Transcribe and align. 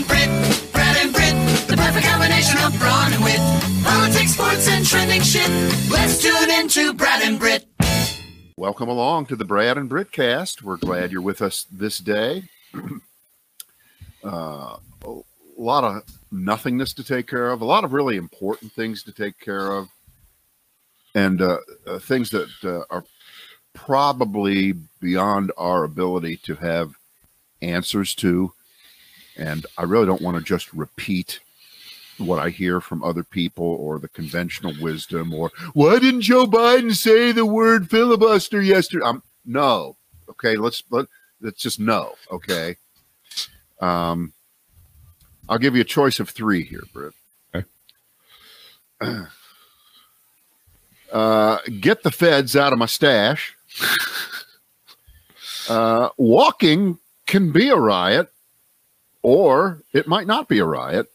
and 0.00 0.08
Brit, 0.08 0.72
Brad 0.72 0.96
and 0.98 1.12
Brit, 1.12 1.34
the 1.68 1.76
perfect 1.76 2.06
combination 2.06 2.58
of 2.64 2.78
brawn 2.78 3.12
and 3.12 3.22
wit. 3.24 3.38
Politics, 3.84 4.32
sports, 4.32 4.68
and 4.68 4.86
trending 4.86 5.20
shit. 5.20 5.48
Let's 5.90 6.22
tune 6.22 6.50
into 6.50 6.94
Brad 6.94 7.22
and 7.22 7.38
Brit. 7.38 7.66
Welcome 8.56 8.88
along 8.88 9.26
to 9.26 9.36
the 9.36 9.44
Brad 9.44 9.76
and 9.76 9.90
Britcast. 9.90 10.62
We're 10.62 10.76
glad 10.76 11.12
you're 11.12 11.22
with 11.22 11.42
us 11.42 11.66
this 11.70 11.98
day. 11.98 12.44
uh, 14.24 14.76
a 15.04 15.22
lot 15.56 15.84
of 15.84 16.02
nothingness 16.30 16.94
to 16.94 17.04
take 17.04 17.26
care 17.26 17.50
of, 17.50 17.60
a 17.60 17.66
lot 17.66 17.84
of 17.84 17.92
really 17.92 18.16
important 18.16 18.72
things 18.72 19.02
to 19.02 19.12
take 19.12 19.38
care 19.38 19.72
of, 19.72 19.88
and 21.14 21.42
uh, 21.42 21.58
uh, 21.86 21.98
things 21.98 22.30
that 22.30 22.48
uh, 22.64 22.82
are 22.90 23.04
probably 23.74 24.72
beyond 25.00 25.52
our 25.58 25.84
ability 25.84 26.38
to 26.38 26.54
have 26.54 26.94
answers 27.60 28.14
to. 28.14 28.52
And 29.40 29.66
I 29.78 29.84
really 29.84 30.06
don't 30.06 30.20
want 30.20 30.36
to 30.36 30.42
just 30.42 30.72
repeat 30.72 31.40
what 32.18 32.38
I 32.38 32.50
hear 32.50 32.80
from 32.80 33.02
other 33.02 33.24
people 33.24 33.64
or 33.64 33.98
the 33.98 34.08
conventional 34.08 34.74
wisdom 34.80 35.32
or 35.32 35.50
why 35.72 35.98
didn't 35.98 36.20
Joe 36.20 36.46
Biden 36.46 36.94
say 36.94 37.32
the 37.32 37.46
word 37.46 37.88
filibuster 37.88 38.60
yesterday? 38.60 39.04
Um, 39.04 39.22
no. 39.46 39.96
Okay, 40.28 40.56
let's 40.56 40.82
let 40.90 41.06
let's 41.40 41.60
just 41.60 41.80
no. 41.80 42.14
Okay. 42.30 42.76
Um, 43.80 44.34
I'll 45.48 45.58
give 45.58 45.74
you 45.74 45.80
a 45.80 45.84
choice 45.84 46.20
of 46.20 46.28
three 46.28 46.62
here, 46.62 46.82
Britt. 46.92 47.14
Okay. 47.54 47.66
Uh, 51.12 51.58
get 51.80 52.04
the 52.04 52.10
feds 52.12 52.54
out 52.54 52.72
of 52.72 52.78
my 52.78 52.86
stash. 52.86 53.56
uh, 55.68 56.08
walking 56.16 56.98
can 57.26 57.50
be 57.50 57.68
a 57.68 57.76
riot, 57.76 58.30
or 59.22 59.82
it 59.92 60.06
might 60.06 60.26
not 60.26 60.48
be 60.48 60.58
a 60.58 60.64
riot. 60.64 61.10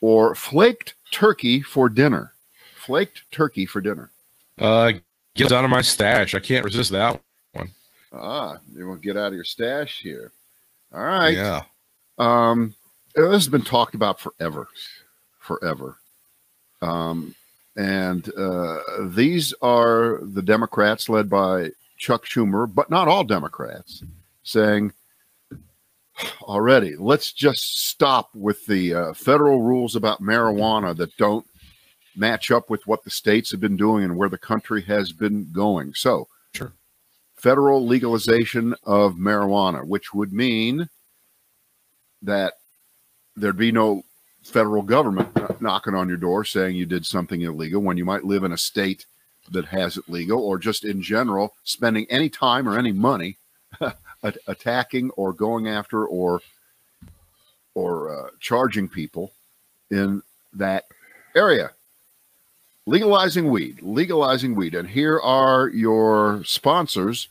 Or 0.00 0.34
flaked 0.34 0.94
turkey 1.10 1.62
for 1.62 1.88
dinner. 1.88 2.32
Flaked 2.74 3.22
turkey 3.30 3.66
for 3.66 3.80
dinner. 3.80 4.10
Uh, 4.58 4.92
get 5.34 5.52
out 5.52 5.64
of 5.64 5.70
my 5.70 5.80
stash. 5.80 6.34
I 6.34 6.40
can't 6.40 6.64
resist 6.64 6.90
that 6.92 7.20
one. 7.52 7.70
Ah, 8.12 8.58
you 8.74 8.86
want 8.86 9.02
to 9.02 9.06
get 9.06 9.16
out 9.16 9.28
of 9.28 9.34
your 9.34 9.44
stash 9.44 10.00
here. 10.00 10.30
All 10.92 11.04
right. 11.04 11.34
Yeah. 11.34 11.62
Um, 12.18 12.74
this 13.14 13.32
has 13.32 13.48
been 13.48 13.62
talked 13.62 13.94
about 13.94 14.20
forever, 14.20 14.68
forever. 15.40 15.96
Um, 16.82 17.34
and 17.76 18.30
uh, 18.36 18.80
these 19.00 19.52
are 19.62 20.20
the 20.22 20.42
Democrats 20.42 21.08
led 21.08 21.28
by 21.28 21.70
Chuck 21.96 22.24
Schumer, 22.24 22.72
but 22.72 22.90
not 22.90 23.08
all 23.08 23.24
Democrats, 23.24 24.04
saying 24.42 24.92
already, 26.42 26.96
let's 26.96 27.32
just 27.32 27.88
stop 27.88 28.30
with 28.34 28.64
the 28.66 28.94
uh, 28.94 29.14
federal 29.14 29.62
rules 29.62 29.96
about 29.96 30.22
marijuana 30.22 30.96
that 30.96 31.16
don't 31.16 31.46
match 32.16 32.50
up 32.50 32.70
with 32.70 32.86
what 32.86 33.02
the 33.04 33.10
states 33.10 33.50
have 33.50 33.60
been 33.60 33.76
doing 33.76 34.04
and 34.04 34.16
where 34.16 34.28
the 34.28 34.38
country 34.38 34.82
has 34.82 35.12
been 35.12 35.48
going. 35.52 35.92
So, 35.94 36.28
Sure. 36.54 36.72
federal 37.36 37.84
legalization 37.84 38.74
of 38.84 39.14
marijuana, 39.14 39.84
which 39.84 40.14
would 40.14 40.32
mean 40.32 40.88
that 42.22 42.54
there'd 43.36 43.56
be 43.56 43.72
no 43.72 44.02
federal 44.44 44.82
government 44.82 45.60
knocking 45.60 45.94
on 45.94 46.08
your 46.08 46.16
door 46.18 46.44
saying 46.44 46.76
you 46.76 46.86
did 46.86 47.04
something 47.04 47.42
illegal 47.42 47.82
when 47.82 47.96
you 47.96 48.04
might 48.04 48.24
live 48.24 48.44
in 48.44 48.52
a 48.52 48.58
state 48.58 49.06
that 49.50 49.64
has 49.64 49.96
it 49.96 50.08
legal 50.08 50.40
or 50.40 50.58
just 50.58 50.84
in 50.84 51.02
general 51.02 51.54
spending 51.64 52.06
any 52.08 52.28
time 52.28 52.68
or 52.68 52.78
any 52.78 52.92
money 52.92 53.36
at- 54.24 54.38
attacking 54.48 55.10
or 55.10 55.32
going 55.32 55.68
after 55.68 56.06
or 56.06 56.40
or 57.74 58.16
uh, 58.16 58.30
charging 58.40 58.88
people 58.88 59.32
in 59.90 60.22
that 60.52 60.84
area. 61.36 61.70
Legalizing 62.86 63.50
weed 63.50 63.80
legalizing 63.82 64.54
weed. 64.54 64.74
And 64.74 64.88
here 64.88 65.20
are 65.20 65.68
your 65.68 66.42
sponsors 66.44 67.28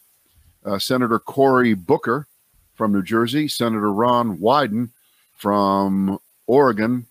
uh, 0.65 0.79
senator 0.79 1.19
cory 1.19 1.73
booker 1.73 2.27
from 2.75 2.93
new 2.93 3.03
jersey 3.03 3.47
senator 3.47 3.91
ron 3.91 4.37
wyden 4.37 4.89
from 5.35 6.19
oregon. 6.47 7.05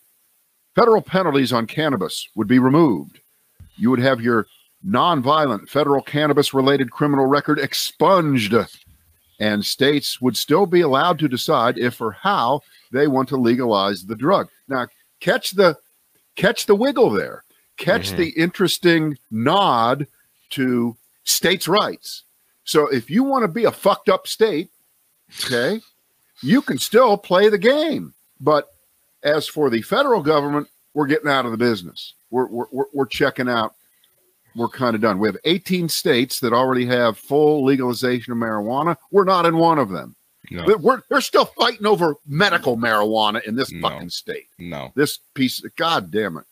Federal 0.75 1.03
penalties 1.03 1.53
on 1.53 1.66
cannabis 1.66 2.28
would 2.34 2.48
be 2.48 2.59
removed. 2.59 3.21
You 3.76 3.91
would 3.91 3.98
have 3.98 4.21
your 4.21 4.47
nonviolent 4.87 5.69
federal 5.69 6.03
cannabis 6.03 6.53
related 6.53 6.91
criminal 6.91 7.26
record 7.26 7.59
expunged 7.59 8.54
and 9.42 9.64
states 9.64 10.20
would 10.20 10.36
still 10.36 10.66
be 10.66 10.82
allowed 10.82 11.19
to 11.19 11.26
decide 11.26 11.76
if 11.76 12.00
or 12.00 12.12
how 12.12 12.60
they 12.92 13.08
want 13.08 13.28
to 13.28 13.36
legalize 13.36 14.06
the 14.06 14.14
drug. 14.14 14.48
Now, 14.69 14.86
catch 15.19 15.50
the 15.50 15.76
catch 16.36 16.66
the 16.66 16.76
wiggle 16.76 17.10
there. 17.10 17.42
Catch 17.76 18.12
Mhm. 18.12 18.16
the 18.19 18.28
interesting 18.30 19.19
nod 19.32 20.06
to 20.50 20.97
states' 21.25 21.66
rights. 21.66 22.22
So 22.64 22.86
if 22.86 23.10
you 23.10 23.25
want 23.25 23.42
to 23.42 23.48
be 23.48 23.64
a 23.64 23.72
fucked 23.72 24.08
up 24.08 24.28
state, 24.28 24.70
okay, 25.44 25.80
you 26.41 26.62
can 26.62 26.78
still 26.78 27.16
play 27.16 27.48
the 27.48 27.59
game. 27.59 28.14
But 28.41 28.72
as 29.24 29.48
for 29.48 29.70
the 29.70 29.82
federal 29.82 30.22
government, 30.22 30.69
we're 30.94 31.09
getting 31.09 31.28
out 31.28 31.47
of 31.47 31.50
the 31.50 31.59
business. 31.59 32.14
We're 32.30 32.47
we're, 32.47 32.84
we're 32.92 33.06
checking 33.06 33.48
out. 33.48 33.74
We're 34.55 34.69
kind 34.69 34.95
of 34.95 35.01
done. 35.01 35.19
We 35.19 35.29
have 35.29 35.37
18 35.45 35.89
states 35.89 36.41
that 36.41 36.53
already 36.53 36.85
have 36.87 37.19
full 37.19 37.65
legalization 37.65 38.33
of 38.33 38.39
marijuana. 38.39 38.97
We're 39.11 39.25
not 39.25 39.47
in 39.47 39.57
one 39.57 39.79
of 39.79 39.89
them. 39.91 40.15
No. 40.51 40.77
We're, 40.79 41.01
they're 41.09 41.21
still 41.23 41.47
fighting 41.47 41.87
over 41.87 42.17
medical 42.27 42.77
marijuana 42.77 43.43
in 43.45 43.55
this 43.55 43.73
No. 43.73 43.89
fucking 43.89 44.11
state. 44.11 44.47
No. 44.59 44.93
This 44.95 45.19
piece, 45.35 45.61
God 45.77 46.11
damn 46.11 46.37
it. 46.37 46.45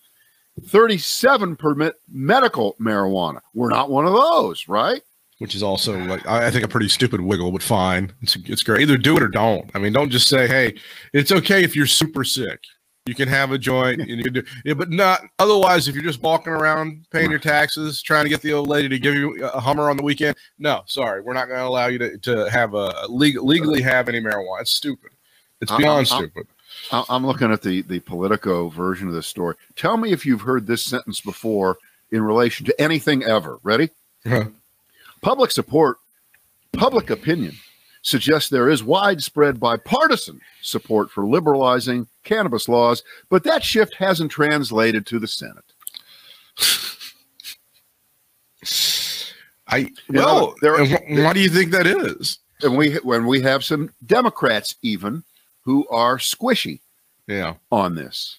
37 0.67 1.57
permit 1.57 1.95
medical 2.11 2.77
marijuana. 2.81 3.41
We're 3.55 3.71
not 3.71 3.91
one 3.91 4.07
of 4.07 4.13
those, 4.13 4.69
right? 4.69 5.03
Which 5.39 5.55
is 5.55 5.63
also 5.63 5.99
like 6.05 6.27
I, 6.27 6.47
I 6.49 6.51
think 6.51 6.65
a 6.65 6.69
pretty 6.69 6.89
stupid 6.89 7.21
wiggle, 7.23 7.51
but 7.51 7.63
fine. 7.63 8.13
It's 8.21 8.37
it's 8.45 8.63
great. 8.63 8.83
Either 8.83 8.99
do 8.99 9.17
it 9.17 9.23
or 9.23 9.29
don't. 9.29 9.71
I 9.75 9.79
mean, 9.79 9.93
don't 9.95 10.11
just 10.11 10.29
say, 10.29 10.47
"Hey, 10.47 10.75
it's 11.15 11.33
okay 11.33 11.65
if 11.65 11.75
you're 11.75 11.87
super 11.87 12.25
sick. 12.25 12.61
You 13.07 13.15
can 13.15 13.29
have 13.29 13.51
a 13.51 13.59
joint, 13.59 14.01
and 14.01 14.09
you 14.11 14.23
can 14.23 14.33
do." 14.35 14.43
Yeah, 14.65 14.75
but 14.75 14.91
not 14.91 15.23
otherwise. 15.39 15.89
If 15.89 15.95
you're 15.95 16.05
just 16.05 16.23
walking 16.23 16.53
around 16.53 17.07
paying 17.11 17.31
your 17.31 17.39
taxes, 17.41 18.03
trying 18.03 18.25
to 18.25 18.29
get 18.29 18.43
the 18.43 18.53
old 18.53 18.69
lady 18.69 18.89
to 18.91 18.99
give 18.99 19.15
you 19.15 19.43
a 19.45 19.59
Hummer 19.59 19.89
on 19.89 19.97
the 19.97 20.03
weekend, 20.03 20.37
no, 20.59 20.83
sorry, 20.87 21.23
we're 21.23 21.33
not 21.33 21.49
going 21.49 21.61
to 21.61 21.67
allow 21.67 21.87
you 21.87 21.99
to, 21.99 22.19
to 22.19 22.51
have 22.51 22.75
a 22.75 23.07
legal, 23.09 23.47
legally 23.47 23.81
have 23.81 24.09
any 24.09 24.21
marijuana. 24.21 24.61
It's 24.61 24.73
stupid. 24.73 25.13
It's 25.63 25.71
I'm- 25.73 25.81
beyond 25.81 26.07
I'm- 26.11 26.25
stupid. 26.25 26.47
I- 26.93 27.05
I'm 27.09 27.27
looking 27.27 27.51
at 27.51 27.63
the, 27.63 27.83
the 27.83 28.01
Politico 28.01 28.69
version 28.69 29.09
of 29.09 29.15
this 29.15 29.27
story. 29.27 29.55
Tell 29.77 29.97
me 29.97 30.13
if 30.13 30.25
you've 30.25 30.41
heard 30.43 30.67
this 30.67 30.85
sentence 30.85 31.21
before 31.21 31.79
in 32.13 32.23
relation 32.23 32.65
to 32.67 32.81
anything 32.81 33.25
ever. 33.25 33.59
Ready? 33.63 33.89
Public 35.21 35.51
support, 35.51 35.99
public 36.73 37.11
opinion 37.11 37.57
suggests 38.03 38.49
there 38.49 38.69
is 38.69 38.83
widespread 38.83 39.61
bipartisan 39.61 40.41
support 40.63 41.11
for 41.11 41.27
liberalizing 41.27 42.07
cannabis 42.25 42.69
laws, 42.69 43.03
but 43.29 43.45
that 43.45 43.63
shift 43.63 43.95
hasn't 43.95 44.31
translated 44.31 45.07
to 45.07 45.19
the 45.19 45.27
Senate. 45.29 45.65
I 49.69 49.91
well, 50.09 50.49
know, 50.49 50.55
there- 50.61 51.25
why 51.25 51.33
do 51.33 51.41
you 51.41 51.49
think 51.49 51.71
that 51.71 51.87
is? 51.87 52.39
And 52.63 52.77
we 52.77 52.95
when 52.97 53.27
we 53.27 53.41
have 53.43 53.65
some 53.65 53.91
Democrats 54.05 54.75
even 54.83 55.25
who 55.63 55.87
are 55.89 56.19
squishy 56.19 56.81
Yeah. 57.27 57.55
on 57.71 57.95
this. 57.95 58.37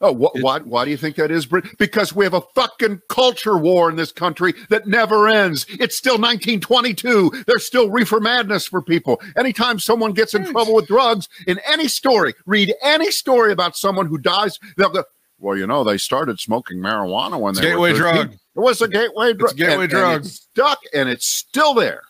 Oh, 0.00 0.14
wh- 0.14 0.34
why, 0.42 0.58
why 0.60 0.84
do 0.84 0.90
you 0.90 0.96
think 0.98 1.16
that 1.16 1.30
is, 1.30 1.46
Brit? 1.46 1.64
Because 1.78 2.14
we 2.14 2.24
have 2.26 2.34
a 2.34 2.42
fucking 2.54 3.00
culture 3.08 3.56
war 3.56 3.88
in 3.88 3.96
this 3.96 4.12
country 4.12 4.52
that 4.68 4.86
never 4.86 5.26
ends. 5.26 5.64
It's 5.70 5.96
still 5.96 6.18
1922. 6.18 7.44
There's 7.46 7.64
still 7.66 7.88
reefer 7.90 8.20
madness 8.20 8.66
for 8.66 8.82
people. 8.82 9.20
Anytime 9.36 9.78
someone 9.78 10.12
gets 10.12 10.34
in 10.34 10.44
trouble 10.44 10.74
with 10.74 10.86
drugs, 10.86 11.28
in 11.46 11.58
any 11.66 11.88
story, 11.88 12.34
read 12.44 12.74
any 12.82 13.10
story 13.10 13.52
about 13.52 13.76
someone 13.76 14.06
who 14.06 14.18
dies, 14.18 14.58
they'll 14.76 14.90
go, 14.90 15.04
well, 15.38 15.56
you 15.56 15.66
know, 15.66 15.82
they 15.84 15.96
started 15.98 16.40
smoking 16.40 16.78
marijuana 16.78 17.38
when 17.40 17.52
It's 17.52 17.60
they 17.60 17.68
gateway 17.68 17.92
were 17.92 17.98
13." 17.98 18.14
drug. 18.14 18.32
It 18.32 18.38
was 18.60 18.82
a 18.82 18.88
gateway 18.88 19.32
drug. 19.32 19.50
It's 19.52 19.60
gateway 19.60 19.74
and- 19.74 19.82
and 19.84 19.90
drug. 19.90 20.20
it's 20.26 20.32
stuck, 20.34 20.78
and 20.94 21.08
it's 21.08 21.26
still 21.26 21.72
there. 21.74 22.02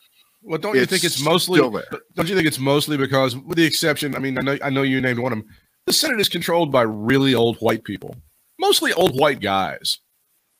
Well, 0.43 0.59
don't 0.59 0.77
you 0.77 0.87
think 0.87 1.03
it's 1.03 1.21
mostly? 1.25 1.59
still 1.59 1.71
there. 1.73 1.87
Don't 2.15 2.29
you 2.29 2.37
think 2.37 2.47
it's 2.47 2.61
mostly 2.61 2.97
because, 2.97 3.37
with 3.37 3.56
the 3.59 3.65
exception, 3.65 4.15
I 4.15 4.21
mean, 4.21 4.39
I 4.39 4.43
know, 4.43 4.59
I 4.62 4.71
know 4.71 4.82
you 4.82 5.00
named 5.00 5.19
one 5.19 5.32
of 5.32 5.39
them. 5.41 5.49
The 5.87 5.93
Senate 5.93 6.21
is 6.21 6.29
controlled 6.29 6.73
by 6.73 6.83
really 6.83 7.35
old 7.35 7.59
white 7.59 7.85
people, 7.85 8.17
mostly 8.59 8.93
old 8.93 9.19
white 9.19 9.41
guys, 9.41 9.99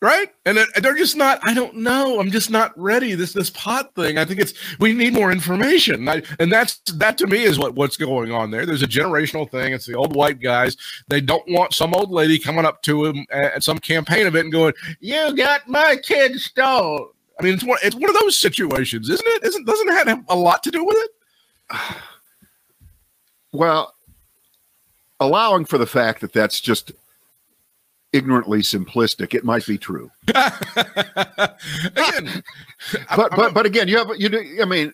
right? 0.01 0.33
And 0.45 0.57
they're- 0.57 0.95
just 0.97 1.17
not. 1.17 1.41
I 1.43 1.53
don't 1.53 1.77
know. 1.79 2.21
I'm 2.21 2.31
just 2.31 2.49
not 2.51 2.73
ready. 2.79 3.15
This 3.15 3.33
this 3.33 3.51
pot 3.51 3.95
thing. 3.97 4.19
I 4.19 4.25
think 4.25 4.41
it's 4.41 4.55
we 4.79 4.93
need 4.93 5.13
more 5.15 5.33
information. 5.33 6.09
I, 6.09 6.23
and 6.39 6.51
that's 6.53 6.77
that 6.95 7.19
to 7.19 7.27
me 7.27 7.43
is 7.43 7.59
what 7.59 7.75
what's 7.75 7.97
going 7.97 8.31
on 8.31 8.51
there. 8.53 8.65
There's 8.67 8.83
a 8.85 8.89
generational 8.89 9.51
thing. 9.51 9.73
It's 9.73 9.85
the 9.87 9.95
old 9.95 10.15
white 10.15 10.41
guys. 10.41 10.77
They 11.09 11.21
don't 11.21 11.49
want 11.51 11.75
some 11.75 11.93
old 11.93 12.13
lady 12.13 12.39
coming 12.39 12.65
up 12.65 12.83
to 12.83 13.05
him 13.05 13.27
at 13.31 13.65
some 13.65 13.79
campaign 13.79 14.27
event 14.27 14.45
and 14.45 14.53
going, 14.53 14.75
"You 15.01 15.37
got 15.37 15.69
my 15.69 15.97
kid 16.03 16.41
stoned." 16.41 17.11
I 17.39 17.43
mean, 17.43 17.55
it's 17.55 17.65
one 17.65 17.79
it's 17.83 17.97
one 17.97 18.09
of 18.09 18.17
those 18.21 18.39
situations, 18.39 19.11
isn't 19.11 19.27
it? 19.27 19.45
Isn't 19.45 19.67
doesn't 19.67 19.89
it 19.89 20.07
have 20.09 20.25
a 20.29 20.37
lot 20.37 20.63
to 20.63 20.71
do 20.71 20.85
with 20.85 20.97
it? 20.97 21.11
Well, 23.53 23.95
allowing 25.21 25.65
for 25.65 25.79
the 25.79 25.87
fact 25.87 26.21
that 26.21 26.33
that's 26.33 26.61
just 26.61 26.93
ignorantly 28.13 28.61
simplistic, 28.61 29.35
it 29.35 29.45
might 29.45 29.67
be 29.67 29.79
true. 29.79 30.11
Again, 30.29 30.43
But 33.17 33.31
but 33.35 33.55
but 33.55 33.67
again, 33.67 33.89
you 33.89 33.99
have 33.99 34.09
you 34.17 34.29
do. 34.29 34.59
I 34.61 34.65
mean, 34.65 34.93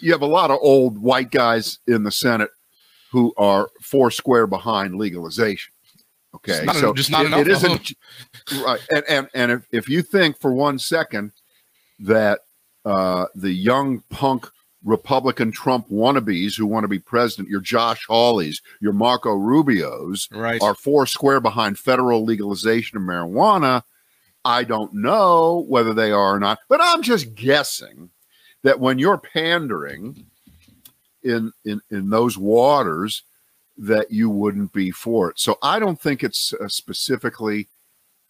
you 0.00 0.12
have 0.12 0.22
a 0.22 0.26
lot 0.26 0.50
of 0.50 0.58
old 0.60 0.98
white 0.98 1.30
guys 1.30 1.78
in 1.86 2.04
the 2.04 2.12
Senate 2.12 2.50
who 3.10 3.32
are 3.36 3.70
four 3.80 4.10
square 4.10 4.46
behind 4.46 4.96
legalization. 4.96 5.72
Okay, 6.34 6.64
It's 6.64 6.66
not 6.66 6.76
en- 6.84 6.94
just 6.96 7.10
not 7.10 7.24
it- 7.24 7.28
enough 7.28 7.40
It 7.40 7.48
isn't 7.48 7.92
right. 8.64 8.80
And 8.94 9.04
and 9.08 9.28
and 9.34 9.52
if, 9.52 9.62
if 9.72 9.88
you 9.88 10.02
think 10.02 10.38
for 10.40 10.52
one 10.52 10.78
second 10.78 11.32
that 12.00 12.40
uh, 12.84 13.26
the 13.34 13.52
young 13.52 14.02
punk 14.10 14.48
Republican 14.84 15.50
Trump 15.50 15.88
wannabes 15.88 16.56
who 16.56 16.66
want 16.66 16.84
to 16.84 16.88
be 16.88 16.98
president, 16.98 17.48
your 17.48 17.60
Josh 17.60 18.06
Hawleys, 18.06 18.62
your 18.80 18.92
Marco 18.92 19.30
Rubios, 19.36 20.28
right. 20.30 20.60
are 20.62 20.74
four 20.74 21.06
square 21.06 21.40
behind 21.40 21.78
federal 21.78 22.24
legalization 22.24 22.98
of 22.98 23.02
marijuana. 23.02 23.82
I 24.44 24.64
don't 24.64 24.92
know 24.92 25.64
whether 25.68 25.94
they 25.94 26.10
are 26.10 26.34
or 26.34 26.38
not, 26.38 26.58
but 26.68 26.80
I'm 26.82 27.02
just 27.02 27.34
guessing 27.34 28.10
that 28.62 28.78
when 28.78 28.98
you're 28.98 29.18
pandering 29.18 30.26
in 31.22 31.50
in 31.64 31.80
in 31.90 32.10
those 32.10 32.36
waters, 32.36 33.22
that 33.78 34.10
you 34.10 34.28
wouldn't 34.28 34.72
be 34.72 34.90
for 34.90 35.30
it. 35.30 35.38
So 35.38 35.56
I 35.62 35.78
don't 35.78 36.00
think 36.00 36.22
it's 36.22 36.52
uh, 36.52 36.68
specifically 36.68 37.68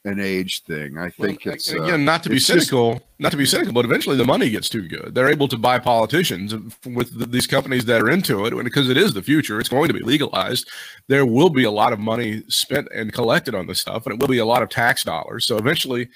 an 0.06 0.20
age 0.20 0.62
thing. 0.64 0.98
I 0.98 1.08
think 1.08 1.42
Well, 1.46 1.54
it's 1.54 1.72
uh, 1.72 1.82
again 1.82 2.04
not 2.04 2.22
to 2.24 2.28
be 2.28 2.36
it's 2.36 2.46
just- 2.46 2.68
cynical, 2.68 3.00
not 3.18 3.30
to 3.32 3.38
be 3.38 3.46
cynical, 3.46 3.72
but 3.72 3.84
eventually 3.86 4.16
the 4.16 4.24
money 4.24 4.50
gets 4.50 4.68
too 4.68 4.86
good. 4.86 5.14
They're 5.14 5.30
able 5.30 5.48
to 5.48 5.56
buy 5.56 5.78
politicians 5.78 6.54
with 6.84 7.16
th- 7.16 7.30
these 7.30 7.46
companies 7.46 7.86
that 7.86 8.02
are 8.02 8.10
into 8.10 8.44
it, 8.44 8.52
and 8.52 8.64
because 8.64 8.90
it 8.90 8.98
is 8.98 9.14
the 9.14 9.22
future. 9.22 9.58
It's 9.60 9.68
going 9.68 9.88
to 9.88 9.94
be 9.94 10.00
legalized. 10.00 10.68
There 11.08 11.24
will 11.24 11.48
be 11.50 11.64
a 11.64 11.70
lot 11.70 11.92
of 11.94 11.98
money 11.98 12.42
spent 12.48 12.88
and 12.94 13.12
collected 13.12 13.54
on 13.54 13.66
this 13.66 13.80
stuff, 13.80 14.04
and 14.06 14.14
it 14.14 14.20
will 14.20 14.28
be 14.28 14.38
a 14.38 14.44
lot 14.46 14.62
of 14.62 14.68
tax 14.68 15.04
dollars. 15.04 15.46
So 15.46 15.56
eventually, 15.56 16.08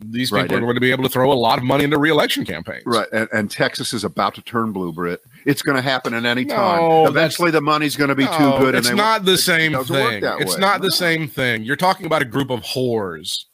these 0.00 0.32
Right, 0.32 0.42
people 0.42 0.56
are 0.56 0.58
and- 0.58 0.66
going 0.66 0.74
to 0.74 0.80
be 0.80 0.90
able 0.90 1.04
to 1.04 1.08
throw 1.08 1.32
a 1.32 1.34
lot 1.34 1.58
of 1.58 1.64
money 1.64 1.84
into 1.84 1.98
reelection 1.98 2.44
campaigns. 2.44 2.82
Right, 2.84 3.06
and, 3.12 3.28
and 3.32 3.50
Texas 3.50 3.92
is 3.92 4.04
about 4.04 4.34
to 4.34 4.42
turn 4.42 4.72
blue, 4.72 4.92
Brit. 4.92 5.20
It's 5.46 5.62
going 5.62 5.76
to 5.76 5.82
happen 5.82 6.14
at 6.14 6.24
any 6.24 6.44
No, 6.44 6.54
time. 6.54 7.06
Eventually, 7.08 7.50
the 7.50 7.60
money's 7.60 7.96
going 7.96 8.08
to 8.08 8.14
be 8.14 8.26
too 8.26 8.58
good. 8.58 8.74
It's 8.74 8.90
not 8.90 9.24
the 9.24 9.38
same 9.38 9.72
doesn't 9.72 9.94
thing. 9.94 10.24
It's 10.40 10.54
way. 10.54 10.60
not 10.60 10.82
the 10.82 10.90
same 10.90 11.28
thing. 11.28 11.62
You're 11.62 11.76
talking 11.76 12.06
about 12.06 12.22
a 12.22 12.26
group 12.26 12.50
of 12.50 12.60
whores. 12.62 13.44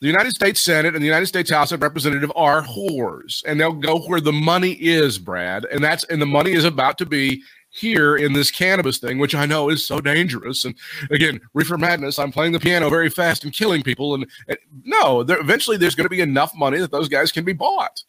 The 0.00 0.06
United 0.06 0.30
States 0.32 0.62
Senate 0.62 0.94
and 0.94 1.02
the 1.02 1.06
United 1.08 1.26
States 1.26 1.50
House 1.50 1.72
of 1.72 1.82
Representatives 1.82 2.32
are 2.36 2.62
whores, 2.62 3.42
and 3.46 3.58
they'll 3.60 3.72
go 3.72 3.98
where 4.00 4.20
the 4.20 4.32
money 4.32 4.72
is, 4.72 5.18
Brad. 5.18 5.64
And 5.64 5.82
that's 5.82 6.04
and 6.04 6.22
the 6.22 6.26
money 6.26 6.52
is 6.52 6.64
about 6.64 6.98
to 6.98 7.06
be 7.06 7.42
here 7.78 8.16
in 8.16 8.32
this 8.32 8.50
cannabis 8.50 8.98
thing, 8.98 9.18
which 9.18 9.34
I 9.34 9.46
know 9.46 9.70
is 9.70 9.86
so 9.86 10.00
dangerous. 10.00 10.64
And 10.64 10.74
again, 11.10 11.40
reefer 11.54 11.78
madness. 11.78 12.18
I'm 12.18 12.32
playing 12.32 12.52
the 12.52 12.60
piano 12.60 12.90
very 12.90 13.10
fast 13.10 13.44
and 13.44 13.52
killing 13.52 13.82
people. 13.82 14.14
And, 14.14 14.26
and 14.48 14.58
no, 14.84 15.22
there, 15.22 15.38
eventually 15.38 15.76
there's 15.76 15.94
going 15.94 16.06
to 16.06 16.10
be 16.10 16.20
enough 16.20 16.54
money 16.54 16.78
that 16.78 16.90
those 16.90 17.08
guys 17.08 17.32
can 17.32 17.44
be 17.44 17.52
bought 17.52 18.02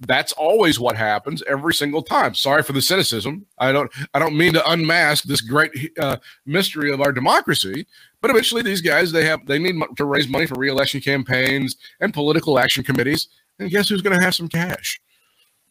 that's 0.00 0.32
always 0.32 0.80
what 0.80 0.96
happens 0.96 1.42
every 1.46 1.74
single 1.74 2.02
time. 2.02 2.34
Sorry 2.34 2.62
for 2.62 2.72
the 2.72 2.80
cynicism. 2.80 3.44
I 3.58 3.70
don't 3.70 3.90
I 4.14 4.18
don't 4.18 4.36
mean 4.36 4.54
to 4.54 4.70
unmask 4.70 5.24
this 5.24 5.40
great 5.40 5.70
uh, 5.98 6.16
mystery 6.46 6.90
of 6.90 7.00
our 7.00 7.12
democracy, 7.12 7.86
but 8.20 8.30
eventually 8.30 8.62
these 8.62 8.80
guys 8.80 9.12
they 9.12 9.24
have 9.26 9.44
they 9.46 9.58
need 9.58 9.76
to 9.96 10.04
raise 10.04 10.28
money 10.28 10.46
for 10.46 10.54
reelection 10.54 11.00
campaigns 11.00 11.76
and 12.00 12.14
political 12.14 12.58
action 12.58 12.82
committees. 12.82 13.28
And 13.58 13.70
guess 13.70 13.88
who's 13.88 14.02
going 14.02 14.18
to 14.18 14.24
have 14.24 14.34
some 14.34 14.48
cash? 14.48 15.00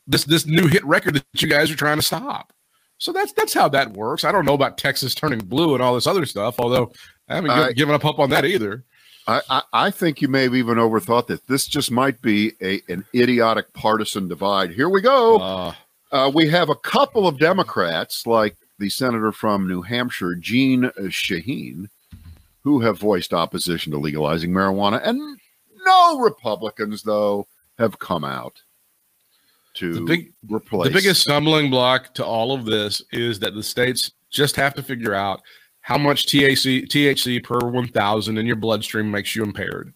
This 0.05 0.25
this 0.25 0.45
new 0.45 0.67
hit 0.67 0.85
record 0.85 1.15
that 1.15 1.41
you 1.41 1.47
guys 1.47 1.71
are 1.71 1.75
trying 1.75 1.97
to 1.97 2.03
stop. 2.03 2.53
So 2.99 3.11
that's 3.11 3.31
that's 3.33 3.53
how 3.53 3.67
that 3.69 3.93
works. 3.93 4.23
I 4.23 4.31
don't 4.31 4.45
know 4.45 4.53
about 4.53 4.77
Texas 4.77 5.15
turning 5.15 5.39
blue 5.39 5.73
and 5.73 5.81
all 5.81 5.95
this 5.95 6.05
other 6.07 6.25
stuff, 6.25 6.59
although 6.59 6.91
I 7.27 7.35
haven't 7.35 7.49
I- 7.51 7.71
given 7.73 7.95
up 7.95 8.03
hope 8.03 8.19
on 8.19 8.29
that 8.29 8.45
either. 8.45 8.83
I, 9.27 9.41
I, 9.49 9.61
I 9.73 9.91
think 9.91 10.21
you 10.21 10.27
may 10.27 10.43
have 10.43 10.55
even 10.55 10.77
overthought 10.77 11.27
that 11.27 11.45
this 11.47 11.65
just 11.67 11.91
might 11.91 12.21
be 12.21 12.53
a 12.61 12.81
an 12.89 13.05
idiotic 13.15 13.71
partisan 13.73 14.27
divide. 14.27 14.71
Here 14.71 14.89
we 14.89 15.01
go. 15.01 15.37
Uh, 15.37 15.73
Uh, 16.11 16.31
we 16.33 16.47
have 16.49 16.69
a 16.69 16.75
couple 16.75 17.27
of 17.27 17.37
Democrats, 17.37 18.25
like 18.25 18.57
the 18.79 18.89
senator 18.89 19.31
from 19.31 19.67
New 19.67 19.83
Hampshire, 19.83 20.33
Jeanne 20.33 20.89
Shaheen, 20.97 21.89
who 22.63 22.79
have 22.79 22.97
voiced 22.97 23.31
opposition 23.31 23.91
to 23.91 23.99
legalizing 23.99 24.49
marijuana, 24.51 24.99
and 25.07 25.19
no 25.85 26.19
Republicans, 26.19 27.03
though, 27.03 27.45
have 27.77 27.99
come 27.99 28.23
out 28.23 28.63
to 29.79 29.93
The 29.93 30.01
big- 30.01 30.33
replace. 30.49 30.87
The 30.87 30.93
biggest 30.93 31.21
stumbling 31.21 31.69
block 31.69 32.13
to 32.15 32.25
all 32.25 32.53
of 32.53 32.65
this 32.65 33.01
is 33.11 33.39
that 33.39 33.53
the 33.55 33.63
states 33.63 34.11
just 34.29 34.55
have 34.55 34.73
to 34.75 34.83
figure 34.83 35.13
out 35.13 35.41
how 35.81 35.97
much 35.97 36.25
THC, 36.27 36.85
THC 36.87 37.39
per 37.43 37.59
1,000 37.59 38.37
in 38.37 38.45
your 38.45 38.55
bloodstream 38.55 39.09
makes 39.09 39.35
you 39.35 39.43
impaired. 39.43 39.93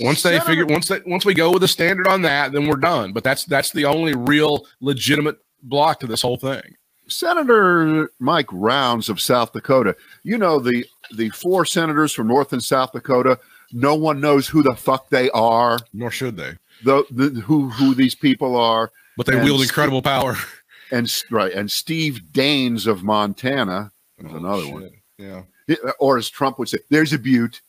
Once 0.00 0.22
they 0.22 0.30
Senator- 0.32 0.44
figure, 0.46 0.66
once 0.66 0.88
they, 0.88 1.00
once 1.06 1.24
we 1.24 1.34
go 1.34 1.52
with 1.52 1.62
a 1.62 1.68
standard 1.68 2.06
on 2.08 2.22
that, 2.22 2.52
then 2.52 2.66
we're 2.66 2.76
done. 2.76 3.12
But 3.12 3.22
that's 3.24 3.44
that's 3.44 3.70
the 3.70 3.84
only 3.84 4.14
real 4.14 4.66
legitimate 4.80 5.38
block 5.62 6.00
to 6.00 6.06
this 6.08 6.20
whole 6.22 6.36
thing. 6.36 6.62
Senator 7.06 8.10
Mike 8.18 8.48
Rounds 8.50 9.08
of 9.08 9.20
South 9.20 9.52
Dakota. 9.52 9.94
You 10.24 10.36
know 10.36 10.58
the 10.58 10.84
the 11.14 11.28
four 11.30 11.64
senators 11.64 12.12
from 12.12 12.26
North 12.26 12.52
and 12.52 12.62
South 12.62 12.90
Dakota. 12.92 13.38
No 13.72 13.94
one 13.94 14.20
knows 14.20 14.48
who 14.48 14.62
the 14.64 14.74
fuck 14.74 15.08
they 15.10 15.30
are. 15.30 15.78
Nor 15.92 16.10
should 16.10 16.36
they. 16.36 16.54
The, 16.84 17.04
the 17.10 17.40
who 17.40 17.70
who 17.70 17.94
these 17.94 18.14
people 18.14 18.56
are. 18.56 18.90
But 19.16 19.26
they 19.26 19.36
wield 19.42 19.62
incredible 19.62 20.02
power. 20.02 20.36
And 20.90 21.10
right 21.30 21.52
and 21.52 21.70
Steve 21.70 22.20
Daines 22.32 22.86
of 22.86 23.02
Montana. 23.02 23.90
There's 24.18 24.32
Oh, 24.32 24.36
another 24.36 24.62
shit. 24.64 24.72
one. 24.72 24.90
Yeah. 25.18 25.42
Or 25.98 26.18
as 26.18 26.28
Trump 26.28 26.58
would 26.58 26.68
say, 26.68 26.78
there's 26.90 27.12
a 27.12 27.18
butte. 27.18 27.60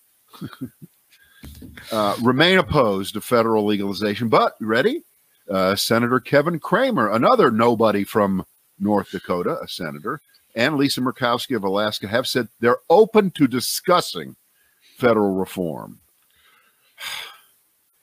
uh, 1.92 2.16
remain 2.22 2.58
opposed 2.58 3.14
to 3.14 3.22
federal 3.22 3.66
legalization. 3.66 4.28
But 4.30 4.56
ready? 4.60 5.04
Uh, 5.50 5.76
senator 5.76 6.20
Kevin 6.20 6.60
Cramer, 6.60 7.10
another 7.12 7.52
nobody 7.52 8.04
from 8.04 8.46
North 8.80 9.12
Dakota, 9.12 9.60
a 9.62 9.68
senator, 9.68 10.20
and 10.56 10.76
Lisa 10.76 11.02
Murkowski 11.02 11.56
of 11.56 11.64
Alaska 11.64 12.08
have 12.08 12.28
said 12.28 12.48
they're 12.60 12.80
open 12.90 13.30
to 13.32 13.48
discussing 13.48 14.36
federal 14.98 15.36
reform. 15.36 16.00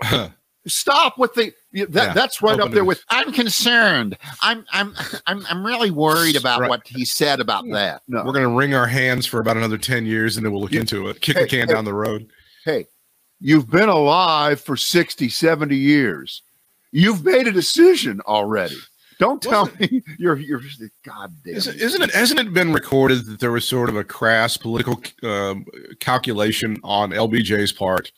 Stop 0.67 1.19
with 1.19 1.35
the 1.35 1.53
that, 1.73 1.89
Yeah, 1.91 2.13
that's 2.15 2.41
right 2.43 2.61
up 2.61 2.71
there 2.71 2.81
to- 2.83 2.85
with 2.85 3.03
I'm 3.09 3.33
concerned. 3.33 4.17
I'm 4.41 4.65
I'm 4.73 4.95
I'm 5.27 5.45
I'm 5.49 5.67
really 5.67 5.91
worried 5.91 6.37
about 6.37 6.61
Right. 6.61 6.71
what 6.71 6.87
he 6.87 7.05
said 7.05 7.41
about 7.41 7.65
that. 7.73 8.03
No. 8.07 8.19
We're 8.25 8.33
going 8.33 8.49
to 8.49 8.57
wring 8.57 8.75
our 8.75 8.87
hands 8.87 9.27
for 9.27 9.41
about 9.41 9.57
another 9.57 9.79
10 9.79 10.07
years 10.07 10.37
and 10.37 10.47
then 10.47 10.53
we'll 10.53 10.63
look 10.63 10.73
Yeah. 10.73 10.81
into 10.81 11.09
it, 11.09 11.21
kick 11.21 11.37
Hey, 11.37 11.43
the 11.45 11.49
can 11.49 11.69
hey. 11.69 11.75
down 11.75 11.85
the 11.85 11.95
road. 11.95 12.29
hey, 12.65 12.87
you've 13.41 13.69
been 13.69 13.89
alive 13.89 14.61
for 14.61 14.77
60, 14.77 15.29
70 15.29 15.75
years. 15.77 16.43
You've 16.93 17.25
made 17.25 17.49
a 17.49 17.53
decision 17.53 18.21
already. 18.27 18.77
Don't 19.19 19.43
tell 19.43 19.69
me 19.81 20.03
you're 20.19 20.37
you're 20.37 20.61
God 21.05 21.33
damn. 21.45 21.55
Isn't, 21.57 21.75
it. 21.77 21.83
isn't 21.83 22.03
it? 22.03 22.11
Hasn't 22.15 22.39
it 22.39 22.53
been 22.53 22.73
recorded 22.73 23.27
that 23.27 23.41
there 23.41 23.51
was 23.53 23.65
sort 23.67 23.89
of 23.89 23.97
a 23.97 24.05
crass 24.05 24.57
political 24.57 25.01
um, 25.25 25.65
calculation 26.01 26.79
on 26.85 27.11
LBJ's 27.11 27.73
part 27.73 28.13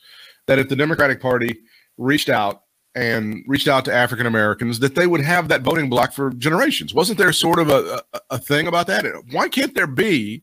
that 0.46 0.58
if 0.58 0.68
the 0.68 0.76
Democratic 0.76 1.20
Party 1.22 1.58
reached 1.98 2.28
out 2.28 2.62
and 2.94 3.44
reached 3.46 3.68
out 3.68 3.84
to 3.86 3.92
African 3.92 4.26
Americans, 4.26 4.78
that 4.78 4.94
they 4.94 5.06
would 5.06 5.20
have 5.20 5.48
that 5.48 5.62
voting 5.62 5.90
bloc 5.90 6.12
for 6.12 6.30
generations? 6.30 6.94
Wasn't 6.94 7.18
there 7.18 7.32
sort 7.32 7.58
of 7.58 7.68
a, 7.68 8.02
a, 8.12 8.20
a 8.30 8.38
thing 8.38 8.66
about 8.66 8.86
that? 8.86 9.04
Why 9.30 9.48
can't 9.48 9.74
there 9.74 9.86
be 9.86 10.42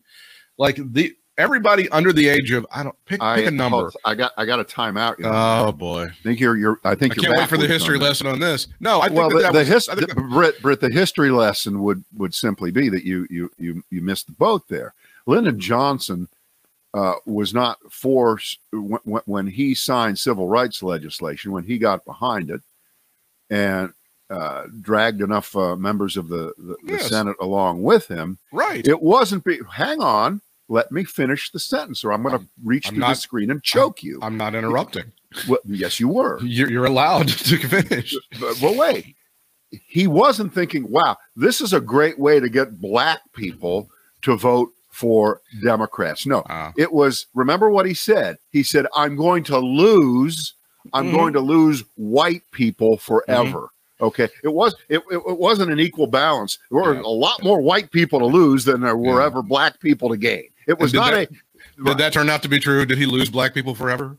like 0.57 0.77
the 0.93 1.13
everybody 1.37 1.89
under 1.89 2.13
the 2.13 2.27
age 2.27 2.51
of 2.51 2.65
I 2.71 2.83
don't 2.83 2.95
pick, 3.05 3.21
I, 3.21 3.37
pick 3.37 3.47
a 3.47 3.51
number? 3.51 3.91
I 4.05 4.15
got 4.15 4.31
I 4.37 4.45
got 4.45 4.59
a 4.59 4.63
timeout. 4.63 5.17
You 5.17 5.25
know. 5.25 5.65
Oh 5.67 5.71
boy, 5.71 6.03
I 6.03 6.23
think 6.23 6.39
you're 6.39 6.57
you're 6.57 6.79
I 6.83 6.91
I 6.91 6.95
think 6.95 7.15
you're 7.15 7.23
can't 7.23 7.37
wait 7.37 7.49
for 7.49 7.57
the 7.57 7.67
history 7.67 7.95
on 7.95 8.01
lesson 8.01 8.27
on 8.27 8.39
this. 8.39 8.67
No, 8.79 9.01
I 9.01 9.07
think 9.07 9.17
well, 9.17 9.29
that 9.29 9.35
the, 9.35 9.41
that 9.43 9.53
the, 9.53 9.59
was, 9.59 9.67
his, 9.67 9.89
I 9.89 9.95
the 9.95 10.07
Brit, 10.07 10.61
Brit, 10.61 10.81
the 10.81 10.89
history 10.91 11.31
lesson 11.31 11.81
would 11.83 12.03
would 12.15 12.33
simply 12.33 12.71
be 12.71 12.89
that 12.89 13.03
you 13.03 13.27
you 13.29 13.49
you 13.57 13.83
you 13.89 14.01
missed 14.01 14.27
the 14.27 14.33
boat 14.33 14.67
there. 14.67 14.93
Lyndon 15.25 15.59
Johnson 15.59 16.27
uh, 16.93 17.13
was 17.25 17.53
not 17.53 17.77
forced 17.89 18.59
when, 18.73 19.21
when- 19.25 19.47
he 19.47 19.73
signed 19.73 20.19
civil 20.19 20.47
rights 20.47 20.83
legislation 20.83 21.51
when 21.51 21.63
he 21.63 21.77
got 21.77 22.03
behind 22.05 22.49
it 22.49 22.61
and 23.49 23.93
uh, 24.29 24.65
dragged 24.81 25.21
enough 25.21 25.55
uh, 25.55 25.75
members 25.75 26.15
of 26.17 26.29
the, 26.29 26.53
the, 26.57 26.75
the 26.85 26.99
Senate 26.99 27.35
along 27.41 27.83
with 27.83 28.07
him. 28.07 28.37
right. 28.53 28.87
It 28.87 29.01
wasn't. 29.01 29.43
Be, 29.43 29.59
hang 29.73 29.99
on, 30.01 30.41
let 30.69 30.89
me 30.91 31.03
finish 31.03 31.51
the 31.51 31.59
sentence, 31.59 32.03
or 32.05 32.13
I'm 32.13 32.23
going 32.23 32.39
to 32.39 32.45
reach 32.63 32.87
I'm 32.87 32.95
through 32.95 33.03
the 33.03 33.13
screen 33.15 33.51
and 33.51 33.61
choke 33.61 34.03
you. 34.03 34.19
I'm 34.21 34.37
not 34.37 34.55
interrupting. 34.55 35.11
Well, 35.49 35.59
yes, 35.65 35.99
you 35.99 36.07
were. 36.07 36.39
You're, 36.43 36.69
you're 36.69 36.85
allowed 36.85 37.27
to 37.27 37.57
finish. 37.57 38.15
But, 38.39 38.57
but 38.61 38.75
wait, 38.77 39.15
he 39.69 40.07
wasn't 40.07 40.53
thinking, 40.53 40.89
wow, 40.89 41.17
this 41.35 41.59
is 41.61 41.73
a 41.73 41.81
great 41.81 42.17
way 42.17 42.39
to 42.39 42.47
get 42.49 42.79
black 42.79 43.19
people 43.33 43.89
to 44.21 44.37
vote 44.37 44.69
for 44.91 45.41
Democrats. 45.63 46.25
No, 46.25 46.39
Uh, 46.41 46.71
it 46.77 46.91
was, 46.91 47.25
remember 47.33 47.69
what 47.69 47.85
he 47.85 47.93
said? 47.93 48.37
He 48.51 48.61
said, 48.63 48.85
I'm 48.95 49.15
going 49.15 49.43
to 49.45 49.57
lose, 49.57 50.53
I'm 50.93 51.07
Mhm. 51.07 51.11
going 51.13 51.33
to 51.33 51.39
lose 51.39 51.83
white 51.95 52.43
people 52.51 52.97
forever. 52.97 53.69
Okay, 54.01 54.27
it 54.43 54.51
was 54.53 54.73
it, 54.89 54.97
it, 55.11 55.17
it 55.27 55.37
wasn't 55.39 55.71
an 55.71 55.79
equal 55.79 56.07
balance. 56.07 56.57
There 56.71 56.81
were 56.81 56.95
Yeah. 56.95 57.01
a 57.01 57.09
lot 57.27 57.43
more 57.43 57.61
white 57.61 57.91
people 57.91 58.19
to 58.19 58.25
lose 58.25 58.65
than 58.65 58.81
there 58.81 58.97
were 58.97 59.19
Yeah. 59.19 59.25
ever 59.27 59.41
black 59.43 59.79
people 59.79 60.09
to 60.09 60.17
gain. 60.17 60.45
It 60.67 60.79
was 60.79 60.93
not 60.93 61.11
that- 61.11 61.29
a 61.31 61.83
Did 61.83 61.97
that 61.99 62.11
turn 62.13 62.29
out 62.29 62.41
to 62.43 62.49
be 62.49 62.59
true? 62.59 62.85
Did 62.85 62.97
he 62.97 63.05
lose 63.05 63.29
black 63.29 63.53
people 63.53 63.75
forever? 63.75 64.17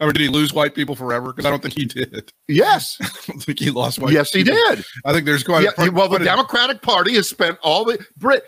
Or 0.00 0.12
did 0.12 0.20
he 0.22 0.28
lose 0.28 0.52
white 0.52 0.74
people 0.76 0.94
forever? 0.94 1.32
Because 1.32 1.44
I 1.44 1.50
don't 1.50 1.60
think 1.60 1.74
he 1.76 1.84
did. 1.84 2.32
yes, 2.46 2.96
I 3.02 3.08
don't 3.26 3.42
think 3.42 3.58
he 3.58 3.70
lost 3.70 3.98
white. 3.98 4.12
yes, 4.12 4.32
he 4.32 4.44
did. 4.44 4.84
I 5.04 5.12
think 5.12 5.24
there's 5.26 5.42
quite. 5.42 5.64
Yeah, 5.64 5.72
quite- 5.72 5.92
well, 5.92 6.08
the 6.08 6.20
Democratic 6.20 6.82
Party 6.82 7.14
has 7.16 7.28
spent 7.28 7.58
all 7.62 7.84
the 7.84 7.98
Brit 8.16 8.44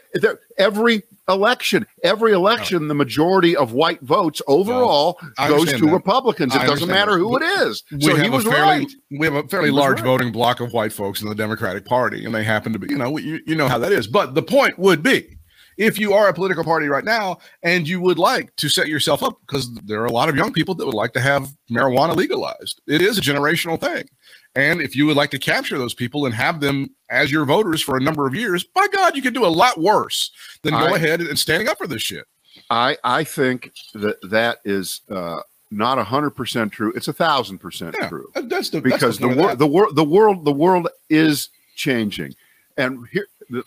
every 0.59 1.03
election, 1.29 1.87
every 2.05 2.33
election, 2.33 2.89
the 2.89 2.95
majority 2.95 3.57
of 3.57 3.73
white 3.73 4.01
votes 4.03 4.43
overall 4.47 5.19
I 5.39 5.49
goes 5.49 5.71
to 5.73 5.79
that. 5.87 5.93
Republicans. 5.93 6.55
It 6.55 6.61
doesn't 6.67 6.89
matter 6.89 7.13
that. 7.13 7.19
who 7.19 7.37
it 7.37 7.43
is. 7.43 7.83
we 7.91 8.01
So 8.03 8.15
have 8.17 8.25
he 8.25 8.31
was 8.31 8.47
a 8.47 8.51
fairly 8.51 8.79
right. 8.81 8.89
we 9.11 9.27
have 9.27 9.35
a 9.35 9.49
fairly 9.49 9.71
large 9.71 9.97
right. 10.01 10.05
voting 10.05 10.33
bloc 10.33 10.61
of 10.61 10.73
white 10.73 10.93
folks 10.93 11.21
in 11.23 11.29
the 11.29 11.35
Democratic 11.35 11.85
Party, 11.85 12.25
and 12.25 12.35
they 12.35 12.45
happen 12.45 12.73
to 12.73 12.79
be, 12.79 12.89
you 12.91 12.99
know, 12.99 13.17
you, 13.17 13.41
you 13.47 13.55
know 13.55 13.69
how 13.69 13.79
that 13.79 13.93
is. 13.93 14.07
But 14.07 14.35
the 14.35 14.43
point 14.43 14.79
would 14.79 15.03
be, 15.03 15.37
if 15.81 15.99
you 15.99 16.13
are 16.13 16.29
a 16.29 16.35
political 16.35 16.63
party 16.63 16.89
right 16.89 17.05
now 17.05 17.39
and 17.63 17.89
you 17.89 18.03
would 18.03 18.19
like 18.19 18.55
to 18.57 18.69
set 18.69 18.87
yourself 18.87 19.23
up, 19.23 19.41
because 19.41 19.73
there 19.77 20.03
are 20.03 20.07
a 20.07 20.13
lot 20.13 20.29
of 20.29 20.37
young 20.37 20.53
people 20.53 20.75
that 20.75 20.85
would 20.85 20.95
like 20.95 21.15
to 21.15 21.21
have 21.21 21.49
marijuana 21.71 22.15
legalized, 22.15 22.83
it 22.87 23.01
is 23.01 23.17
a 23.17 23.23
generational 23.23 23.81
thing. 23.81 24.07
And 24.55 24.83
if 24.83 24.95
you 24.95 25.07
would 25.07 25.17
like 25.17 25.31
to 25.31 25.39
capture 25.39 25.79
those 25.79 25.95
people 25.95 26.27
and 26.27 26.35
have 26.35 26.61
them 26.61 26.91
as 27.09 27.33
your 27.33 27.47
voters 27.47 27.81
for 27.81 27.97
a 27.97 28.01
number 28.01 28.27
of 28.27 28.35
years, 28.35 28.63
by 28.63 28.87
God, 28.93 29.17
you 29.17 29.23
could 29.23 29.33
do 29.33 29.47
a 29.47 29.49
lot 29.49 29.81
worse 29.81 30.31
than 30.63 30.75
go 30.75 30.79
I- 30.79 30.97
ahead 30.97 31.23
and 31.23 31.39
standing 31.39 31.67
up 31.67 31.79
for 31.79 31.87
this 31.87 32.03
shit. 32.03 32.27
I 32.69 32.99
I 33.03 33.25
think 33.25 33.73
that 33.95 34.19
that 34.29 34.59
is 34.65 35.01
uh, 35.11 35.41
not 35.71 35.99
a 35.99 36.05
hundred 36.05 36.33
percent 36.33 36.73
true. 36.73 36.93
It's 36.95 37.09
a 37.09 37.13
thousand 37.13 37.59
percent 37.59 37.97
true 38.09 38.31
that's 38.35 38.69
the 38.71 38.81
because 38.83 39.19
that's 39.19 39.19
the 39.19 39.31
of 39.31 39.37
world 39.37 39.59
the 39.59 39.67
world 39.67 39.97
the 39.97 40.05
world 40.05 40.45
the 40.45 40.53
world 40.53 40.89
is 41.09 41.49
changing. 41.75 42.35
And 42.77 43.07
here, 43.13 43.29
the, 43.49 43.63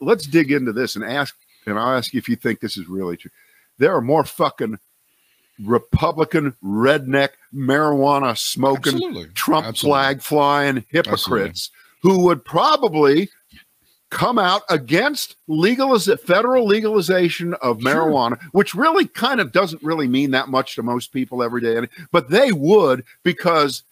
let's 0.00 0.26
dig 0.26 0.50
into 0.50 0.72
this 0.72 0.96
and 0.96 1.04
ask. 1.04 1.36
And 1.70 1.78
I'll 1.78 1.96
ask 1.96 2.12
you 2.12 2.18
if 2.18 2.28
you 2.28 2.36
think 2.36 2.60
this 2.60 2.76
is 2.76 2.88
really 2.88 3.16
true. 3.16 3.30
There 3.78 3.94
are 3.94 4.00
more 4.00 4.24
fucking 4.24 4.78
Republican 5.64 6.54
redneck 6.62 7.30
marijuana 7.54 8.36
smoking 8.38 8.94
Absolutely. 8.94 9.26
Trump 9.34 9.66
Absolutely. 9.66 9.90
flag 10.00 10.22
flying 10.22 10.84
hypocrites 10.88 11.70
who 12.02 12.24
would 12.24 12.44
probably 12.44 13.28
come 14.10 14.38
out 14.38 14.62
against 14.70 15.36
legaliz- 15.48 16.18
federal 16.20 16.64
legalization 16.66 17.54
of 17.54 17.82
Sure. 17.82 17.92
marijuana, 17.92 18.40
which 18.52 18.74
really 18.74 19.06
kind 19.06 19.40
of 19.40 19.52
doesn't 19.52 19.82
really 19.82 20.08
mean 20.08 20.30
that 20.30 20.48
much 20.48 20.76
to 20.76 20.82
most 20.82 21.12
people 21.12 21.42
every 21.42 21.60
day. 21.60 21.86
But 22.10 22.30
they 22.30 22.52
would 22.52 23.04
because 23.22 23.82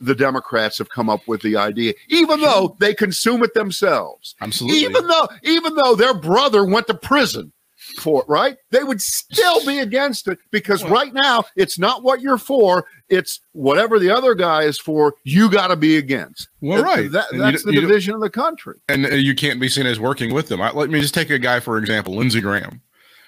the 0.00 0.14
Democrats 0.14 0.78
have 0.78 0.88
come 0.88 1.08
up 1.10 1.26
with 1.28 1.42
the 1.42 1.56
idea, 1.56 1.92
even 2.08 2.40
though 2.40 2.76
they 2.80 2.94
consume 2.94 3.42
it 3.42 3.54
themselves. 3.54 4.34
Absolutely. 4.40 4.78
Even 4.80 5.06
though, 5.06 5.28
even 5.42 5.74
though 5.74 5.94
their 5.94 6.14
brother 6.14 6.64
went 6.64 6.86
to 6.86 6.94
prison 6.94 7.52
for 7.98 8.22
it, 8.22 8.28
right? 8.28 8.56
They 8.70 8.84
would 8.84 9.02
still 9.02 9.64
be 9.66 9.80
against 9.80 10.28
it 10.28 10.38
because 10.50 10.82
Well- 10.84 10.92
right 10.92 11.12
now 11.12 11.44
it's 11.56 11.78
not 11.78 12.02
what 12.02 12.20
you're 12.20 12.38
for; 12.38 12.86
it's 13.08 13.40
whatever 13.52 13.98
the 13.98 14.10
other 14.10 14.34
guy 14.34 14.62
is 14.62 14.78
for. 14.78 15.14
You 15.24 15.50
got 15.50 15.68
to 15.68 15.76
be 15.76 15.96
against. 15.96 16.48
Well, 16.60 16.82
right. 16.82 17.10
that- 17.12 17.26
that's 17.32 17.64
the 17.64 17.72
division 17.72 18.14
of 18.14 18.20
the 18.20 18.30
country. 18.30 18.76
and 18.88 19.06
uh, 19.06 19.10
you 19.10 19.34
can't 19.34 19.60
be 19.60 19.68
seen 19.68 19.86
as 19.86 19.98
working 20.00 20.32
with 20.32 20.48
them. 20.48 20.60
I, 20.62 20.70
let 20.72 20.88
me 20.90 21.00
just 21.00 21.14
take 21.14 21.30
a 21.30 21.38
guy 21.38 21.60
for 21.60 21.78
example, 21.78 22.14
Lindsey 22.14 22.40
Graham. 22.40 22.80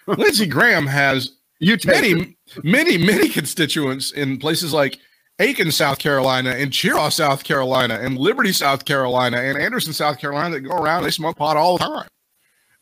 Lindsey 0.07 0.47
Graham 0.47 0.87
has 0.87 1.33
You 1.61 1.75
it. 1.75 1.87
many, 1.87 2.37
many, 2.65 2.99
many 2.99 3.29
constituents 3.29 4.11
in 4.11 4.39
places 4.39 4.73
like 4.73 4.99
Aiken, 5.39 5.73
South 5.73 5.99
Carolina, 5.99 6.51
and 6.51 6.71
Cheraw, 6.71 7.13
South 7.13 7.43
Carolina, 7.43 7.99
and 8.01 8.19
Liberty, 8.19 8.53
South 8.53 8.85
Carolina, 8.85 9.39
and 9.39 9.59
Anderson, 9.59 9.93
South 9.93 10.19
Carolina 10.19 10.55
that 10.55 10.61
go 10.61 10.77
around. 10.77 11.05
They 11.05 11.11
smoke 11.11 11.37
pot 11.37 11.57
all 11.57 11.79
the 11.79 11.85
time, 11.85 12.09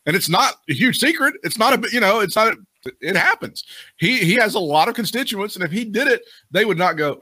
and 0.05 0.15
it's 0.15 0.29
not 0.29 0.55
a 0.69 0.73
huge 0.73 0.99
secret. 0.99 1.35
It's 1.43 1.57
not 1.57 1.73
a, 1.73 1.89
you 1.91 1.99
know, 1.99 2.19
it's 2.19 2.35
not. 2.35 2.53
A, 2.53 2.57
it 2.99 3.15
happens. 3.15 3.63
He 3.97 4.19
he 4.19 4.33
has 4.35 4.55
a 4.55 4.59
lot 4.59 4.89
of 4.89 4.95
constituents, 4.95 5.55
and 5.55 5.63
if 5.63 5.71
he 5.71 5.85
did 5.85 6.07
it, 6.07 6.23
they 6.51 6.65
would 6.65 6.77
not 6.77 6.97
go. 6.97 7.19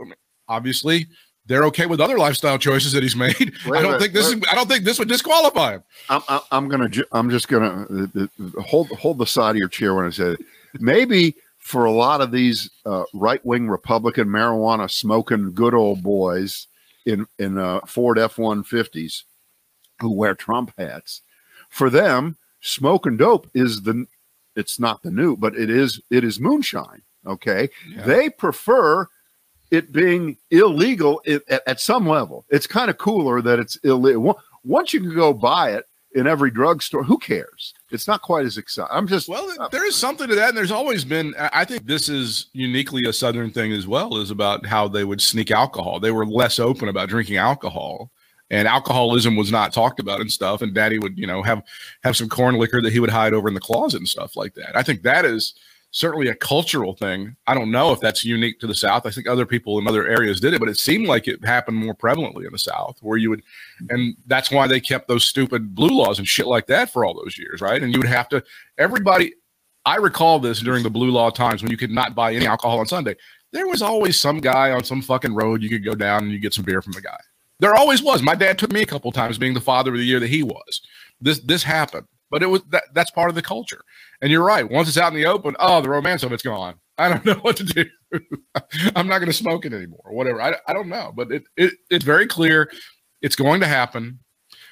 Obviously, 0.47 1.07
they're 1.45 1.65
okay 1.65 1.85
with 1.85 1.99
other 1.99 2.17
lifestyle 2.17 2.57
choices 2.57 2.93
that 2.93 3.03
he's 3.03 3.15
made. 3.27 3.35
Wait 3.37 3.51
I 3.65 3.81
don't 3.81 3.83
minute, 3.83 4.01
think 4.01 4.13
this 4.13 4.29
wait. 4.29 4.37
is. 4.37 4.49
I 4.51 4.55
don't 4.55 4.69
think 4.69 4.85
this 4.85 4.99
would 4.99 5.09
disqualify 5.09 5.73
him. 5.73 5.83
I'm, 6.09 6.21
I'm, 6.51 6.69
gonna. 6.69 6.89
I'm 7.11 7.29
just 7.29 7.47
gonna 7.47 7.85
uh, 7.89 8.23
uh, 8.23 8.61
hold 8.61 8.87
hold 8.89 9.17
the 9.17 9.25
side 9.25 9.51
of 9.51 9.57
your 9.57 9.67
chair 9.67 9.95
when 9.95 10.05
I 10.05 10.09
say 10.11 10.31
it. 10.31 10.39
Maybe 10.79 11.35
for 11.59 11.85
a 11.85 11.91
lot 11.91 12.21
of 12.21 12.31
these 12.31 12.69
uh, 12.85 13.03
right 13.13 13.45
wing 13.45 13.67
Republican 13.69 14.27
marijuana 14.27 14.89
smoking 14.89 15.53
good 15.53 15.73
old 15.73 16.01
boys 16.01 16.67
in 17.05 17.27
in 17.37 17.57
uh, 17.57 17.81
Ford 17.81 18.17
F 18.17 18.37
one 18.37 18.63
fifties 18.63 19.23
who 19.99 20.11
wear 20.11 20.33
Trump 20.33 20.71
hats, 20.77 21.21
for 21.69 21.89
them 21.89 22.37
smoking 22.61 23.17
dope 23.17 23.47
is 23.53 23.81
the. 23.83 24.05
It's 24.55 24.79
not 24.79 25.03
the 25.03 25.11
new, 25.11 25.37
but 25.37 25.55
it 25.55 25.69
is. 25.69 26.01
It 26.09 26.23
is 26.23 26.39
moonshine. 26.39 27.01
Okay, 27.25 27.69
Yeah. 27.89 28.03
they 28.05 28.29
prefer 28.29 29.07
it 29.71 29.91
being 29.91 30.35
illegal 30.51 31.21
at, 31.27 31.43
at, 31.49 31.61
at 31.67 31.79
some 31.79 32.07
level. 32.07 32.43
It's 32.49 32.65
kind 32.67 32.89
of 32.89 32.97
cooler 32.97 33.41
that 33.41 33.59
it's 33.59 33.75
illegal. 33.83 34.41
Once 34.63 34.93
you 34.93 34.99
can 35.01 35.13
go 35.13 35.31
buy 35.33 35.71
it 35.73 35.85
in 36.13 36.27
every 36.27 36.51
drugstore, 36.51 37.03
who 37.03 37.17
cares? 37.17 37.73
It's 37.91 38.07
not 38.07 38.21
quite 38.21 38.45
as 38.45 38.57
exciting. 38.57 38.89
I'm 38.91 39.07
just 39.07 39.29
Well, 39.29 39.69
there 39.71 39.85
is 39.85 39.95
something 39.95 40.27
to 40.27 40.35
that, 40.35 40.49
and 40.49 40.57
there's 40.57 40.71
always 40.71 41.05
been. 41.05 41.35
I 41.37 41.49
I 41.53 41.65
think 41.65 41.85
this 41.85 42.09
is 42.09 42.47
uniquely 42.53 43.03
a 43.05 43.13
Southern 43.13 43.51
thing 43.51 43.71
as 43.71 43.87
well, 43.87 44.17
is 44.17 44.31
about 44.31 44.65
how 44.65 44.87
they 44.87 45.03
would 45.03 45.21
sneak 45.21 45.51
alcohol. 45.51 45.99
They 45.99 46.11
were 46.11 46.25
less 46.25 46.59
open 46.59 46.89
about 46.89 47.09
drinking 47.09 47.37
alcohol, 47.37 48.11
and 48.49 48.67
alcoholism 48.67 49.35
was 49.35 49.51
not 49.51 49.73
talked 49.73 49.99
about 49.99 50.21
and 50.21 50.31
stuff. 50.31 50.61
And 50.61 50.73
Daddy 50.73 50.99
would, 50.99 51.17
you 51.17 51.27
know, 51.27 51.43
have 51.43 51.63
have 52.03 52.17
some 52.17 52.29
corn 52.29 52.55
liquor 52.55 52.81
that 52.81 52.93
he 52.93 52.99
would 52.99 53.09
hide 53.09 53.33
over 53.33 53.47
in 53.47 53.53
the 53.53 53.59
closet 53.59 53.99
and 53.99 54.09
stuff 54.09 54.35
like 54.35 54.55
that. 54.55 54.75
I 54.75 54.83
think 54.83 55.03
that 55.03 55.25
is 55.25 55.53
certainly 55.91 56.27
a 56.27 56.35
cultural 56.35 56.93
thing. 56.93 57.35
I 57.47 57.53
don't 57.53 57.71
know 57.71 57.91
if 57.91 57.99
that's 57.99 58.23
unique 58.23 58.59
to 58.59 58.67
the 58.67 58.75
South. 58.75 59.05
I 59.05 59.11
think 59.11 59.27
other 59.27 59.45
people 59.45 59.79
in 59.79 59.87
other 59.87 60.07
areas 60.07 60.39
did 60.39 60.53
it, 60.53 60.59
but 60.59 60.69
it 60.69 60.77
seemed 60.77 61.07
like 61.07 61.27
it 61.27 61.43
happened 61.43 61.77
more 61.77 61.95
prevalently 61.95 62.45
in 62.45 62.51
the 62.51 62.59
South, 62.59 62.97
where 63.01 63.17
you 63.17 63.29
would, 63.31 63.43
and 63.89 64.15
that's 64.27 64.51
why 64.51 64.67
they 64.67 64.79
kept 64.79 65.07
those 65.07 65.25
stupid 65.25 65.73
blue 65.73 65.95
laws 65.95 66.19
and 66.19 66.27
shit 66.27 66.47
like 66.47 66.67
that 66.67 66.91
for 66.91 67.05
all 67.05 67.13
those 67.13 67.37
years, 67.37 67.61
right? 67.61 67.81
And 67.81 67.93
you 67.93 67.99
would 67.99 68.09
have 68.09 68.29
to, 68.29 68.43
everybody, 68.77 69.33
I 69.85 69.95
recall 69.95 70.39
this 70.39 70.59
during 70.61 70.83
the 70.83 70.89
blue 70.89 71.09
law 71.09 71.31
times 71.31 71.63
when 71.63 71.71
you 71.71 71.77
could 71.77 71.91
not 71.91 72.13
buy 72.13 72.33
any 72.33 72.45
alcohol 72.45 72.79
on 72.79 72.85
Sunday. 72.85 73.15
There 73.51 73.67
was 73.67 73.81
always 73.81 74.19
some 74.19 74.39
guy 74.39 74.71
on 74.71 74.83
some 74.83 75.01
fucking 75.01 75.33
road 75.33 75.63
you 75.63 75.69
could 75.69 75.83
go 75.83 75.95
down 75.95 76.23
and 76.23 76.31
you 76.31 76.37
get 76.37 76.53
some 76.53 76.65
beer 76.65 76.81
from 76.83 76.93
the 76.93 77.01
guy. 77.01 77.17
There 77.59 77.75
always 77.75 78.01
was. 78.01 78.21
My 78.21 78.35
dad 78.35 78.59
took 78.59 78.71
me 78.71 78.81
a 78.81 78.85
couple 78.85 79.11
times, 79.11 79.37
being 79.37 79.53
the 79.53 79.61
father 79.61 79.91
of 79.91 79.97
the 79.97 80.05
year 80.05 80.19
that 80.19 80.29
he 80.29 80.43
was. 80.43 80.81
This 81.19 81.39
this 81.39 81.63
happened, 81.63 82.07
but 82.29 82.43
it 82.43 82.47
was 82.47 82.61
that 82.69 82.83
that's 82.93 83.11
part 83.11 83.29
of 83.29 83.35
the 83.35 83.41
culture. 83.41 83.81
And 84.21 84.31
you're 84.31 84.43
right. 84.43 84.69
Once 84.69 84.87
it's 84.87 84.97
out 84.97 85.13
in 85.13 85.19
the 85.19 85.25
open, 85.25 85.55
oh, 85.59 85.81
the 85.81 85.89
romance 85.89 86.23
of 86.23 86.31
it's 86.31 86.43
gone. 86.43 86.75
I 86.97 87.09
don't 87.09 87.25
know 87.25 87.35
what 87.35 87.57
to 87.57 87.63
do. 87.63 87.85
I'm 88.95 89.07
not 89.07 89.19
going 89.19 89.27
to 89.27 89.33
smoke 89.33 89.65
it 89.65 89.73
anymore, 89.73 90.01
or 90.05 90.13
whatever. 90.13 90.41
I, 90.41 90.55
I 90.67 90.73
don't 90.73 90.89
know, 90.89 91.11
but 91.15 91.31
it, 91.31 91.43
it 91.57 91.73
it's 91.89 92.05
very 92.05 92.27
clear. 92.27 92.71
It's 93.21 93.35
going 93.35 93.61
to 93.61 93.67
happen. 93.67 94.19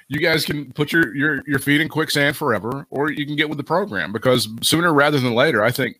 You 0.10 0.20
guys 0.20 0.46
can 0.46 0.72
put 0.74 0.92
your 0.92 1.16
your 1.16 1.42
your 1.48 1.60
feet 1.60 1.82
in 1.82 1.90
quicksand 1.90 2.36
forever, 2.38 2.88
or 2.90 3.12
you 3.12 3.26
can 3.26 3.36
get 3.36 3.50
with 3.50 3.58
the 3.58 3.64
program 3.64 4.12
because 4.12 4.48
sooner 4.62 4.94
rather 4.94 5.20
than 5.20 5.34
later, 5.34 5.64
I 5.64 5.72
think. 5.72 6.00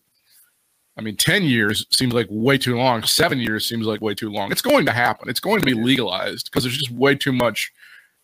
I 1.00 1.04
mean, 1.04 1.16
ten 1.16 1.44
years 1.44 1.86
seems 1.92 2.16
like 2.16 2.26
way 2.28 2.58
too 2.58 2.76
long. 2.76 3.04
Seven 3.04 3.38
years 3.38 3.70
seems 3.70 3.86
like 3.86 4.02
way 4.02 4.16
too 4.16 4.32
long. 4.32 4.52
It's 4.52 4.64
going 4.64 4.84
to 4.88 4.92
happen. 4.92 5.30
It's 5.30 5.40
going 5.40 5.60
to 5.60 5.66
be 5.66 5.76
legalized 5.76 6.50
because 6.50 6.64
there's 6.64 6.80
just 6.80 6.90
way 6.90 7.14
too 7.14 7.34
much 7.34 7.72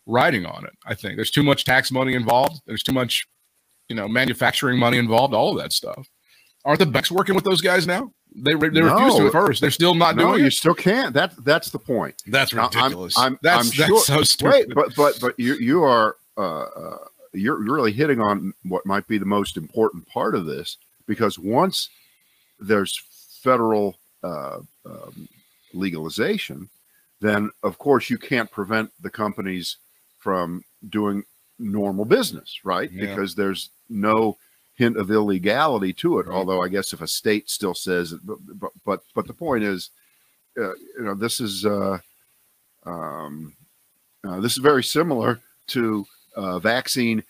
writing 0.06 0.46
on 0.46 0.64
it. 0.64 0.72
I 0.86 0.94
think 0.94 1.16
there's 1.16 1.30
too 1.30 1.42
much 1.42 1.64
tax 1.64 1.90
money 1.90 2.14
involved. 2.14 2.60
There's 2.66 2.82
too 2.82 2.92
much, 2.92 3.26
you 3.88 3.96
know, 3.96 4.06
manufacturing 4.08 4.78
money 4.78 4.98
involved. 4.98 5.34
All 5.34 5.50
of 5.56 5.62
that 5.62 5.72
stuff. 5.72 6.08
Aren't 6.64 6.80
the 6.80 6.86
Becks 6.86 7.10
working 7.10 7.34
with 7.34 7.44
those 7.44 7.60
guys 7.60 7.86
now? 7.86 8.10
They 8.36 8.54
re- 8.54 8.68
they 8.70 8.80
No. 8.80 8.92
refused 8.94 9.16
to 9.18 9.26
at 9.26 9.32
first. 9.32 9.60
They're 9.60 9.70
still 9.70 9.94
not 9.94 10.16
no, 10.16 10.28
doing 10.30 10.40
you 10.40 10.46
it. 10.46 10.52
still 10.54 10.74
can't. 10.74 11.12
That 11.14 11.32
that's 11.44 11.70
the 11.70 11.78
point. 11.78 12.16
That's 12.26 12.52
Now, 12.52 12.62
I'm- 12.62 12.70
ridiculous. 12.74 13.16
I'm- 13.18 13.38
that's 13.42 13.58
I'm 13.72 13.76
that's 13.76 13.88
sure- 13.88 14.00
so 14.00 14.22
stupid. 14.22 14.52
Wait, 14.68 14.74
but 14.74 14.94
but 14.96 15.18
but 15.20 15.38
you 15.38 15.54
you 15.54 15.84
are 15.84 16.16
uh, 16.36 16.62
uh, 16.62 16.98
you're 17.32 17.62
you're 17.64 17.74
really 17.74 17.92
hitting 17.92 18.20
on 18.20 18.52
what 18.64 18.84
might 18.86 19.06
be 19.06 19.18
the 19.18 19.24
most 19.26 19.56
important 19.56 20.06
part 20.08 20.34
of 20.34 20.46
this 20.46 20.78
because 21.06 21.38
once 21.38 21.90
there's 22.58 22.98
federal 23.42 23.96
uh, 24.24 24.58
um, 24.86 25.28
legalization, 25.74 26.68
then 27.20 27.50
of 27.62 27.78
course 27.78 28.10
you 28.10 28.18
can't 28.18 28.50
prevent 28.50 28.90
the 29.00 29.10
companies 29.10 29.76
from 30.24 30.64
doing 30.88 31.22
normal 31.58 32.06
business, 32.06 32.60
right? 32.64 32.90
Yeah. 32.90 33.06
Because 33.06 33.34
there's 33.34 33.68
no 33.90 34.38
hint 34.74 34.96
of 34.96 35.10
illegality 35.10 35.92
to 35.92 36.18
it. 36.18 36.26
Right. 36.26 36.34
Although 36.34 36.62
I 36.62 36.68
guess 36.68 36.94
if 36.94 37.02
a 37.02 37.06
state 37.06 37.50
still 37.50 37.74
says, 37.74 38.12
it, 38.12 38.20
but 38.24 38.38
but 38.58 38.72
but, 38.84 39.00
but 39.14 39.26
the 39.26 39.34
point 39.34 39.64
is, 39.64 39.90
uh, 40.58 40.74
you 40.96 41.04
know, 41.04 41.14
this 41.14 41.40
is. 41.40 41.64
Uh, 41.66 41.98
um, 42.86 43.54
uh, 44.26 44.40
this 44.40 44.52
is 44.52 44.58
very 44.58 44.82
similar 44.82 45.40
to 45.66 46.06
uh, 46.36 46.58
vaccine 46.58 47.22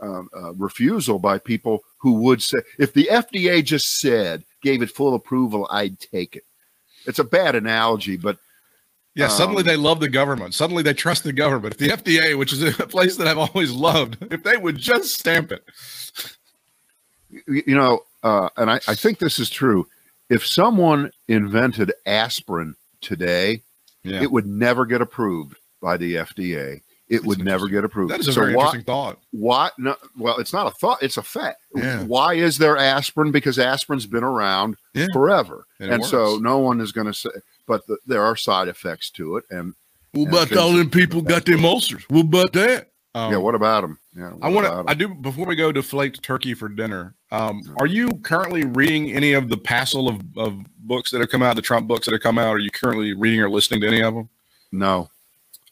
um, 0.00 0.28
uh, 0.36 0.52
refusal 0.54 1.18
by 1.18 1.38
people 1.38 1.82
who 1.98 2.12
would 2.24 2.42
say, 2.42 2.58
if 2.78 2.92
the 2.92 3.08
FDA 3.10 3.64
just 3.64 4.00
said, 4.00 4.44
gave 4.62 4.82
it 4.82 4.90
full 4.90 5.14
approval, 5.14 5.66
I'd 5.70 5.98
take 5.98 6.36
it. 6.36 6.44
It's 7.06 7.18
a 7.18 7.24
bad 7.24 7.54
analogy, 7.54 8.16
but 8.16 8.38
Yeah, 9.14 9.28
suddenly 9.28 9.60
Um, 9.60 9.66
they 9.66 9.76
love 9.76 10.00
the 10.00 10.08
government. 10.08 10.54
Suddenly 10.54 10.82
they 10.82 10.92
trust 10.94 11.22
the 11.24 11.32
government. 11.32 11.74
If 11.80 12.02
the 12.04 12.18
FDA, 12.18 12.36
which 12.36 12.52
is 12.52 12.62
a 12.62 12.72
place 12.88 13.16
that 13.16 13.28
I've 13.28 13.38
always 13.38 13.70
loved, 13.70 14.16
if 14.32 14.42
they 14.42 14.56
would 14.56 14.76
just 14.76 15.14
stamp 15.18 15.52
it. 15.52 15.64
you 17.46 17.74
know, 17.74 18.00
uh, 18.22 18.48
and 18.56 18.70
I, 18.70 18.80
I 18.88 18.94
think 18.94 19.18
this 19.18 19.38
is 19.38 19.50
true. 19.50 19.86
If 20.30 20.46
someone 20.46 21.10
invented 21.28 21.92
aspirin 22.06 22.74
today, 23.00 23.62
Yeah. 24.02 24.22
it 24.22 24.30
would 24.32 24.46
never 24.46 24.86
get 24.86 25.00
approved 25.00 25.56
by 25.80 25.96
the 25.96 26.14
FDA. 26.16 26.80
It 27.08 27.22
would 27.24 27.44
never 27.44 27.68
get 27.68 27.84
approved. 27.84 28.10
that 28.12 28.20
is 28.20 28.28
a 28.28 28.32
so 28.32 28.40
very 28.40 28.54
why, 28.54 28.64
interesting 28.64 28.84
thought. 28.84 29.18
why? 29.30 29.70
No, 29.78 29.94
well, 30.16 30.38
it's 30.38 30.52
not 30.54 30.66
a 30.66 30.70
thought; 30.70 31.02
it's 31.02 31.18
a 31.18 31.22
fact. 31.22 31.60
Yeah. 31.74 32.02
Why 32.04 32.34
is 32.34 32.56
there 32.56 32.78
aspirin? 32.78 33.30
Because 33.30 33.58
aspirin's 33.58 34.06
been 34.06 34.24
around 34.24 34.76
Yeah. 34.94 35.08
forever, 35.12 35.66
And 35.80 35.90
and, 35.92 36.04
so 36.04 36.38
no 36.40 36.58
one 36.58 36.80
is 36.80 36.92
going 36.92 37.06
to 37.06 37.14
say. 37.14 37.30
But 37.66 37.86
the, 37.86 37.98
there 38.06 38.22
are 38.24 38.36
side 38.36 38.68
effects 38.68 39.10
to 39.12 39.36
it, 39.36 39.44
and 39.50 39.74
What 40.12 40.28
about 40.28 40.50
about 40.52 40.62
all 40.62 40.72
them 40.72 40.90
people 40.90 41.20
got 41.20 41.44
them 41.44 41.64
ulcers? 41.64 42.04
What 42.08 42.22
about 42.22 42.52
that? 42.54 42.90
Um, 43.14 43.30
yeah, 43.32 43.38
what 43.38 43.54
about 43.54 43.82
them? 43.82 43.98
Yeah, 44.16 44.32
I 44.42 44.48
want 44.48 44.66
to. 44.66 44.90
I 44.90 44.94
do 44.94 45.08
before 45.08 45.44
we 45.46 45.56
go 45.56 45.70
to 45.72 45.82
flaked 45.82 46.22
turkey 46.22 46.54
for 46.54 46.68
dinner. 46.68 47.14
Um, 47.30 47.62
are 47.78 47.86
you 47.86 48.08
currently 48.22 48.64
reading 48.64 49.12
any 49.12 49.34
of 49.34 49.48
the 49.48 49.56
passel 49.56 50.08
of, 50.08 50.20
of 50.36 50.58
books 50.78 51.10
that 51.10 51.20
have 51.20 51.30
come 51.30 51.42
out, 51.42 51.54
the 51.56 51.62
Trump 51.62 51.86
books 51.86 52.06
that 52.06 52.12
have 52.12 52.22
come 52.22 52.38
out? 52.38 52.54
Are 52.54 52.58
you 52.60 52.70
currently 52.70 53.12
reading 53.12 53.40
or 53.40 53.50
listening 53.50 53.82
to 53.82 53.88
any 53.88 54.00
of 54.02 54.14
them? 54.14 54.28
no. 54.72 55.10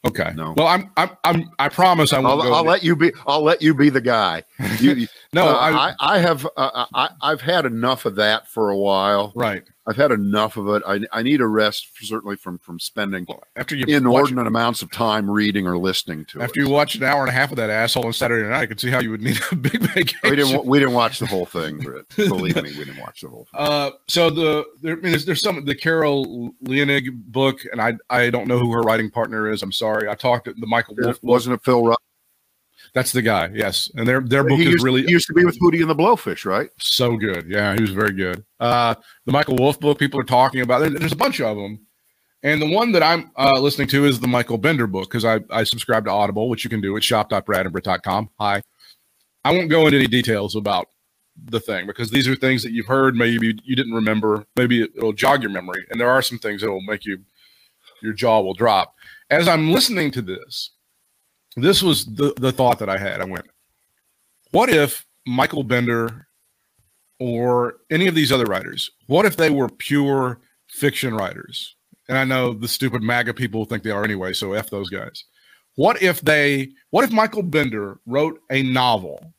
Okay. 0.05 0.33
No. 0.35 0.53
Well, 0.57 0.67
I'm. 0.67 0.91
I'm. 0.97 1.09
I'm 1.23 1.49
I 1.59 1.69
promise 1.69 2.11
I 2.11 2.19
won't 2.19 2.41
I'll, 2.41 2.49
go. 2.49 2.53
I'll 2.53 2.65
let 2.65 2.83
you 2.83 2.95
be. 2.95 3.13
I'll 3.25 3.41
let 3.41 3.61
you 3.61 3.73
be 3.73 3.89
the 3.89 4.01
guy. 4.01 4.43
You, 4.79 5.07
no. 5.33 5.47
uh, 5.47 5.93
I, 5.99 6.15
I, 6.15 6.19
have. 6.19 6.47
Uh, 6.57 6.85
I, 6.93 7.09
I've 7.21 7.41
had 7.41 7.65
enough 7.65 8.05
of 8.05 8.15
that 8.15 8.47
for 8.47 8.69
a 8.69 8.77
while. 8.77 9.31
right. 9.35 9.63
I've 9.85 9.97
had 9.97 10.11
enough 10.11 10.55
of 10.55 10.69
it. 10.69 10.83
I, 10.87 11.01
I 11.11 11.23
need 11.23 11.41
a 11.41 11.47
rest, 11.47 11.89
certainly 11.99 12.37
from 12.37 12.57
from 12.59 12.79
spending 12.79 13.25
Well, 13.27 13.43
after 13.57 13.75
you 13.75 13.85
inordinate 13.85 14.45
watch, 14.45 14.47
amounts 14.47 14.81
of 14.81 14.89
time 14.91 15.29
reading 15.29 15.67
or 15.67 15.77
listening 15.77 16.23
to 16.25 16.41
after 16.41 16.61
it. 16.61 16.63
you 16.63 16.69
watch 16.69 16.95
an 16.95 17.03
hour 17.03 17.19
and 17.19 17.29
a 17.29 17.33
half 17.33 17.51
of 17.51 17.57
that 17.57 17.69
asshole 17.69 18.05
on 18.05 18.13
Saturday 18.13 18.47
night, 18.47 18.61
I 18.61 18.65
can 18.65 18.77
see 18.77 18.89
how 18.89 19.01
you 19.01 19.11
would 19.11 19.21
need 19.21 19.37
a 19.51 19.55
big 19.57 19.81
vacation. 19.81 20.19
We 20.23 20.35
didn't. 20.37 20.65
We 20.65 20.79
didn't 20.79 20.93
watch 20.93 21.19
the 21.19 21.25
whole 21.25 21.45
thing, 21.45 21.79
Britt. 21.79 22.07
Believe 22.15 22.55
me, 22.55 22.61
we 22.77 22.85
didn't 22.85 22.99
watch 23.01 23.21
the 23.21 23.27
whole 23.27 23.45
thing. 23.51 23.59
Uh, 23.59 23.91
so 24.07 24.29
the 24.29 24.63
there, 24.81 24.93
I 24.93 25.01
mean, 25.01 25.11
there's, 25.11 25.25
there's 25.25 25.41
some 25.41 25.65
the 25.65 25.75
Carol 25.75 26.53
Leonig 26.63 27.09
book, 27.25 27.59
and 27.73 27.81
I 27.81 27.95
I 28.09 28.29
don't 28.29 28.47
know 28.47 28.59
who 28.59 28.71
her 28.71 28.81
writing 28.81 29.11
partner 29.11 29.49
is. 29.51 29.61
I'm 29.63 29.73
sorry. 29.73 30.07
I 30.07 30.15
talked 30.15 30.45
to 30.45 30.53
the 30.53 30.67
Michael 30.67 30.95
Wolff. 30.97 31.19
Wasn't 31.23 31.53
it 31.53 31.61
Phil 31.61 31.83
Rucker? 31.83 32.01
That's 32.93 33.11
the 33.11 33.23
guy. 33.23 33.49
Yes, 33.53 33.91
and 33.95 34.07
their 34.07 34.21
their 34.21 34.43
book 34.43 34.59
is 34.59 34.83
really 34.83 35.03
he 35.03 35.11
used 35.11 35.27
to 35.27 35.33
be 35.33 35.45
with 35.45 35.59
Hootie 35.59 35.81
and 35.81 35.89
the 35.89 35.95
Blowfish, 35.95 36.45
right? 36.45 36.69
so 36.77 37.17
good. 37.17 37.45
Yeah, 37.47 37.73
he 37.73 37.81
was 37.81 37.89
very 37.91 38.13
good. 38.13 38.45
Uh, 38.59 38.93
the 39.25 39.31
Michael 39.31 39.55
Wolff 39.55 39.79
book 39.79 39.97
people 39.97 40.19
are 40.19 40.25
talking 40.25 40.61
about. 40.61 40.79
There, 40.79 40.91
there's 40.91 41.11
a 41.11 41.17
bunch 41.17 41.41
of 41.41 41.57
them, 41.57 41.87
and 42.43 42.61
the 42.61 42.69
one 42.69 42.91
that 42.91 43.01
I'm 43.01 43.31
uh, 43.35 43.59
listening 43.59 43.87
to 43.89 44.05
is 44.05 44.19
the 44.19 44.27
Michael 44.27 44.59
Bender 44.59 44.85
book 44.85 45.09
because 45.09 45.25
I 45.25 45.39
I 45.49 45.63
subscribe 45.63 46.05
to 46.05 46.11
Audible, 46.11 46.49
which 46.49 46.63
you 46.63 46.69
can 46.69 46.81
do 46.81 46.95
at 46.95 47.03
shop.bradandbrit.com. 47.03 48.29
Hi, 48.39 48.61
I 49.43 49.51
won't 49.51 49.71
go 49.71 49.85
into 49.87 49.97
any 49.97 50.07
details 50.07 50.55
about 50.55 50.87
the 51.45 51.59
thing 51.59 51.87
because 51.87 52.11
these 52.11 52.27
are 52.27 52.35
things 52.35 52.61
that 52.61 52.73
you've 52.73 52.85
heard, 52.85 53.15
maybe 53.15 53.57
you 53.63 53.75
didn't 53.75 53.93
remember, 53.93 54.45
maybe 54.55 54.83
it'll 54.83 55.13
jog 55.13 55.41
your 55.41 55.51
memory, 55.51 55.83
and 55.89 55.99
there 55.99 56.11
are 56.11 56.21
some 56.21 56.37
things 56.37 56.61
that 56.61 56.69
will 56.69 56.81
make 56.81 57.05
you 57.05 57.17
your 58.03 58.13
jaw 58.13 58.41
will 58.41 58.53
drop. 58.53 58.93
As 59.29 59.47
I'm 59.47 59.71
listening 59.71 60.11
to 60.11 60.21
this, 60.21 60.72
this 61.55 61.83
was 61.83 62.05
the 62.05 62.33
the 62.37 62.51
thought 62.51 62.79
that 62.79 62.89
I 62.89 62.97
had. 62.97 63.21
I 63.21 63.25
went, 63.25 63.45
what 64.51 64.69
if 64.69 65.05
Michael 65.25 65.63
Bender 65.63 66.27
or 67.19 67.77
any 67.89 68.07
of 68.07 68.15
these 68.15 68.31
other 68.31 68.45
writers, 68.45 68.91
what 69.07 69.25
if 69.25 69.37
they 69.37 69.49
were 69.49 69.69
pure 69.69 70.39
fiction 70.67 71.13
writers? 71.13 71.75
And 72.09 72.17
I 72.17 72.25
know 72.25 72.53
the 72.53 72.67
stupid 72.67 73.01
MAGA 73.01 73.33
people 73.33 73.65
think 73.65 73.83
they 73.83 73.91
are 73.91 74.03
anyway, 74.03 74.33
so 74.33 74.53
F 74.53 74.69
those 74.69 74.89
guys. 74.89 75.23
What 75.75 76.01
if 76.01 76.21
they, 76.21 76.71
what 76.89 77.03
if 77.03 77.11
Michael 77.11 77.43
Bender 77.43 77.99
wrote 78.05 78.39
a 78.51 78.61
novel 78.61 79.33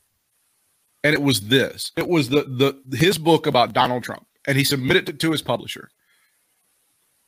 and 1.04 1.14
it 1.14 1.22
was 1.22 1.42
this? 1.42 1.92
It 1.96 2.08
was 2.08 2.30
the, 2.30 2.42
the, 2.42 2.96
his 2.96 3.18
book 3.18 3.46
about 3.46 3.74
Donald 3.74 4.02
Trump 4.02 4.26
and 4.46 4.56
he 4.56 4.64
submitted 4.64 5.08
it 5.08 5.20
to 5.20 5.32
his 5.32 5.42
publisher. 5.42 5.90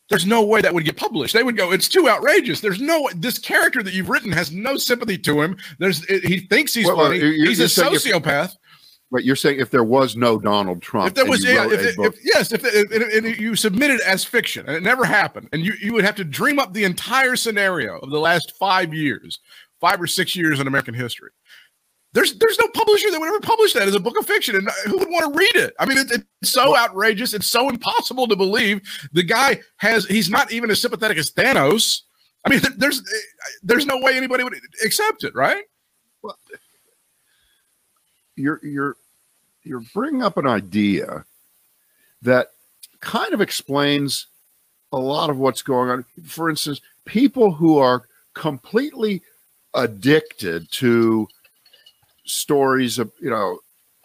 There's 0.08 0.26
no 0.26 0.44
way 0.44 0.60
that 0.60 0.72
would 0.72 0.84
get 0.84 0.96
published. 0.96 1.34
They 1.34 1.42
would 1.42 1.56
go, 1.56 1.72
it's 1.72 1.88
too 1.88 2.08
outrageous. 2.08 2.60
There's 2.60 2.80
no, 2.80 3.08
this 3.16 3.38
character 3.38 3.82
that 3.82 3.92
you've 3.92 4.08
written 4.08 4.30
has 4.32 4.52
no 4.52 4.76
sympathy 4.76 5.18
to 5.18 5.42
him. 5.42 5.56
There's, 5.78 6.04
he 6.04 6.40
thinks 6.40 6.72
he's 6.74 6.86
Well, 6.86 6.96
funny. 6.96 7.18
he's 7.18 7.58
a 7.60 7.68
saying 7.68 7.94
if- 7.94 8.04
sociopath. 8.04 8.52
But 9.12 9.24
you're 9.24 9.36
saying 9.36 9.60
if 9.60 9.70
there 9.70 9.84
was 9.84 10.16
no 10.16 10.36
Donald 10.36 10.82
Trump, 10.82 11.06
If 11.06 11.14
there 11.14 11.26
was, 11.26 11.44
yeah, 11.44 11.64
if, 11.70 11.96
if, 11.96 12.14
yes, 12.24 12.50
if, 12.52 12.62
if 12.64 13.38
you 13.40 13.54
submitted 13.54 14.00
as 14.00 14.24
fiction 14.24 14.66
and 14.66 14.74
it 14.76 14.82
never 14.82 15.04
happened, 15.04 15.48
and 15.52 15.64
you, 15.64 15.74
you 15.80 15.92
would 15.92 16.04
have 16.04 16.16
to 16.16 16.24
dream 16.24 16.58
up 16.58 16.72
the 16.72 16.82
entire 16.82 17.36
scenario 17.36 17.98
of 17.98 18.10
the 18.10 18.18
last 18.18 18.54
five 18.58 18.92
years, 18.92 19.38
five 19.80 20.02
or 20.02 20.08
six 20.08 20.34
years 20.34 20.58
in 20.58 20.66
American 20.66 20.92
history. 20.92 21.30
There's 22.16 22.32
there's 22.38 22.58
no 22.58 22.68
publisher 22.68 23.10
that 23.10 23.20
would 23.20 23.28
ever 23.28 23.40
publish 23.40 23.74
that 23.74 23.86
as 23.88 23.94
a 23.94 24.00
book 24.00 24.18
of 24.18 24.24
fiction, 24.24 24.56
and 24.56 24.66
who 24.86 24.96
would 24.96 25.10
want 25.10 25.30
to 25.30 25.38
read 25.38 25.54
it? 25.54 25.74
I 25.78 25.84
mean, 25.84 25.98
it, 25.98 26.24
it's 26.40 26.50
so 26.50 26.74
outrageous, 26.74 27.34
it's 27.34 27.46
so 27.46 27.68
impossible 27.68 28.26
to 28.26 28.34
believe. 28.34 28.80
The 29.12 29.22
guy 29.22 29.60
has 29.76 30.06
he's 30.06 30.30
not 30.30 30.50
even 30.50 30.70
as 30.70 30.80
sympathetic 30.80 31.18
as 31.18 31.30
Thanos. 31.30 32.00
I 32.46 32.48
mean, 32.48 32.62
there's 32.78 33.02
there's 33.62 33.84
no 33.84 33.98
way 33.98 34.16
anybody 34.16 34.44
would 34.44 34.54
accept 34.82 35.24
it, 35.24 35.34
right? 35.34 35.64
Well, 36.22 36.38
you're 38.34 38.60
you're 38.62 38.96
you're 39.62 39.84
bringing 39.92 40.22
up 40.22 40.38
an 40.38 40.46
idea 40.46 41.26
that 42.22 42.46
kind 43.00 43.34
of 43.34 43.42
explains 43.42 44.28
a 44.90 44.98
lot 44.98 45.28
of 45.28 45.36
what's 45.36 45.60
going 45.60 45.90
on. 45.90 46.06
For 46.24 46.48
instance, 46.48 46.80
people 47.04 47.52
who 47.52 47.76
are 47.76 48.08
completely 48.32 49.20
addicted 49.74 50.70
to 50.70 51.28
stories 52.26 52.98
of 52.98 53.10
you 53.20 53.30
know 53.30 53.58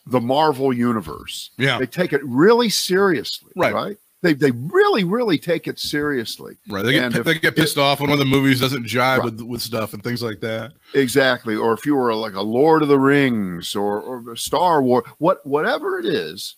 the 0.08 0.22
Marvel 0.22 0.74
universe. 0.74 1.52
Yeah, 1.58 1.78
They 1.78 1.86
take 1.86 2.12
it 2.14 2.22
really 2.24 2.70
seriously, 2.70 3.52
Right. 3.56 3.74
right? 3.74 3.98
They 4.24 4.34
they 4.34 4.52
really 4.52 5.04
really 5.04 5.38
take 5.38 5.68
it 5.68 5.80
seriously. 5.80 6.58
right. 6.70 6.84
They 6.86 6.94
get 6.94 7.16
if- 7.16 7.26
they 7.26 7.40
get 7.40 7.56
pissed 7.56 7.78
off 7.78 8.00
when 8.00 8.10
one 8.10 8.20
of 8.20 8.26
the 8.26 8.30
movies 8.32 8.60
doesn't 8.60 8.86
jive 8.86 9.18
Right. 9.18 9.24
with 9.26 9.42
with 9.42 9.62
stuff 9.62 9.94
and 9.94 10.04
things 10.04 10.22
like 10.24 10.40
that. 10.42 10.74
Exactly. 10.94 11.56
Or 11.56 11.74
if 11.74 11.86
you 11.86 11.96
were 11.96 12.14
like 12.16 12.34
a 12.36 12.42
Lord 12.42 12.82
of 12.84 12.88
the 12.88 13.00
Rings 13.00 13.76
or, 13.76 14.00
or 14.02 14.36
Star 14.36 14.82
Wars, 14.82 15.06
what 15.20 15.46
whatever 15.46 15.98
it 16.00 16.06
is, 16.06 16.56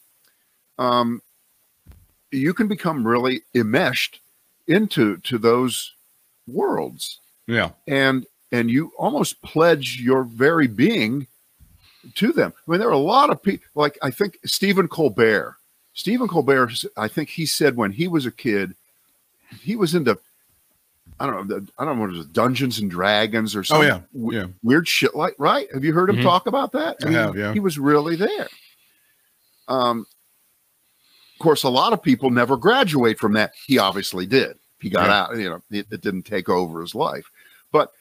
um, 0.77 1.21
you 2.31 2.53
can 2.53 2.67
become 2.67 3.05
really 3.07 3.43
enmeshed 3.53 4.19
into 4.67 5.17
to 5.17 5.37
those 5.37 5.93
worlds, 6.47 7.19
Yeah, 7.47 7.71
and 7.87 8.25
and 8.51 8.69
you 8.69 8.91
almost 8.97 9.41
pledge 9.41 9.99
your 10.01 10.23
very 10.23 10.67
being 10.67 11.27
to 12.15 12.31
them. 12.33 12.53
I 12.67 12.71
mean, 12.71 12.79
there 12.79 12.89
are 12.89 12.91
a 12.91 12.97
lot 12.97 13.29
of 13.29 13.41
people. 13.41 13.65
Like 13.75 13.97
I 14.01 14.11
think 14.11 14.37
Stephen 14.45 14.87
Colbert. 14.87 15.55
Stephen 15.93 16.27
Colbert. 16.27 16.71
I 16.97 17.07
think 17.07 17.29
he 17.29 17.45
said 17.45 17.75
when 17.75 17.91
he 17.91 18.07
was 18.07 18.25
a 18.25 18.31
kid, 18.31 18.73
he 19.61 19.75
was 19.75 19.95
into. 19.95 20.17
I 21.19 21.25
don't 21.27 21.47
know. 21.47 21.59
the- 21.59 21.67
I 21.77 21.85
don't 21.85 21.97
know 21.97 22.01
what 22.05 22.13
it 22.13 22.17
was, 22.17 22.25
Dungeons 22.27 22.79
and 22.79 22.89
Dragons 22.89 23.55
or 23.55 23.63
something. 23.63 23.89
Oh, 23.91 24.01
yeah. 24.31 24.39
Yeah. 24.41 24.47
weird 24.63 24.87
shit 24.87 25.15
like 25.15 25.35
right. 25.37 25.67
Have 25.73 25.83
you 25.83 25.93
heard 25.93 26.09
him 26.09 26.17
Mhm. 26.17 26.23
talk 26.23 26.47
about 26.47 26.71
that? 26.71 26.97
I 27.05 27.11
have, 27.11 27.37
yeah. 27.37 27.53
He 27.53 27.59
was 27.59 27.77
really 27.77 28.15
there. 28.15 28.47
Um, 29.67 30.05
of 31.35 31.39
course, 31.43 31.63
a 31.63 31.69
lot 31.69 31.93
of 31.93 32.01
people 32.01 32.29
never 32.31 32.57
graduate 32.57 33.19
from 33.19 33.33
that. 33.33 33.51
He 33.67 33.77
obviously 33.77 34.25
did. 34.25 34.57
He 34.79 34.89
got 34.89 35.07
Yeah. 35.07 35.21
out. 35.23 35.37
You 35.37 35.49
know, 35.49 35.61
it, 35.71 35.87
it 35.91 36.01
didn't 36.01 36.23
take 36.23 36.49
over 36.49 36.81
his 36.81 36.95
life. 36.95 37.29
But 37.71 37.91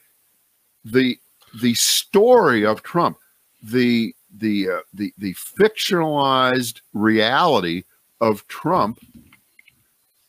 the 0.83 1.19
the 1.61 1.75
story 1.75 2.65
of 2.65 2.81
Trump, 2.83 3.17
the 3.63 4.13
the 4.35 4.69
uh, 4.69 4.79
the 4.93 5.13
the 5.17 5.33
fictionalized 5.33 6.81
reality 6.93 7.83
of 8.19 8.47
Trump 8.47 8.99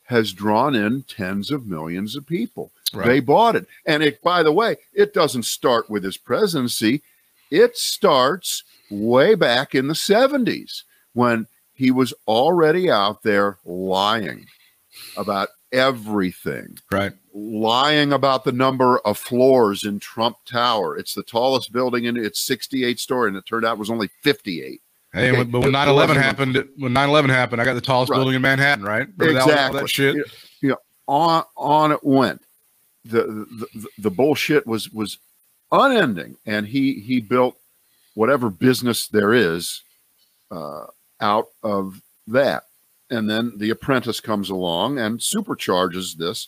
has 0.05 0.33
drawn 0.33 0.75
in 0.75 1.03
tens 1.03 1.51
of 1.51 1.67
millions 1.67 2.15
of 2.15 2.25
people. 2.25 2.71
right. 2.93 3.07
They 3.07 3.19
bought 3.19 3.55
it. 3.55 3.67
And 3.85 4.03
it, 4.03 4.21
by 4.21 4.43
the 4.43 4.51
way, 4.51 4.77
it 4.93 5.13
doesn't 5.13 5.45
start 5.45 5.89
with 5.89 6.03
his 6.03 6.17
presidency. 6.17 7.01
It 7.49 7.75
starts 7.75 8.63
way 8.91 9.33
back 9.33 9.73
in 9.73 9.87
the 9.87 9.95
70s 9.95 10.83
when 11.13 11.47
he 11.73 11.89
was 11.89 12.13
already 12.27 12.89
out 12.89 13.23
there 13.23 13.57
lying 13.65 14.45
about 15.17 15.49
everything, 15.71 16.77
right. 16.91 17.13
Lying 17.37 18.13
about 18.13 18.45
the 18.45 18.51
number 18.53 18.99
of 18.99 19.17
floors 19.17 19.83
in 19.83 19.99
Trump 19.99 20.37
Tower. 20.45 20.97
It's 20.97 21.13
the 21.13 21.21
tallest 21.23 21.73
building 21.73 22.05
in 22.05 22.15
it's 22.15 22.39
68 22.39 22.97
story, 22.99 23.27
and 23.27 23.35
it 23.37 23.45
turned 23.45 23.65
out 23.65 23.73
it 23.73 23.79
was 23.79 23.89
only 23.89 24.07
58. 24.21 24.81
Hey, 25.13 25.31
Okay, 25.31 25.43
but 25.43 25.59
when 25.59 25.69
it 25.69 25.71
9 25.71 25.87
11 25.89 26.15
happened, 26.15 26.69
when 26.77 26.93
9 26.93 27.09
11 27.09 27.29
happened, 27.29 27.61
I 27.61 27.65
got 27.65 27.73
the 27.73 27.81
tallest 27.81 28.09
Right. 28.09 28.17
building 28.17 28.35
in 28.35 28.41
Manhattan, 28.41 28.85
right? 28.85 29.07
Remember 29.17 29.33
that- 29.33 29.41
all 29.43 29.49
exactly. 29.49 29.79
that 29.81 29.89
shit? 29.89 30.15
You 30.15 30.19
know, 30.21 30.25
you 30.61 30.69
know, 30.69 30.77
on 31.07 31.43
on 31.57 31.91
it 31.91 32.03
went. 32.03 32.41
The, 33.03 33.23
the 33.23 33.67
the 33.75 33.87
the 33.99 34.09
bullshit 34.11 34.65
was 34.65 34.89
was 34.91 35.17
unending, 35.71 36.37
and 36.45 36.65
he 36.67 36.93
he 37.01 37.19
built 37.19 37.55
whatever 38.15 38.49
business 38.49 39.07
there 39.07 39.33
is 39.33 39.81
uh, 40.51 40.85
out 41.21 41.47
of 41.63 42.01
that, 42.27 42.63
and 43.11 43.29
then 43.29 43.53
the 43.57 43.69
apprentice 43.69 44.19
comes 44.19 44.49
along 44.49 44.97
and 44.99 45.19
supercharges 45.19 46.15
this 46.15 46.47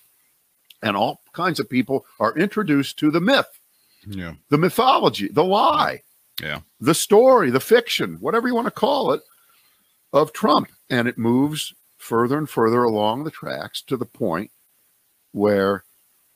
And 0.81 0.95
all 0.95 1.21
kinds 1.33 1.59
of 1.59 1.69
people 1.69 2.05
are 2.19 2.37
introduced 2.37 2.99
to 2.99 3.11
the 3.11 3.21
myth, 3.21 3.59
Yeah. 4.05 4.35
the 4.49 4.57
mythology, 4.57 5.27
the 5.27 5.43
lie, 5.43 6.03
Yeah. 6.39 6.61
the 6.79 6.93
story, 6.93 7.49
the 7.49 7.59
fiction, 7.59 8.17
whatever 8.19 8.47
you 8.47 8.55
want 8.55 8.67
to 8.67 8.71
call 8.71 9.11
it, 9.11 9.21
of 10.13 10.33
Trump. 10.33 10.71
And 10.89 11.07
it 11.07 11.17
moves 11.17 11.73
further 11.97 12.37
and 12.37 12.49
further 12.49 12.83
along 12.83 13.23
the 13.23 13.31
tracks 13.31 13.81
to 13.83 13.97
the 13.97 14.05
point 14.05 14.51
where 15.31 15.83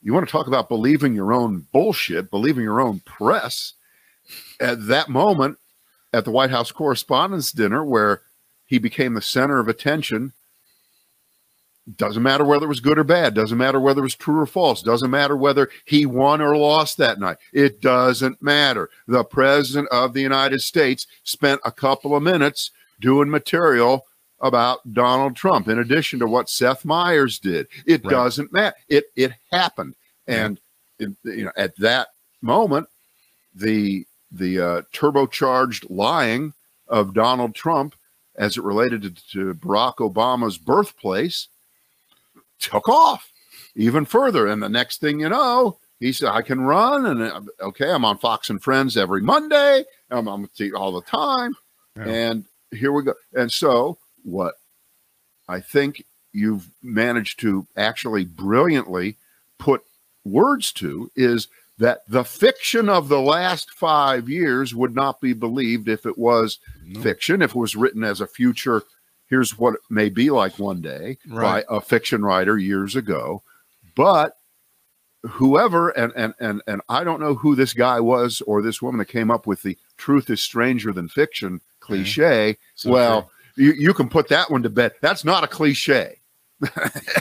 you 0.01 0.13
want 0.13 0.27
to 0.27 0.31
talk 0.31 0.47
about 0.47 0.67
believing 0.69 1.13
your 1.13 1.31
own 1.31 1.67
bullshit, 1.71 2.31
believing 2.31 2.63
your 2.63 2.81
own 2.81 2.99
press. 3.01 3.73
At 4.59 4.87
that 4.87 5.09
moment, 5.09 5.57
at 6.11 6.25
the 6.25 6.31
White 6.31 6.49
House 6.49 6.71
Correspondents' 6.71 7.51
Dinner, 7.51 7.83
where 7.83 8.21
he 8.65 8.79
became 8.79 9.13
the 9.13 9.21
center 9.21 9.59
of 9.59 9.67
attention, 9.67 10.33
doesn't 11.95 12.21
matter 12.23 12.45
whether 12.45 12.65
it 12.65 12.69
was 12.69 12.79
good 12.79 12.99
or 12.99 13.03
bad, 13.03 13.33
doesn't 13.33 13.57
matter 13.57 13.79
whether 13.79 13.99
it 14.01 14.03
was 14.03 14.15
true 14.15 14.39
or 14.39 14.45
false, 14.45 14.81
doesn't 14.83 15.09
matter 15.09 15.35
whether 15.35 15.69
he 15.85 16.05
won 16.05 16.41
or 16.41 16.55
lost 16.55 16.97
that 16.97 17.19
night. 17.19 17.37
It 17.53 17.81
doesn't 17.81 18.41
matter. 18.41 18.89
The 19.07 19.23
President 19.23 19.87
of 19.91 20.13
the 20.13 20.21
United 20.21 20.61
States 20.61 21.07
spent 21.23 21.59
a 21.65 21.71
couple 21.71 22.15
of 22.15 22.21
minutes 22.23 22.71
doing 22.99 23.29
material 23.29 24.05
about 24.39 24.93
Donald 24.93 25.35
Trump, 25.35 25.67
in 25.67 25.79
addition 25.79 26.19
to 26.19 26.27
what 26.27 26.49
Seth 26.49 26.85
Meyers 26.85 27.39
did. 27.39 27.67
It 27.85 28.03
Right. 28.03 28.11
doesn't 28.11 28.51
matter. 28.53 28.75
It 28.87 29.05
it 29.15 29.33
happened, 29.51 29.95
and 30.27 30.59
it- 30.99 31.15
you 31.23 31.45
know 31.45 31.51
at 31.57 31.75
that 31.77 32.09
moment, 32.41 32.87
the 33.53 34.05
the 34.31 34.59
uh, 34.59 34.81
turbocharged 34.93 35.85
lying 35.89 36.53
of 36.87 37.13
Donald 37.13 37.53
Trump 37.53 37.95
as 38.35 38.55
it 38.57 38.63
related 38.63 39.01
to, 39.17 39.27
to 39.31 39.53
Barack 39.55 39.95
Obama's 39.97 40.57
birthplace 40.57 41.49
took 42.61 42.87
off 42.87 43.31
even 43.75 44.05
further. 44.05 44.47
And 44.47 44.61
the 44.61 44.69
next 44.69 45.01
thing 45.01 45.19
you 45.19 45.29
know, 45.29 45.77
he 45.99 46.11
said, 46.11 46.29
I 46.29 46.41
can 46.41 46.61
run. 46.61 47.05
And 47.05 47.21
uh, 47.21 47.41
okay, 47.61 47.91
I'm 47.91 48.05
on 48.05 48.17
Fox 48.17 48.49
and 48.49 48.61
Friends 48.61 48.97
every 48.97 49.21
Monday. 49.21 49.83
I'm 50.09 50.27
on 50.27 50.49
all 50.75 50.91
the 50.91 51.01
time. 51.01 51.55
Yeah. 51.95 52.05
And 52.07 52.45
here 52.71 52.91
we 52.91 53.03
go. 53.03 53.13
And 53.33 53.51
so, 53.51 53.97
what 54.23 54.55
I 55.47 55.59
think 55.59 56.05
you've 56.33 56.69
managed 56.81 57.39
to 57.41 57.67
actually 57.75 58.25
brilliantly 58.25 59.17
put 59.57 59.83
words 60.23 60.71
to 60.73 61.11
is 61.15 61.47
that 61.77 62.01
the 62.07 62.23
fiction 62.23 62.87
of 62.89 63.09
the 63.09 63.19
last 63.19 63.71
five 63.71 64.29
years 64.29 64.73
would 64.75 64.95
not 64.95 65.19
be 65.19 65.33
believed 65.33 65.89
if 65.89 66.05
it 66.05 66.17
was 66.17 66.59
No. 66.85 67.01
fiction, 67.01 67.41
if 67.41 67.51
it 67.51 67.55
was 67.55 67.75
written 67.75 68.03
as 68.03 68.21
a 68.21 68.27
future, 68.27 68.83
here's 69.31 69.57
what 69.57 69.73
it 69.73 69.79
may 69.89 70.09
be 70.09 70.29
like 70.29 70.59
one 70.59 70.81
day 70.81 71.17
Right. 71.27 71.65
by 71.67 71.75
a 71.75 71.81
fiction 71.81 72.23
writer 72.23 72.55
years 72.59 72.95
ago. 72.95 73.41
But 73.95 74.37
whoever 75.23 75.89
and 75.89 76.11
and 76.15 76.33
and 76.39 76.61
and 76.67 76.81
I 76.89 77.03
don't 77.03 77.19
know 77.19 77.33
who 77.35 77.55
this 77.55 77.73
guy 77.73 77.99
was 77.99 78.41
or 78.41 78.61
this 78.61 78.81
woman 78.81 78.99
that 78.99 79.05
came 79.05 79.31
up 79.31 79.47
with 79.47 79.63
the 79.63 79.77
truth 79.97 80.29
is 80.29 80.41
stranger 80.41 80.91
than 80.91 81.07
fiction 81.07 81.61
cliche. 81.79 82.57
So 82.75 82.91
well, 82.91 83.31
you, 83.55 83.71
you 83.73 83.93
can 83.93 84.09
put 84.09 84.27
that 84.29 84.49
one 84.51 84.63
to 84.63 84.69
bed. 84.69 84.93
That's 85.01 85.23
not 85.25 85.43
a 85.43 85.47
cliche. 85.47 86.19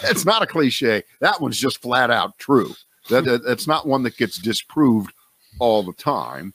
it's 0.05 0.25
not 0.27 0.42
a 0.42 0.46
cliche. 0.46 1.03
That 1.20 1.40
one's 1.40 1.59
just 1.59 1.81
flat 1.81 2.11
out 2.11 2.38
true. 2.38 2.75
That, 3.09 3.25
that- 3.25 3.44
that's 3.44 3.66
not 3.66 3.87
one 3.87 4.03
that 4.03 4.16
gets 4.16 4.37
disproved 4.38 5.12
all 5.59 5.83
the 5.83 5.94
time. 5.94 6.53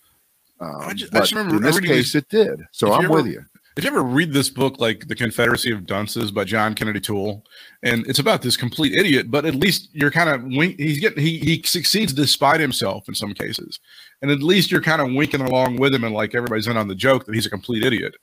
Um, 0.60 0.76
I 0.82 0.94
ju- 0.94 1.06
I 1.08 1.10
but 1.12 1.20
just 1.22 1.32
remember 1.34 1.56
in 1.58 1.62
this 1.64 1.80
case, 1.80 2.16
it 2.16 2.30
did. 2.30 2.66
So 2.72 2.94
I'm 2.94 3.06
ever- 3.06 3.14
with 3.14 3.28
you. 3.28 3.44
Did 3.76 3.84
you 3.84 3.90
ever 3.90 4.04
read 4.04 4.32
this 4.32 4.50
book, 4.50 4.80
like 4.80 5.10
The 5.10 5.16
Confederacy 5.16 5.70
of 5.74 5.86
Dunces 5.86 6.32
by 6.32 6.46
John 6.46 6.76
Kennedy 6.76 7.02
Toole? 7.02 7.44
And 7.84 8.08
it's 8.08 8.20
about 8.20 8.42
this 8.42 8.56
complete 8.56 8.94
idiot, 8.96 9.30
but 9.30 9.46
at 9.46 9.54
least 9.56 9.90
you're 9.92 10.12
kind 10.12 10.30
of 10.30 10.50
he's 10.50 11.02
getting 11.02 11.22
he 11.22 11.40
he 11.40 11.62
succeeds 11.66 12.14
despite 12.14 12.62
himself 12.62 13.10
in 13.10 13.16
some 13.16 13.34
cases, 13.34 13.80
and 14.22 14.32
at 14.32 14.42
least 14.42 14.72
you're 14.72 14.82
kind 14.82 15.02
of 15.02 15.12
winking 15.14 15.42
along 15.42 15.76
with 15.76 15.94
him, 15.94 16.06
and 16.06 16.16
like 16.16 16.34
everybody's 16.34 16.68
in 16.68 16.78
on 16.78 16.88
the 16.88 16.96
joke 16.96 17.26
that 17.26 17.36
he's 17.36 17.46
a 17.46 17.50
complete 17.50 17.84
idiot. 17.84 18.16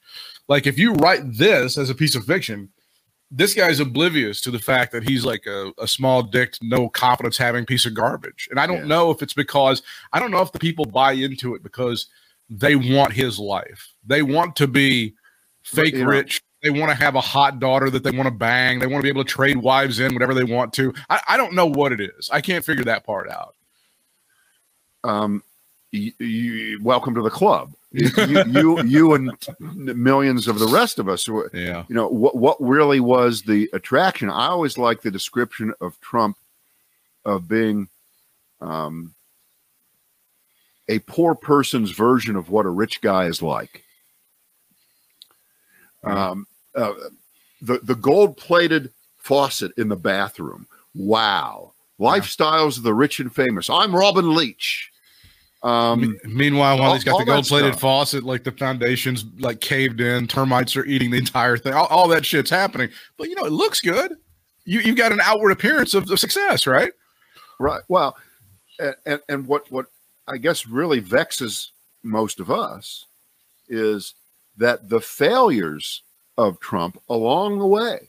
Like 0.49 0.67
if 0.67 0.79
you 0.79 0.95
write 0.95 1.21
this 1.37 1.77
as 1.77 1.91
a 1.91 1.95
piece 1.95 2.15
of 2.15 2.25
fiction, 2.25 2.71
this 3.31 3.53
guy's 3.53 3.79
oblivious 3.79 4.41
to 4.43 4.51
the 4.51 4.59
fact 4.59 4.91
that 4.93 5.07
he's 5.07 5.27
like 5.27 5.45
a, 5.47 5.71
a 5.79 5.87
small 5.87 6.23
dick, 6.23 6.55
no 6.63 6.89
confidence 6.89 7.37
having 7.37 7.67
piece 7.67 7.85
of 7.85 7.93
garbage. 7.93 8.49
And 8.51 8.59
I 8.59 8.67
don't 8.67 8.79
Yeah. 8.79 8.87
know 8.87 9.11
if 9.11 9.21
it's 9.21 9.35
because 9.35 9.83
I 10.15 10.19
don't 10.19 10.31
know 10.31 10.41
if 10.41 10.53
the 10.53 10.59
people 10.59 10.87
buy 10.87 11.13
into 11.13 11.55
it 11.55 11.63
because 11.63 12.07
they 12.49 12.75
want 12.75 13.13
his 13.13 13.39
life. 13.39 13.93
They 14.07 14.23
want 14.23 14.57
to 14.57 14.67
be 14.67 15.15
fake 15.65 15.95
rich. 15.97 16.43
They 16.63 16.71
want 16.71 16.91
to 16.91 16.97
have 16.97 17.15
a 17.17 17.21
hot 17.21 17.59
daughter 17.59 17.91
that 17.91 18.05
they 18.05 18.13
want 18.13 18.27
to 18.29 18.31
bang. 18.35 18.79
They 18.79 18.87
want 18.87 18.99
to 19.01 19.03
be 19.03 19.09
able 19.09 19.25
to 19.25 19.29
trade 19.31 19.57
wives 19.57 19.99
in 20.01 20.13
whatever 20.15 20.35
they 20.35 20.45
want 20.45 20.73
to. 20.75 20.95
I, 21.11 21.21
I 21.31 21.37
don't 21.37 21.55
know 21.55 21.67
what 21.67 21.93
it 21.93 22.01
is. 22.01 22.31
I 22.33 22.41
can't 22.41 22.65
figure 22.65 22.85
that 22.85 23.05
part 23.05 23.29
out. 23.31 23.55
um, 25.05 25.43
you, 25.91 26.13
you, 26.21 26.83
welcome 26.83 27.15
to 27.15 27.23
the 27.23 27.31
club. 27.31 27.73
You, 27.95 28.09
you, 28.47 28.83
you, 28.85 29.13
and 29.13 29.37
millions 29.61 30.49
of 30.49 30.59
the 30.59 30.67
rest 30.67 30.99
of 30.99 31.11
us. 31.11 31.29
Yeah. 31.53 31.85
You 31.89 31.95
know 31.95 32.09
what? 32.09 32.35
What 32.37 32.57
really 32.59 33.01
was 33.01 33.43
the 33.43 33.69
attraction? 33.75 34.31
I 34.31 34.47
always 34.47 34.79
like 34.79 35.03
the 35.03 35.11
description 35.11 35.75
of 35.79 36.01
Trump 36.01 36.39
of 37.27 37.49
being 37.49 37.89
um, 38.63 39.15
a 40.89 41.01
poor 41.01 41.35
person's 41.35 41.91
version 41.91 42.35
of 42.35 42.49
what 42.49 42.65
a 42.65 42.71
rich 42.71 43.03
guy 43.03 43.27
is 43.27 43.43
like. 43.43 43.85
Um, 46.05 46.47
uh, 46.75 46.93
the 47.61 47.79
the 47.83 47.95
gold 47.95 48.37
plated 48.37 48.91
faucet 49.19 49.73
in 49.77 49.89
the 49.89 49.97
bathroom. 49.97 50.67
Wow. 50.95 51.73
Lifestyles 52.01 52.77
of 52.77 52.83
the 52.83 52.95
rich 52.95 53.21
and 53.21 53.33
famous. 53.33 53.71
I'm 53.71 53.95
Robin 53.95 54.35
Leach. 54.35 54.91
Um, 55.63 56.19
Meanwhile, 56.25 56.79
while 56.79 56.89
all- 56.89 56.95
he's 56.95 57.05
got 57.05 57.19
the 57.19 57.25
gold 57.25 57.47
plated 57.47 57.79
faucet, 57.79 58.25
like 58.25 58.43
the 58.43 58.51
foundation's 58.51 59.25
like 59.39 59.61
caved 59.61 60.01
in, 60.01 60.27
termites 60.27 60.77
are 60.77 60.85
eating 60.85 61.13
the 61.13 61.19
entire 61.19 61.57
thing. 61.57 61.73
All, 61.73 61.87
all 61.87 62.09
that 62.09 62.27
shit's 62.27 62.51
happening. 62.51 62.89
But 63.17 63.29
you 63.29 63.37
know, 63.37 63.45
it 63.45 63.53
looks 63.53 63.81
good. 63.81 64.17
You 64.65 64.81
you 64.81 64.95
got 64.97 65.13
an 65.13 65.21
outward 65.23 65.51
appearance 65.51 65.95
of, 65.95 66.11
of 66.11 66.19
success, 66.19 66.67
right? 66.67 66.93
Right. 67.61 67.83
Well, 67.89 68.17
and, 68.81 68.95
and 69.07 69.21
and 69.29 69.47
what 69.47 69.71
what 69.71 69.87
I 70.27 70.39
guess 70.39 70.67
really 70.67 71.01
vexes 71.01 71.71
most 72.03 72.41
of 72.41 72.51
us 72.51 73.07
is 73.69 74.15
that 74.57 74.89
the 74.89 75.01
failures 75.01 76.03
of 76.39 76.61
Trump 76.61 77.01
along 77.09 77.59
the 77.59 77.67
way 77.67 78.09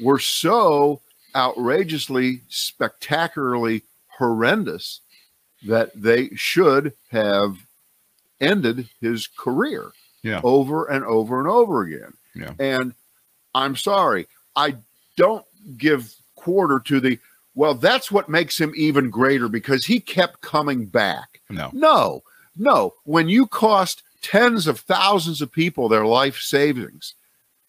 were 0.00 0.18
so 0.18 1.00
outrageously, 1.34 2.40
spectacularly 2.48 3.82
horrendous 4.18 5.00
that 5.66 5.90
they 5.94 6.28
should 6.34 6.92
have 7.10 7.56
ended 8.40 8.88
his 9.00 9.26
career 9.26 9.92
Yeah. 10.22 10.40
over 10.44 10.86
and 10.86 11.04
over 11.04 11.38
and 11.38 11.48
over 11.48 11.82
again. 11.82 12.12
Yeah. 12.34 12.52
And 12.58 12.94
I'm 13.54 13.76
sorry, 13.76 14.26
I 14.54 14.76
don't 15.16 15.44
give 15.78 16.14
quarter 16.34 16.78
to 16.86 17.00
the 17.00 17.18
well, 17.54 17.74
that's 17.74 18.12
what 18.12 18.28
makes 18.28 18.60
him 18.60 18.74
even 18.76 19.08
greater 19.08 19.48
because 19.48 19.86
he 19.86 19.98
kept 19.98 20.42
coming 20.42 20.84
back. 20.84 21.40
No. 21.48 21.70
No, 21.72 22.22
no. 22.54 22.92
When 23.04 23.30
you 23.30 23.46
cost 23.46 24.02
tens 24.26 24.66
of 24.66 24.80
thousands 24.80 25.40
of 25.40 25.52
people 25.52 25.88
their 25.88 26.04
life 26.04 26.38
savings 26.38 27.14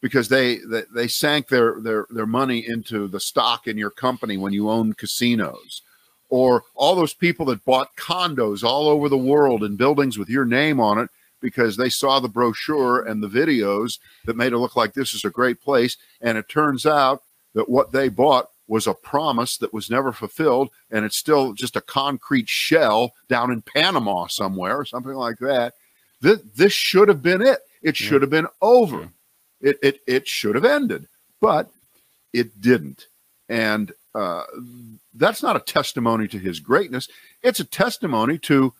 because 0.01 0.27
they 0.27 0.57
they, 0.67 0.83
they 0.93 1.07
sank 1.07 1.47
their, 1.47 1.79
their 1.81 2.07
their 2.09 2.25
money 2.25 2.67
into 2.67 3.07
the 3.07 3.19
stock 3.19 3.67
in 3.67 3.77
your 3.77 3.91
company 3.91 4.37
when 4.37 4.53
you 4.53 4.67
own 4.67 4.93
casinos, 4.93 5.83
or 6.29 6.63
all 6.73 6.95
those 6.95 7.13
people 7.13 7.45
that 7.45 7.63
bought 7.63 7.95
condos 7.95 8.63
all 8.63 8.87
over 8.87 9.07
the 9.07 9.17
world 9.17 9.63
in 9.63 9.75
buildings 9.75 10.17
with 10.17 10.29
your 10.29 10.45
name 10.45 10.79
on 10.79 10.97
it 10.97 11.11
because 11.41 11.77
they 11.77 11.89
saw 11.89 12.19
the 12.19 12.27
brochure 12.27 13.05
and 13.05 13.21
the 13.21 13.27
videos 13.27 13.99
that 14.25 14.35
made 14.35 14.51
it 14.51 14.57
look 14.57 14.75
like 14.75 14.93
this 14.93 15.13
is 15.13 15.23
a 15.23 15.29
great 15.29 15.61
place, 15.61 15.95
and 16.21 16.39
it 16.39 16.49
turns 16.49 16.87
out 16.87 17.21
that 17.53 17.69
what 17.69 17.91
they 17.91 18.09
bought 18.09 18.49
was 18.67 18.87
a 18.87 18.93
promise 18.95 19.57
that 19.57 19.73
was 19.73 19.91
never 19.91 20.11
fulfilled 20.11 20.69
and 20.91 21.05
it's 21.05 21.15
still 21.15 21.53
just 21.53 21.75
a 21.77 21.81
concrete 21.81 22.49
shell 22.49 23.13
down 23.29 23.51
in 23.51 23.61
Panama 23.61 24.27
somewhere 24.27 24.75
or 24.75 24.83
something 24.83 25.13
like 25.13 25.37
that. 25.37 25.73
This, 26.21 26.39
this 26.55 26.73
should 26.73 27.07
have 27.09 27.21
been 27.21 27.41
it. 27.41 27.59
It 27.81 27.95
should 27.95 28.21
have 28.21 28.31
been 28.31 28.47
over. 28.61 29.09
It, 29.61 29.77
it, 29.81 30.01
it 30.07 30.27
should 30.27 30.55
have 30.55 30.65
ended, 30.65 31.07
but 31.39 31.69
it 32.33 32.59
didn't. 32.61 33.07
And 33.49 33.91
uh, 34.13 34.43
that's 35.13 35.41
not 35.43 35.55
a 35.55 35.59
testimony 35.59 36.27
to 36.29 36.37
his 36.39 36.59
greatness. 36.59 37.07
It's 37.43 37.59
a 37.59 37.63
testimony 37.65 38.37
to 38.39 38.73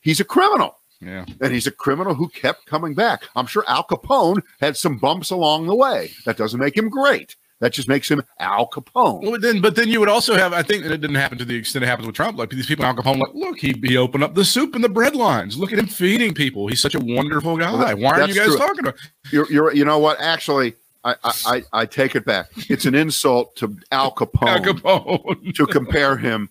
he's 0.00 0.20
a 0.20 0.24
criminal 0.24 0.76
Yeah. 1.00 1.24
and 1.40 1.52
he's 1.52 1.66
a 1.66 1.70
criminal 1.72 2.14
who 2.14 2.28
kept 2.28 2.66
coming 2.66 2.94
back. 2.94 3.22
I'm 3.36 3.46
sure 3.46 3.64
Al 3.68 3.84
Capone 3.84 4.42
had 4.60 4.76
some 4.76 4.98
bumps 4.98 5.30
along 5.30 5.66
the 5.66 5.74
way. 5.74 6.10
That 6.26 6.36
doesn't 6.36 6.60
make 6.60 6.76
him 6.76 6.88
great. 6.88 7.36
That 7.60 7.74
just 7.74 7.88
makes 7.88 8.10
him 8.10 8.22
Al 8.38 8.68
Capone. 8.68 9.22
Well, 9.22 9.38
then, 9.38 9.60
but 9.60 9.76
then 9.76 9.88
you 9.88 10.00
would 10.00 10.08
also 10.08 10.34
have. 10.34 10.54
I 10.54 10.62
think 10.62 10.82
that 10.82 10.92
it 10.92 11.02
didn't 11.02 11.16
happen 11.16 11.36
to 11.38 11.44
the 11.44 11.54
extent 11.54 11.84
it 11.84 11.88
happens 11.88 12.06
with 12.06 12.16
Trump. 12.16 12.38
Like 12.38 12.48
these 12.48 12.66
people, 12.66 12.86
Al 12.86 12.94
Capone, 12.94 13.18
like, 13.18 13.34
look, 13.34 13.58
he 13.58 13.74
he 13.84 13.98
opened 13.98 14.24
up 14.24 14.34
the 14.34 14.44
soup 14.46 14.74
and 14.74 14.82
the 14.82 14.88
bread 14.88 15.14
lines. 15.14 15.58
Look 15.58 15.70
at 15.72 15.78
him 15.78 15.86
feeding 15.86 16.32
people. 16.32 16.68
He's 16.68 16.80
such 16.80 16.94
a 16.94 17.00
wonderful 17.00 17.58
guy. 17.58 17.70
Well, 17.72 17.86
that- 17.86 17.98
Why 17.98 18.12
aren't 18.20 18.28
you 18.28 18.34
guys 18.34 18.48
true. 18.48 18.56
talking 18.56 18.80
about? 18.80 18.94
You're, 19.30 19.52
you're, 19.52 19.74
you 19.74 19.84
know 19.84 19.98
what? 19.98 20.18
Actually, 20.20 20.74
I, 21.04 21.14
I, 21.22 21.62
I, 21.72 21.86
take 21.86 22.16
it 22.16 22.24
back. 22.24 22.46
It's 22.68 22.84
an 22.86 22.94
insult 22.94 23.56
to 23.56 23.76
Al 23.92 24.12
Capone, 24.12 24.48
Al 24.48 24.60
Capone. 24.60 25.54
to 25.54 25.66
compare 25.66 26.16
him 26.16 26.48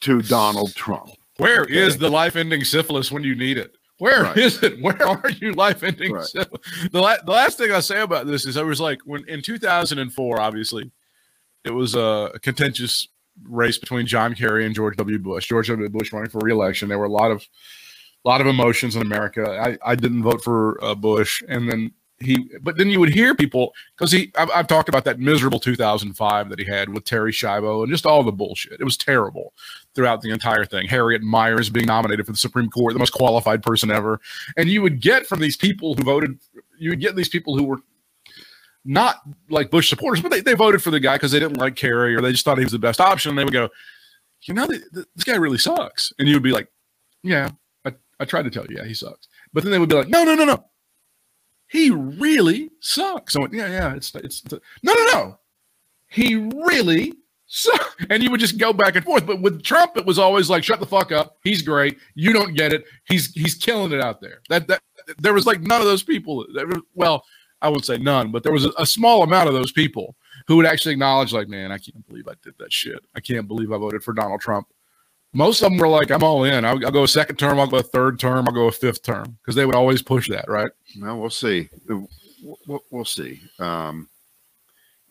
to 0.00 0.22
Donald 0.22 0.74
Trump. 0.74 1.10
Where 1.38 1.64
is 1.64 1.96
the 1.98 2.10
life-ending 2.10 2.64
syphilis 2.64 3.10
when 3.12 3.24
you 3.24 3.34
need 3.34 3.56
it? 3.58 3.76
Where 3.98 4.38
is 4.38 4.62
Right. 4.62 4.72
it? 4.72 4.80
Where 4.82 5.02
are 5.02 5.30
you 5.30 5.52
life-ending 5.52 6.12
Right. 6.12 6.24
syphilis? 6.24 6.60
The, 6.92 7.00
la- 7.00 7.20
the 7.24 7.32
last 7.32 7.58
thing 7.58 7.72
I'll 7.72 7.82
say 7.82 8.00
about 8.00 8.26
this 8.26 8.46
is 8.46 8.56
I 8.56 8.62
was 8.62 8.80
like 8.80 9.00
when 9.04 9.28
in 9.28 9.42
2004, 9.42 10.40
obviously, 10.40 10.90
it 11.64 11.70
was 11.70 11.94
a 11.94 12.32
contentious 12.42 13.08
race 13.44 13.78
between 13.78 14.06
John 14.06 14.34
Kerry 14.34 14.64
and 14.66 14.74
George 14.74 14.96
W. 14.96 15.18
Bush. 15.18 15.48
George 15.48 15.68
W. 15.68 15.88
Bush 15.88 16.12
running 16.12 16.30
for 16.30 16.38
re-election. 16.42 16.88
There 16.88 16.98
were 16.98 17.04
a 17.04 17.10
lot 17.12 17.30
of 17.30 17.46
lot 18.24 18.40
of 18.40 18.46
emotions 18.46 18.96
in 18.96 19.02
America. 19.02 19.44
I, 19.84 19.92
I 19.92 19.94
didn't 19.94 20.22
vote 20.22 20.42
for 20.42 20.82
uh, 20.84 20.94
Bush, 20.94 21.42
and 21.48 21.70
then 21.70 21.92
he. 22.20 22.50
But 22.62 22.76
then 22.76 22.88
you 22.88 23.00
would 23.00 23.12
hear 23.12 23.34
people 23.34 23.74
because 23.96 24.12
he. 24.12 24.32
I've, 24.36 24.50
I've 24.50 24.66
talked 24.66 24.88
about 24.88 25.04
that 25.04 25.18
miserable 25.18 25.60
2005 25.60 26.48
that 26.48 26.58
he 26.58 26.64
had 26.64 26.88
with 26.88 27.04
Terri 27.04 27.30
Schiavo 27.30 27.82
and 27.82 27.92
just 27.92 28.06
all 28.06 28.22
the 28.22 28.32
bullshit. 28.32 28.80
It 28.80 28.84
was 28.84 28.96
terrible 28.96 29.52
throughout 29.94 30.22
the 30.22 30.30
entire 30.30 30.64
thing. 30.64 30.86
Harriet 30.88 31.22
Miers 31.22 31.70
being 31.70 31.86
nominated 31.86 32.26
for 32.26 32.32
the 32.32 32.38
Supreme 32.38 32.70
Court, 32.70 32.92
the 32.92 32.98
most 32.98 33.12
qualified 33.12 33.62
person 33.62 33.90
ever, 33.90 34.20
and 34.56 34.68
you 34.68 34.82
would 34.82 35.00
get 35.00 35.26
from 35.26 35.40
these 35.40 35.56
people 35.56 35.94
who 35.94 36.02
voted. 36.02 36.38
You 36.78 36.90
would 36.90 37.00
get 37.00 37.16
these 37.16 37.28
people 37.28 37.56
who 37.56 37.64
were 37.64 37.78
not 38.84 39.16
like 39.50 39.70
Bush 39.70 39.88
supporters, 39.88 40.22
but 40.22 40.30
they, 40.30 40.40
they 40.40 40.54
voted 40.54 40.82
for 40.82 40.90
the 40.90 41.00
guy 41.00 41.16
because 41.16 41.30
they 41.30 41.38
didn't 41.38 41.58
like 41.58 41.76
Kerry 41.76 42.14
or 42.14 42.20
they 42.20 42.32
just 42.32 42.44
thought 42.44 42.58
he 42.58 42.64
was 42.64 42.72
the 42.72 42.78
best 42.78 43.00
option. 43.00 43.30
And 43.30 43.38
they 43.38 43.44
would 43.44 43.52
go, 43.52 43.68
you 44.42 44.54
know, 44.54 44.66
th- 44.66 44.82
th- 44.94 45.06
this 45.14 45.24
guy 45.24 45.36
really 45.36 45.58
sucks. 45.58 46.12
And 46.18 46.26
you 46.26 46.34
would 46.34 46.42
be 46.42 46.52
like, 46.52 46.68
yeah, 47.22 47.50
I, 47.84 47.94
I 48.20 48.24
tried 48.24 48.44
to 48.44 48.50
tell 48.50 48.64
you, 48.66 48.76
yeah, 48.78 48.84
he 48.84 48.94
sucks. 48.94 49.28
But 49.52 49.62
then 49.62 49.72
they 49.72 49.78
would 49.78 49.88
be 49.88 49.96
like, 49.96 50.08
no, 50.08 50.24
no, 50.24 50.34
no, 50.34 50.44
no. 50.44 50.64
He 51.68 51.90
really 51.90 52.70
sucks. 52.80 53.36
I 53.36 53.40
went, 53.40 53.52
yeah, 53.52 53.68
yeah, 53.68 53.94
it's, 53.94 54.14
it's, 54.14 54.42
no, 54.82 54.94
no, 54.94 55.04
no. 55.12 55.38
He 56.08 56.34
really 56.34 57.14
sucks. 57.46 57.84
And 58.10 58.22
you 58.22 58.30
would 58.30 58.40
just 58.40 58.58
go 58.58 58.72
back 58.72 58.94
and 58.96 59.04
forth. 59.04 59.26
But 59.26 59.42
with 59.42 59.62
Trump, 59.62 59.96
it 59.96 60.06
was 60.06 60.18
always 60.18 60.48
like, 60.48 60.62
shut 60.62 60.80
the 60.80 60.86
fuck 60.86 61.12
up. 61.12 61.36
He's 61.42 61.62
great. 61.62 61.98
You 62.14 62.32
don't 62.32 62.54
get 62.54 62.72
it. 62.72 62.84
He's, 63.04 63.32
he's 63.32 63.54
killing 63.54 63.92
it 63.92 64.00
out 64.00 64.20
there. 64.20 64.40
That, 64.48 64.68
that, 64.68 64.82
there 65.18 65.34
was 65.34 65.46
like 65.46 65.60
none 65.60 65.80
of 65.80 65.86
those 65.86 66.02
people. 66.02 66.46
Well, 66.94 67.24
I 67.60 67.68
would 67.68 67.84
say 67.84 67.98
none, 67.98 68.30
but 68.30 68.44
there 68.44 68.52
was 68.52 68.66
a, 68.66 68.70
a 68.78 68.86
small 68.86 69.22
amount 69.22 69.48
of 69.48 69.54
those 69.54 69.72
people 69.72 70.14
who 70.46 70.56
would 70.56 70.66
actually 70.66 70.92
acknowledge, 70.92 71.32
like, 71.32 71.48
man, 71.48 71.72
I 71.72 71.78
can't 71.78 72.06
believe 72.06 72.28
I 72.28 72.34
did 72.42 72.54
that 72.58 72.72
shit. 72.72 73.04
I 73.16 73.20
can't 73.20 73.48
believe 73.48 73.72
I 73.72 73.78
voted 73.78 74.04
for 74.04 74.12
Donald 74.12 74.40
Trump. 74.40 74.68
Most 75.34 75.62
of 75.62 75.70
them 75.70 75.78
were 75.78 75.88
like, 75.88 76.10
I'm 76.10 76.22
all 76.22 76.44
in. 76.44 76.64
I'll, 76.64 76.84
I'll 76.84 76.90
go 76.90 77.02
a 77.04 77.08
second 77.08 77.36
term. 77.36 77.60
I'll 77.60 77.66
go 77.66 77.76
a 77.78 77.82
third 77.82 78.18
term. 78.18 78.46
I'll 78.48 78.54
go 78.54 78.66
a 78.68 78.72
fifth 78.72 79.02
term 79.02 79.36
because 79.42 79.54
they 79.54 79.66
would 79.66 79.74
always 79.74 80.00
push 80.02 80.28
that, 80.30 80.48
right? 80.48 80.70
Well, 81.00 81.20
we'll 81.20 81.30
see. 81.30 81.68
We'll, 82.66 82.82
we'll 82.90 83.04
see. 83.04 83.40
Um, 83.58 84.08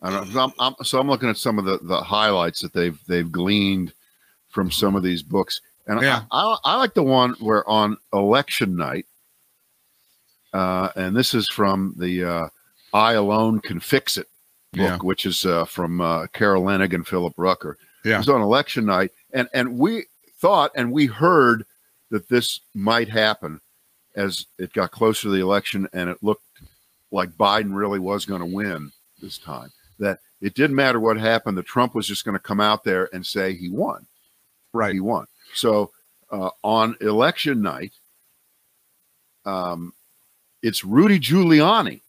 I 0.02 0.10
don't. 0.10 0.34
know. 0.34 0.44
I'm, 0.44 0.52
I'm, 0.58 0.84
so 0.84 0.98
I'm 0.98 1.08
looking 1.08 1.28
at 1.28 1.36
some 1.36 1.58
of 1.58 1.64
the, 1.64 1.78
the 1.82 2.00
highlights 2.00 2.60
that 2.62 2.72
they've 2.72 2.98
they've 3.06 3.30
gleaned 3.30 3.92
from 4.48 4.70
some 4.70 4.96
of 4.96 5.02
these 5.02 5.22
books, 5.22 5.60
and 5.86 6.00
Yeah. 6.00 6.22
I, 6.30 6.42
I, 6.42 6.56
I 6.64 6.76
like 6.76 6.94
the 6.94 7.02
one 7.02 7.34
where 7.40 7.68
on 7.68 7.96
election 8.12 8.76
night, 8.76 9.06
uh, 10.52 10.88
and 10.96 11.16
this 11.16 11.34
is 11.34 11.48
from 11.48 11.94
the 11.98 12.24
uh, 12.24 12.48
"I 12.94 13.14
Alone 13.14 13.60
Can 13.60 13.80
Fix 13.80 14.16
It" 14.16 14.26
book, 14.72 14.80
Yeah. 14.82 14.96
which 14.98 15.26
is 15.26 15.44
uh, 15.44 15.64
from 15.64 16.00
uh, 16.00 16.26
Carol 16.28 16.64
Leonig 16.64 16.94
and 16.94 17.06
Philip 17.06 17.34
Rucker. 17.36 17.76
Yeah. 18.04 18.16
It 18.16 18.18
was 18.18 18.28
on 18.28 18.42
election 18.42 18.86
night, 18.86 19.10
and 19.32 19.48
and 19.52 19.78
we 19.78 20.04
thought 20.38 20.70
and 20.74 20.92
we 20.92 21.06
heard 21.06 21.64
that 22.10 22.28
this 22.28 22.60
might 22.74 23.08
happen 23.08 23.60
as 24.14 24.46
it 24.58 24.72
got 24.72 24.90
closer 24.90 25.22
to 25.22 25.30
the 25.30 25.40
election, 25.40 25.88
and 25.92 26.08
it 26.08 26.22
looked 26.22 26.44
like 27.10 27.30
Biden 27.30 27.74
really 27.74 27.98
was 27.98 28.24
going 28.24 28.40
to 28.40 28.46
win 28.46 28.92
this 29.20 29.38
time. 29.38 29.70
That 29.98 30.20
it 30.40 30.54
didn't 30.54 30.76
matter 30.76 31.00
what 31.00 31.16
happened; 31.18 31.58
that 31.58 31.66
Trump 31.66 31.94
was 31.94 32.06
just 32.06 32.24
going 32.24 32.36
to 32.36 32.42
come 32.42 32.60
out 32.60 32.84
there 32.84 33.08
and 33.12 33.24
say 33.26 33.54
he 33.54 33.68
won. 33.68 34.06
Right. 34.72 34.94
He 34.94 35.00
won. 35.00 35.26
So 35.54 35.90
uh, 36.30 36.50
on 36.62 36.96
election 37.00 37.62
night, 37.62 37.92
um, 39.44 39.92
it's 40.62 40.84
Rudy 40.84 41.18
Giuliani 41.18 42.02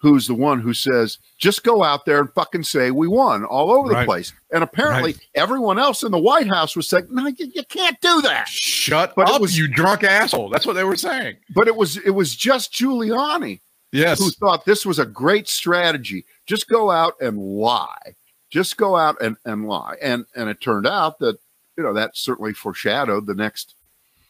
who's 0.00 0.26
the 0.28 0.34
one 0.34 0.60
who 0.60 0.72
says, 0.72 1.18
just 1.38 1.64
go 1.64 1.82
out 1.82 2.04
there 2.06 2.20
and 2.20 2.32
fucking 2.32 2.62
say 2.62 2.90
we 2.92 3.08
won 3.08 3.44
all 3.44 3.70
over 3.72 3.90
Right. 3.90 4.00
the 4.00 4.06
place. 4.06 4.32
And 4.52 4.62
apparently 4.62 5.16
everyone 5.34 5.78
else 5.78 6.02
in 6.04 6.12
the 6.12 6.18
White 6.18 6.46
House 6.46 6.76
was 6.76 6.88
saying, 6.88 7.08
no, 7.10 7.26
you, 7.26 7.50
you 7.54 7.64
can't 7.64 8.00
do 8.00 8.20
that. 8.22 8.46
Shut 8.48 9.14
But 9.16 9.28
it 9.28 9.34
up, 9.34 9.40
was- 9.40 9.58
you 9.58 9.66
drunk 9.68 10.04
asshole. 10.04 10.50
That's 10.50 10.66
what 10.66 10.74
they 10.74 10.84
were 10.84 10.96
saying. 10.96 11.36
But 11.54 11.66
it 11.68 11.74
was 11.76 11.96
it 11.96 12.10
was 12.10 12.34
just 12.36 12.72
Giuliani 12.72 13.60
Yes. 13.92 14.18
who 14.18 14.30
thought 14.30 14.64
this 14.64 14.86
was 14.86 14.98
a 14.98 15.06
great 15.06 15.48
strategy. 15.48 16.24
Just 16.46 16.68
go 16.68 16.90
out 16.90 17.14
and 17.20 17.38
lie. 17.38 18.14
Just 18.50 18.76
go 18.76 18.96
out 18.96 19.16
and, 19.20 19.36
and 19.44 19.66
lie. 19.66 19.96
And 20.00 20.26
and 20.36 20.48
it 20.48 20.60
turned 20.60 20.86
out 20.86 21.18
that, 21.18 21.38
you 21.76 21.82
know, 21.82 21.92
that 21.94 22.16
certainly 22.16 22.52
foreshadowed 22.52 23.26
the 23.26 23.34
next 23.34 23.74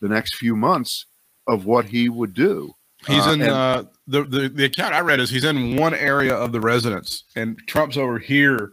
the 0.00 0.08
next 0.08 0.36
few 0.36 0.56
months 0.56 1.06
of 1.46 1.66
what 1.66 1.86
he 1.86 2.08
would 2.08 2.32
do. 2.34 2.74
He's 3.06 3.26
Uh, 3.26 3.30
in 3.30 3.42
and- 3.42 3.50
uh, 3.50 3.84
the, 4.06 4.24
the 4.24 4.48
the 4.48 4.64
account 4.64 4.94
I 4.94 5.00
read 5.00 5.20
is 5.20 5.30
he's 5.30 5.44
in 5.44 5.76
one 5.76 5.94
area 5.94 6.34
of 6.34 6.52
the 6.52 6.60
residence, 6.60 7.24
and 7.36 7.58
Trump's 7.66 7.96
over 7.96 8.18
here, 8.18 8.72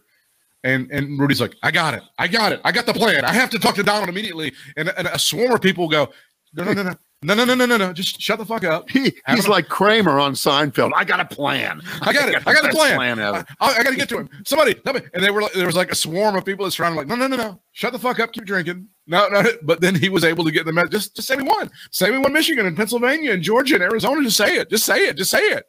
and 0.63 0.89
and 0.91 1.19
Rudy's 1.19 1.39
like, 1.41 1.55
I 1.61 1.71
got 1.71 1.93
it, 1.93 2.01
I 2.17 2.27
got 2.27 2.51
it, 2.51 2.61
I 2.63 2.71
got 2.71 2.85
the 2.85 2.93
plan. 2.93 3.23
I 3.25 3.33
have 3.33 3.49
to 3.51 3.59
talk 3.59 3.75
to 3.75 3.83
Donald 3.83 4.09
immediately, 4.09 4.53
and, 4.77 4.89
and 4.97 5.07
a 5.07 5.19
swarm 5.19 5.51
of 5.51 5.61
people 5.61 5.87
go, 5.89 6.09
no 6.53 6.63
no 6.63 6.73
no 6.73 6.83
no 6.83 6.95
no 7.25 7.33
no 7.33 7.43
no 7.45 7.55
no 7.55 7.65
no 7.65 7.77
no, 7.77 7.93
just 7.93 8.21
shut 8.21 8.39
the 8.39 8.45
fuck 8.45 8.63
up. 8.63 8.89
He, 8.95 9.13
he's 9.27 9.45
a- 9.45 9.51
like 9.51 9.67
Kramer 9.67 10.19
on 10.19 10.33
Seinfeld. 10.33 10.91
I 10.95 11.03
got 11.03 11.19
a 11.19 11.25
plan. 11.25 11.81
I 12.01 12.13
got 12.13 12.29
it. 12.29 12.35
I 12.47 12.53
got 12.53 12.61
the 12.63 12.69
best 12.69 12.95
plan. 12.95 13.19
ever. 13.19 13.45
I, 13.59 13.73
I 13.73 13.83
got 13.83 13.89
to 13.89 13.95
get 13.95 14.07
to 14.09 14.19
him. 14.19 14.29
Somebody, 14.45 14.75
help 14.85 14.97
me. 14.97 15.01
And 15.13 15.23
they 15.23 15.31
were 15.31 15.41
like, 15.41 15.53
there 15.53 15.65
was 15.65 15.75
like 15.75 15.91
a 15.91 15.95
swarm 15.95 16.35
of 16.35 16.45
people 16.45 16.63
that 16.65 16.71
surrounded. 16.71 17.01
him, 17.01 17.07
Like, 17.09 17.17
no, 17.19 17.27
no, 17.27 17.35
no, 17.35 17.43
no. 17.43 17.61
Shut 17.73 17.91
the 17.91 17.99
fuck 17.99 18.19
up. 18.19 18.31
Keep 18.31 18.45
drinking. 18.45 18.87
No, 19.07 19.27
no. 19.27 19.43
But 19.63 19.81
then 19.81 19.95
he 19.95 20.07
was 20.09 20.23
able 20.23 20.45
to 20.45 20.51
get 20.51 20.65
the 20.65 20.71
message. 20.71 20.91
Just, 20.91 21.15
just 21.17 21.27
say 21.27 21.35
we 21.35 21.43
won. 21.43 21.69
Say 21.91 22.09
we 22.11 22.17
won 22.17 22.31
Michigan 22.31 22.65
and 22.65 22.77
Pennsylvania 22.77 23.31
and 23.33 23.43
Georgia 23.43 23.75
and 23.75 23.83
Arizona. 23.83 24.21
Just 24.23 24.37
say 24.37 24.55
it. 24.57 24.69
Just 24.69 24.85
say 24.85 25.07
it. 25.07 25.17
Just 25.17 25.31
say 25.31 25.41
it. 25.41 25.65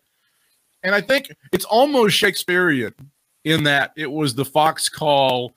And 0.84 0.94
I 0.94 1.00
think 1.00 1.32
it's 1.52 1.64
almost 1.64 2.16
Shakespearean 2.16 2.92
in 3.44 3.64
that 3.64 3.92
it 3.96 4.10
was 4.10 4.34
the 4.36 4.44
Fox 4.44 4.88
call 4.88 5.54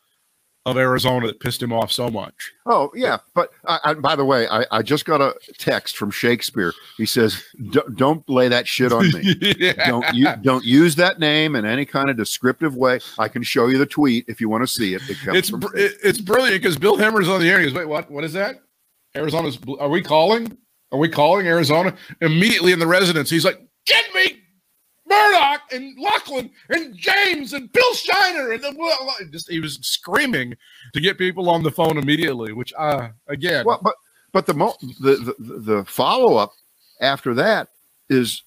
of 0.70 0.78
Arizona 0.78 1.28
that 1.28 1.40
pissed 1.40 1.62
him 1.62 1.74
off 1.74 1.92
so 1.92 2.10
much. 2.10 2.52
Oh 2.66 2.92
yeah, 2.96 3.18
but 3.34 3.52
I, 3.68 3.80
I, 3.84 3.94
by 3.96 4.16
the 4.16 4.26
way, 4.26 4.48
I, 4.48 4.66
I 4.72 4.82
just 4.82 5.06
got 5.06 5.22
a 5.22 5.36
text 5.58 5.98
from 5.98 6.12
Shakespeare. 6.12 6.74
He 6.98 7.06
says, 7.06 7.44
"Don't 7.96 8.28
lay 8.30 8.48
that 8.48 8.68
shit 8.68 8.92
on 8.92 9.12
me. 9.12 9.36
yeah. 9.60 9.88
don't 9.88 10.14
you, 10.14 10.28
don't 10.42 10.64
use 10.64 10.96
that 10.96 11.20
name 11.20 11.56
in 11.56 11.66
any 11.66 11.86
kind 11.86 12.10
of 12.10 12.18
descriptive 12.18 12.76
way. 12.76 13.00
I 13.18 13.28
can 13.28 13.44
show 13.44 13.68
you 13.68 13.78
the 13.78 13.86
tweet 13.86 14.26
if 14.28 14.40
you 14.40 14.50
want 14.50 14.64
to 14.64 14.68
see 14.68 14.94
it. 14.94 15.02
It 15.10 15.18
comes 15.20 15.38
it's 15.38 15.52
br- 15.52 15.76
it, 15.76 15.94
it's 16.04 16.22
brilliant 16.22 16.62
because 16.62 16.78
Bill 16.78 16.98
Hemmer's 16.98 17.28
on 17.28 17.42
the 17.42 17.50
air. 17.50 17.60
He 17.60 17.66
goes, 17.66 17.74
"Wait, 17.74 17.88
what? 17.88 18.10
What 18.10 18.24
is 18.24 18.34
that? 18.34 18.62
Arizona's? 19.16 19.58
Are 19.80 19.90
we 19.90 20.02
calling? 20.02 20.58
Are 20.92 21.00
we 21.00 21.10
calling 21.10 21.48
Arizona?" 21.48 21.96
Immediately 22.22 22.72
in 22.72 22.80
the 22.80 22.88
residence, 22.88 23.30
he's 23.30 23.46
like, 23.46 23.60
"Get 23.86 24.06
me 24.14 24.40
Murdoch 25.10 25.62
and 25.72 25.98
Lachlan 26.00 26.50
and 26.70 26.96
James 26.96 27.54
and 27.54 27.72
Bill 27.72 27.94
Shiner 27.94 28.52
and 28.52 28.64
the, 28.64 28.74
well, 28.78 28.98
well," 29.06 29.16
just 29.32 29.50
he 29.50 29.60
was 29.60 29.80
screaming 29.82 30.56
to 30.94 31.00
get 31.02 31.18
people 31.18 31.50
on 31.50 31.64
the 31.64 31.72
phone 31.72 31.98
immediately. 31.98 32.54
Which, 32.54 32.74
uh, 32.78 33.10
again, 33.28 33.66
Well, 33.66 33.80
but 33.82 33.96
but 34.32 34.46
the 34.46 34.54
mo- 34.54 34.78
the 35.02 35.36
the, 35.40 35.60
the 35.60 35.86
follow 35.86 36.36
up 36.36 36.52
after 37.02 37.34
that 37.36 37.70
is 38.10 38.44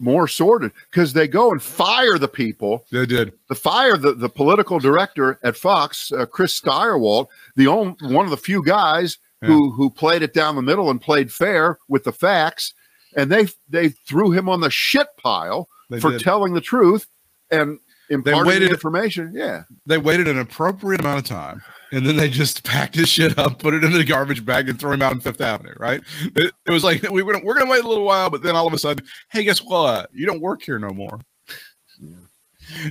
more 0.00 0.26
sordid 0.26 0.72
because 0.90 1.12
they 1.12 1.28
go 1.28 1.52
and 1.52 1.62
fire 1.62 2.18
the 2.18 2.26
people 2.26 2.84
they 2.90 3.06
did. 3.06 3.32
the 3.48 3.54
fire 3.54 3.96
the, 3.96 4.12
the 4.14 4.28
political 4.28 4.80
director 4.80 5.38
at 5.44 5.56
Fox, 5.56 6.10
uh, 6.10 6.26
Chris 6.26 6.60
Stirewalt, 6.60 7.28
the 7.54 7.68
only 7.68 7.94
one 8.00 8.24
of 8.24 8.30
the 8.30 8.36
few 8.36 8.64
guys 8.64 9.18
who 9.42 9.70
who 9.72 9.90
played 9.90 10.22
it 10.22 10.32
down 10.32 10.54
the 10.56 10.62
middle 10.62 10.88
and 10.90 11.00
played 11.00 11.32
fair 11.32 11.78
with 11.88 12.04
the 12.04 12.12
facts, 12.12 12.74
and 13.16 13.30
they 13.30 13.46
they 13.68 13.90
threw 13.90 14.30
him 14.32 14.48
on 14.48 14.60
the 14.60 14.70
shit 14.70 15.06
pile 15.18 15.68
They 15.90 16.00
for 16.00 16.12
did. 16.12 16.20
telling 16.20 16.54
the 16.54 16.60
truth 16.60 17.06
and 17.50 17.78
imparting 18.10 18.46
waited- 18.46 18.70
information. 18.70 19.32
Yeah, 19.34 19.64
they 19.86 19.98
waited 19.98 20.28
an 20.28 20.38
appropriate 20.38 21.00
amount 21.00 21.18
of 21.20 21.24
time 21.26 21.62
and 21.92 22.06
then 22.06 22.16
they 22.16 22.28
just 22.30 22.64
packed 22.64 22.94
his 22.94 23.08
shit 23.08 23.38
up, 23.38 23.58
put 23.58 23.74
it 23.74 23.84
in 23.84 23.92
the 23.92 24.04
garbage 24.04 24.44
bag, 24.44 24.68
and 24.68 24.78
threw 24.80 24.92
him 24.92 25.02
out 25.02 25.12
on 25.12 25.20
Fifth 25.20 25.40
Avenue. 25.40 25.74
Right? 25.78 26.00
It, 26.36 26.52
it 26.66 26.70
was 26.70 26.84
like 26.84 27.02
we 27.10 27.22
were 27.22 27.40
we're 27.44 27.58
gonna 27.58 27.70
wait 27.70 27.84
a 27.84 27.88
little 27.88 28.04
while, 28.04 28.30
but 28.30 28.42
then 28.42 28.56
all 28.56 28.66
of 28.66 28.72
a 28.72 28.78
sudden, 28.78 29.06
hey, 29.30 29.44
guess 29.44 29.58
what? 29.62 30.10
You 30.14 30.26
don't 30.26 30.40
work 30.40 30.62
here 30.62 30.78
no 30.78 30.90
more. 30.90 31.20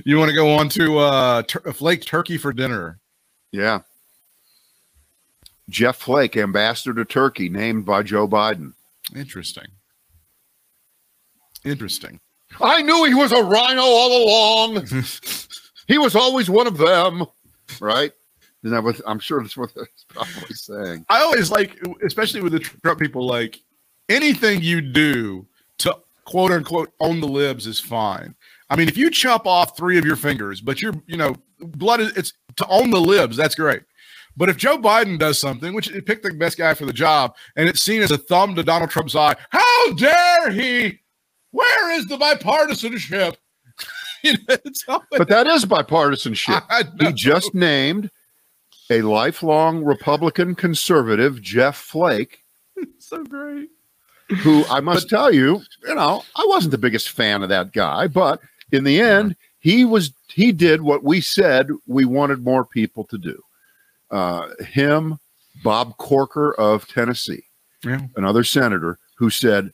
You 0.04 0.18
want 0.18 0.28
to 0.28 0.34
go 0.34 0.54
on 0.54 0.68
to 0.70 0.98
uh, 0.98 1.42
tur- 1.42 1.72
flake 1.72 2.04
turkey 2.04 2.36
for 2.38 2.52
dinner? 2.52 2.98
yeah. 3.50 3.80
Jeff 5.68 5.96
Flake, 5.96 6.36
ambassador 6.36 6.92
to 6.94 7.04
Turkey, 7.04 7.48
named 7.48 7.86
by 7.86 8.02
Joe 8.02 8.28
Biden. 8.28 8.74
Interesting. 9.16 9.66
Interesting. 11.64 12.20
I 12.60 12.82
knew 12.82 13.04
he 13.04 13.14
was 13.14 13.32
a 13.32 13.42
RINO 13.42 13.82
all 13.82 14.24
along. 14.24 14.86
he 15.88 15.98
was 15.98 16.14
always 16.14 16.50
one 16.50 16.66
of 16.66 16.76
them, 16.76 17.24
right? 17.80 18.12
Isn't 18.62 18.74
that 18.74 18.84
what 18.84 19.00
I'm 19.06 19.18
sure 19.18 19.42
that's 19.42 19.56
what 19.56 19.74
they're 19.74 19.88
probably 20.08 20.54
saying. 20.54 21.04
I 21.08 21.20
always 21.20 21.50
like, 21.50 21.80
especially 22.04 22.42
with 22.42 22.52
the 22.52 22.60
Trump 22.60 23.00
people, 23.00 23.26
like 23.26 23.60
anything 24.08 24.62
you 24.62 24.80
do 24.80 25.46
to 25.78 25.96
quote 26.24 26.52
unquote 26.52 26.92
own 27.00 27.20
the 27.20 27.28
libs 27.28 27.66
is 27.66 27.80
fine. 27.80 28.34
I 28.70 28.76
mean, 28.76 28.88
if 28.88 28.96
you 28.96 29.10
chop 29.10 29.46
off 29.46 29.76
three 29.76 29.98
of 29.98 30.04
your 30.04 30.16
fingers, 30.16 30.60
but 30.60 30.80
you're, 30.80 30.94
you 31.06 31.16
know, 31.16 31.34
blood 31.58 32.00
is 32.00 32.16
it's 32.16 32.32
to 32.56 32.66
own 32.68 32.90
the 32.90 33.00
libs, 33.00 33.36
that's 33.36 33.54
great. 33.54 33.82
But 34.36 34.48
if 34.48 34.56
Joe 34.56 34.78
Biden 34.78 35.18
does 35.18 35.38
something, 35.38 35.74
which 35.74 35.90
it 35.90 36.06
picked 36.06 36.22
the 36.22 36.32
best 36.32 36.56
guy 36.56 36.72
for 36.72 36.86
the 36.86 36.92
job, 36.92 37.34
and 37.56 37.68
it's 37.68 37.82
seen 37.82 38.00
as 38.00 38.10
a 38.10 38.16
thumb 38.18 38.54
to 38.54 38.62
Donald 38.62 38.90
Trump's 38.90 39.14
eye, 39.14 39.36
how 39.50 39.92
dare 39.92 40.50
he? 40.50 41.00
Where 41.52 41.92
is 41.92 42.06
the 42.06 42.16
bipartisanship? 42.16 43.36
you 44.22 44.34
know, 44.48 45.02
But 45.10 45.28
that 45.28 45.46
is 45.46 45.64
bipartisanship. 45.64 46.62
He 47.00 47.12
just 47.12 47.54
named 47.54 48.10
a 48.90 49.02
lifelong 49.02 49.84
Republican 49.84 50.54
conservative, 50.54 51.40
Jeff 51.40 51.76
Flake, 51.76 52.44
so 52.98 53.24
great. 53.24 53.70
who 54.40 54.64
I 54.66 54.80
must 54.80 55.08
tell 55.08 55.32
you, 55.32 55.62
you 55.86 55.94
know, 55.94 56.24
I 56.36 56.44
wasn't 56.48 56.72
the 56.72 56.78
biggest 56.78 57.10
fan 57.10 57.42
of 57.42 57.48
that 57.50 57.72
guy, 57.72 58.06
but 58.08 58.40
in 58.70 58.84
the 58.84 59.00
end, 59.00 59.36
he 59.60 59.84
was 59.84 60.12
he 60.28 60.50
did 60.52 60.82
what 60.82 61.04
we 61.04 61.20
said 61.20 61.68
we 61.86 62.04
wanted 62.04 62.42
more 62.42 62.64
people 62.64 63.04
to 63.04 63.18
do. 63.18 63.40
Uh, 64.10 64.48
him, 64.64 65.18
Bob 65.62 65.96
Corker 65.98 66.52
of 66.54 66.86
Tennessee, 66.88 67.44
Yeah. 67.84 68.00
another 68.16 68.44
senator 68.44 68.98
who 69.16 69.30
said, 69.30 69.72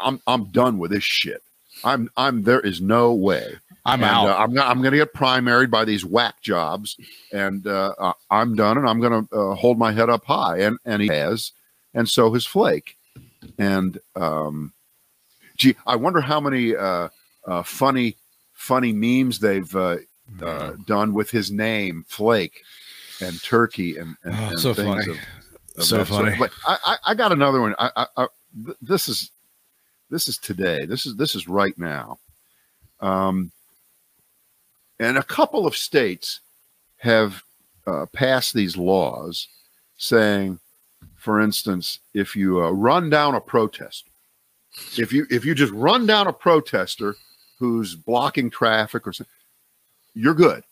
"I'm 0.00 0.20
I'm 0.26 0.46
done 0.46 0.78
with 0.78 0.90
this 0.90 1.04
shit. 1.04 1.42
I'm 1.82 2.10
I'm 2.16 2.42
there 2.42 2.60
is 2.60 2.80
no 2.80 3.12
way 3.12 3.56
I'm 3.84 4.02
and, 4.02 4.10
out. 4.10 4.28
Uh, 4.28 4.36
I'm 4.36 4.58
I'm 4.58 4.80
going 4.80 4.92
to 4.92 4.98
get 4.98 5.12
primaried 5.14 5.70
by 5.70 5.84
these 5.84 6.04
whack 6.04 6.40
jobs, 6.40 6.96
and 7.32 7.66
uh, 7.66 8.12
I'm 8.30 8.54
done, 8.54 8.78
and 8.78 8.88
I'm 8.88 9.00
going 9.00 9.26
to 9.26 9.36
uh, 9.36 9.54
hold 9.54 9.78
my 9.78 9.92
head 9.92 10.08
up 10.08 10.24
high, 10.24 10.60
and 10.60 10.78
and 10.84 11.02
he 11.02 11.08
has, 11.08 11.52
and 11.92 12.08
so 12.08 12.32
has 12.32 12.46
Flake, 12.46 12.96
and 13.58 13.98
um, 14.16 14.72
gee, 15.56 15.74
I 15.86 15.96
wonder 15.96 16.20
how 16.20 16.40
many 16.40 16.74
uh, 16.76 17.08
uh, 17.46 17.62
funny 17.62 18.16
funny 18.52 18.92
memes 18.92 19.40
they've 19.40 19.74
uh, 19.76 19.96
uh, 20.42 20.72
done 20.86 21.12
with 21.12 21.30
his 21.30 21.50
name, 21.50 22.04
Flake, 22.08 22.62
and 23.20 23.42
Turkey, 23.42 23.98
and, 23.98 24.16
and, 24.24 24.34
Oh, 24.34 24.48
and 24.50 24.58
so 24.60 24.74
funny. 24.74 25.10
of- 25.10 25.18
of 25.76 25.82
So 25.84 26.04
sort. 26.04 26.08
funny. 26.08 26.36
But 26.38 26.52
I, 26.66 26.78
I, 26.86 26.96
I 27.10 27.14
got 27.14 27.32
another 27.32 27.60
one. 27.60 27.74
I, 27.80 27.90
I, 27.96 28.06
I, 28.16 28.26
this 28.80 29.08
is 29.08 29.32
this 30.14 30.28
is 30.28 30.38
today. 30.38 30.86
This 30.86 31.06
is 31.06 31.16
this 31.16 31.34
is 31.34 31.48
right 31.48 31.76
now. 31.76 32.20
Um, 33.00 33.50
and 35.00 35.18
a 35.18 35.24
couple 35.24 35.66
of 35.66 35.76
states 35.76 36.38
have 36.98 37.42
uh, 37.84 38.06
passed 38.12 38.54
these 38.54 38.76
laws 38.76 39.48
saying, 39.96 40.60
for 41.16 41.40
instance, 41.40 41.98
if 42.14 42.36
you 42.36 42.62
uh, 42.62 42.70
run 42.70 43.10
down 43.10 43.34
a 43.34 43.40
protester, 43.40 44.08
if 44.96 45.12
you 45.12 45.26
if 45.30 45.44
you 45.44 45.52
just 45.52 45.72
run 45.72 46.06
down 46.06 46.28
a 46.28 46.32
protester 46.32 47.16
who's 47.58 47.96
blocking 47.96 48.50
traffic 48.50 49.08
or 49.08 49.12
something, 49.12 49.32
you're 50.14 50.34
good. 50.34 50.62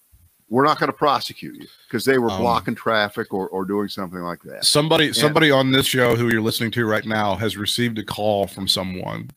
We're 0.52 0.64
not 0.64 0.78
going 0.78 0.88
to 0.92 0.96
prosecute 0.96 1.56
you 1.56 1.66
because 1.88 2.04
they 2.04 2.18
were 2.18 2.30
Um, 2.30 2.42
blocking 2.42 2.74
traffic 2.74 3.32
or, 3.32 3.48
or 3.48 3.64
doing 3.64 3.88
something 3.88 4.18
like 4.20 4.42
that. 4.42 4.66
Somebody, 4.66 5.14
somebody 5.14 5.50
on 5.50 5.72
this 5.72 5.86
show 5.86 6.14
who 6.14 6.28
you're 6.30 6.42
listening 6.42 6.70
to 6.72 6.84
right 6.84 7.06
now 7.06 7.36
has 7.36 7.56
received 7.56 7.98
a 7.98 8.04
call 8.04 8.46
from 8.46 8.68
someone 8.68 9.30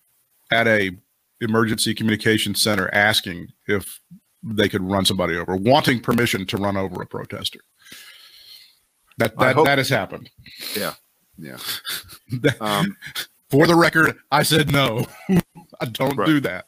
at 0.52 0.68
a 0.68 0.92
emergency 1.40 1.94
communication 1.94 2.54
center 2.54 2.90
asking 2.94 3.48
if 3.66 4.02
they 4.44 4.68
could 4.68 4.84
run 4.84 5.06
somebody 5.06 5.38
over, 5.38 5.56
wanting 5.56 6.02
permission 6.02 6.46
to 6.48 6.58
run 6.58 6.76
over 6.76 7.02
a 7.02 7.06
protester. 7.08 7.60
That 9.18 9.38
that, 9.40 9.56
hope- 9.56 9.66
that 9.68 9.78
has 9.78 9.88
happened. 9.88 10.30
Yeah. 10.76 10.94
Um, 12.60 12.96
For 13.50 13.68
the 13.68 13.76
record, 13.76 14.18
I 14.32 14.44
said 14.44 14.70
no. 14.72 15.06
I 15.80 15.86
don't 15.86 16.18
Right. 16.18 16.28
do 16.28 16.40
that. 16.42 16.66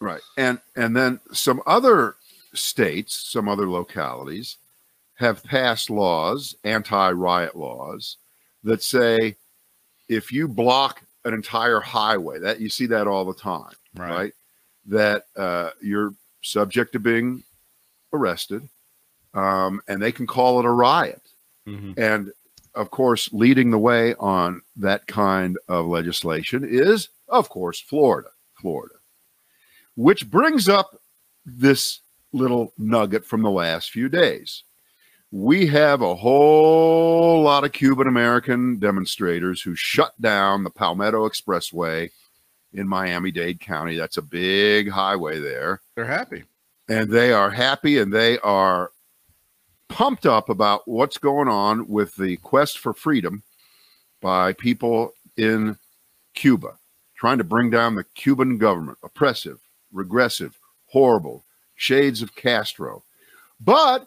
Right. 0.00 0.20
And 0.38 0.58
and 0.76 0.96
then 0.96 1.20
some 1.32 1.60
other 1.66 2.16
states, 2.54 3.14
some 3.14 3.48
other 3.48 3.68
localities 3.68 4.56
have 5.14 5.44
passed 5.44 5.90
laws, 5.90 6.54
anti-riot 6.64 7.54
laws 7.54 8.16
that 8.64 8.82
say 8.82 9.36
if 10.08 10.32
you 10.32 10.48
block 10.48 11.02
an 11.24 11.34
entire 11.34 11.80
highway, 11.80 12.38
that 12.38 12.60
you 12.60 12.68
see 12.68 12.86
that 12.86 13.06
all 13.06 13.24
the 13.24 13.34
time, 13.34 13.74
right? 13.94 14.32
That 14.86 15.26
uh, 15.36 15.70
you're 15.82 16.14
subject 16.42 16.92
to 16.92 16.98
being 16.98 17.44
arrested, 18.12 18.68
um, 19.34 19.82
and 19.88 20.00
they 20.00 20.12
can 20.12 20.26
call 20.26 20.58
it 20.58 20.64
a 20.64 20.70
riot. 20.70 21.22
Mhm. 21.66 21.98
And 21.98 22.32
of 22.74 22.90
course, 22.90 23.32
leading 23.32 23.70
the 23.70 23.78
way 23.78 24.14
on 24.14 24.62
that 24.76 25.06
kind 25.06 25.58
of 25.68 25.86
legislation 25.86 26.64
is, 26.64 27.08
of 27.28 27.48
course, 27.48 27.80
Florida. 27.80 28.30
Florida. 28.54 28.94
Which 29.96 30.30
brings 30.30 30.68
up 30.68 31.00
this 31.44 32.00
little 32.32 32.72
nugget 32.78 33.24
from 33.24 33.42
the 33.42 33.50
last 33.50 33.90
few 33.90 34.08
days. 34.08 34.64
We 35.32 35.66
have 35.68 36.02
a 36.02 36.14
whole 36.16 37.42
lot 37.42 37.64
of 37.64 37.72
Cuban 37.72 38.08
American 38.08 38.78
demonstrators 38.78 39.62
who 39.62 39.74
shut 39.76 40.20
down 40.20 40.64
the 40.64 40.70
Palmetto 40.70 41.28
Expressway 41.28 42.10
in 42.72 42.88
Miami 42.88 43.30
Dade 43.30 43.60
County. 43.60 43.96
That's 43.96 44.16
a 44.16 44.22
big 44.22 44.88
highway 44.90 45.38
there 45.38 45.80
They're 45.94 46.04
happy. 46.04 46.44
and 46.88 47.10
they 47.10 47.32
are 47.32 47.50
happy 47.50 47.98
and 47.98 48.12
they 48.12 48.38
are 48.40 48.90
pumped 49.88 50.26
up 50.26 50.48
about 50.48 50.86
what's 50.86 51.18
going 51.18 51.48
on 51.48 51.86
with 51.88 52.14
the 52.16 52.36
quest 52.38 52.78
for 52.78 52.92
freedom 52.92 53.42
by 54.20 54.52
people 54.52 55.12
in 55.36 55.76
Cuba, 56.34 56.78
trying 57.16 57.38
to 57.38 57.44
bring 57.44 57.70
down 57.70 57.94
the 57.94 58.04
Cuban 58.14 58.58
government, 58.58 58.98
oppressive, 59.02 59.58
regressive, 59.92 60.58
horrible, 60.86 61.44
shades 61.80 62.20
of 62.20 62.34
Castro. 62.34 63.02
But 63.58 64.06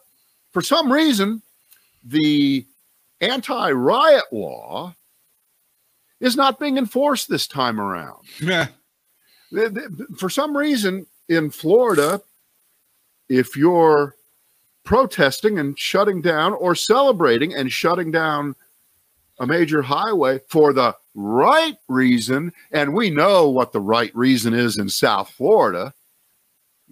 for 0.51 0.61
some 0.61 0.93
reason, 0.93 1.41
the 2.03 2.65
anti 3.19 3.71
riot 3.71 4.25
law 4.31 4.95
is 6.19 6.35
not 6.35 6.59
being 6.59 6.77
enforced 6.77 7.27
this 7.27 7.47
time 7.47 7.81
around. 7.81 8.25
Yeah. 8.39 8.67
Th- 9.51 9.73
th- 9.73 9.87
For 10.17 10.29
some 10.29 10.55
reason 10.57 11.05
in 11.29 11.49
Florida, 11.49 12.21
if 13.29 13.55
you're 13.55 14.15
protesting 14.83 15.57
and 15.59 15.77
shutting 15.77 16.21
down 16.21 16.53
or 16.53 16.75
celebrating 16.75 17.53
and 17.53 17.71
shutting 17.71 18.11
down 18.11 18.55
a 19.39 19.45
major 19.47 19.81
highway 19.81 20.39
for 20.49 20.73
the 20.73 20.95
right 21.15 21.77
reason, 21.87 22.51
and 22.71 22.93
we 22.93 23.09
know 23.09 23.47
what 23.49 23.71
the 23.71 23.79
right 23.79 24.15
reason 24.15 24.53
is 24.53 24.77
in 24.77 24.89
South 24.89 25.29
Florida, 25.29 25.93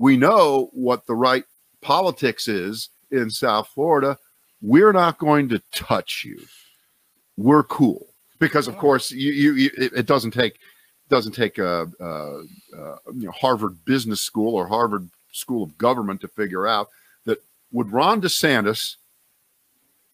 we 0.02 0.18
know 0.18 0.72
what 0.74 1.06
the 1.06 1.14
right 1.14 1.46
politics 1.82 2.48
is 2.48 2.90
in 3.12 3.30
South 3.30 3.68
Florida, 3.68 4.18
we're 4.60 4.92
not 4.92 5.20
going 5.20 5.48
to 5.50 5.62
touch 5.72 6.24
you. 6.26 6.42
We're 7.38 7.64
cool. 7.64 8.08
Because, 8.40 8.68
of 8.68 8.78
course, 8.80 9.12
you, 9.12 9.32
you, 9.32 9.54
you 9.54 9.70
it, 9.78 10.08
doesn't 10.08 10.32
take 10.32 10.58
doesn't 11.10 11.34
take 11.34 11.60
a, 11.60 11.88
a, 12.00 12.06
a 12.06 12.98
you 13.14 13.26
know, 13.26 13.32
Harvard 13.32 13.86
Business 13.86 14.22
School 14.22 14.56
or 14.56 14.68
Harvard 14.68 15.08
School 15.32 15.62
of 15.62 15.78
Government 15.78 16.20
to 16.22 16.28
figure 16.28 16.66
out 16.66 16.90
that 17.26 17.44
would 17.72 17.92
Ron 17.92 18.22
DeSantis 18.22 18.96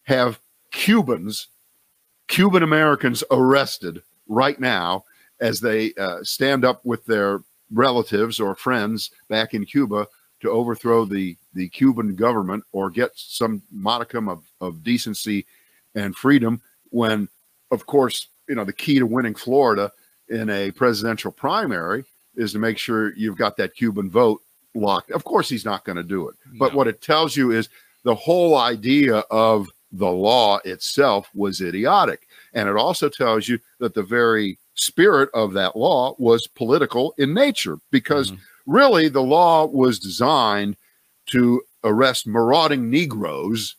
have 0.02 0.38
Cubans, 0.70 1.46
Cuban 2.26 2.62
Americans 2.62 3.24
arrested 3.30 4.02
right 4.26 4.60
now 4.60 5.04
as 5.40 5.60
they 5.60 5.94
uh, 5.94 6.18
stand 6.22 6.66
up 6.66 6.84
with 6.84 7.06
their 7.06 7.40
relatives 7.72 8.40
or 8.40 8.54
friends 8.54 9.10
back 9.28 9.54
in 9.54 9.64
Cuba 9.64 10.06
to 10.40 10.50
overthrow 10.50 11.04
the, 11.04 11.36
the 11.54 11.68
Cuban 11.68 12.14
government 12.14 12.64
or 12.72 12.90
get 12.90 13.10
some 13.14 13.62
modicum 13.72 14.28
of, 14.28 14.44
of 14.60 14.82
decency 14.84 15.46
and 15.94 16.14
freedom 16.16 16.60
when, 16.90 17.28
of 17.70 17.86
course, 17.86 18.28
you 18.48 18.54
know, 18.54 18.64
the 18.64 18.72
key 18.72 18.98
to 18.98 19.06
winning 19.06 19.34
Florida 19.34 19.90
in 20.28 20.48
a 20.50 20.70
presidential 20.70 21.32
primary 21.32 22.04
is 22.36 22.52
to 22.52 22.58
make 22.58 22.78
sure 22.78 23.14
you've 23.16 23.36
got 23.36 23.56
that 23.56 23.74
Cuban 23.74 24.10
vote 24.10 24.40
locked. 24.74 25.10
Of 25.10 25.24
course, 25.24 25.48
he's 25.48 25.64
not 25.64 25.84
going 25.84 25.96
to 25.96 26.02
do 26.04 26.28
it. 26.28 26.36
But 26.58 26.72
No. 26.72 26.78
what 26.78 26.88
it 26.88 27.02
tells 27.02 27.36
you 27.36 27.50
is 27.50 27.68
the 28.04 28.14
whole 28.14 28.56
idea 28.56 29.18
of 29.30 29.68
the 29.92 30.10
law 30.10 30.58
itself 30.64 31.28
was 31.34 31.60
idiotic. 31.60 32.28
And 32.54 32.68
it 32.68 32.76
also 32.76 33.08
tells 33.08 33.48
you 33.48 33.58
that 33.80 33.94
the 33.94 34.02
very 34.02 34.58
spirit 34.78 35.28
of 35.34 35.52
that 35.54 35.76
law 35.76 36.14
was 36.18 36.46
political 36.46 37.14
in 37.18 37.34
nature 37.34 37.78
because 37.90 38.30
Mhm. 38.30 38.38
really 38.66 39.08
the 39.08 39.22
law 39.22 39.66
was 39.66 39.98
designed 39.98 40.76
to 41.26 41.62
arrest 41.84 42.26
marauding 42.26 42.90
Negroes 42.90 43.76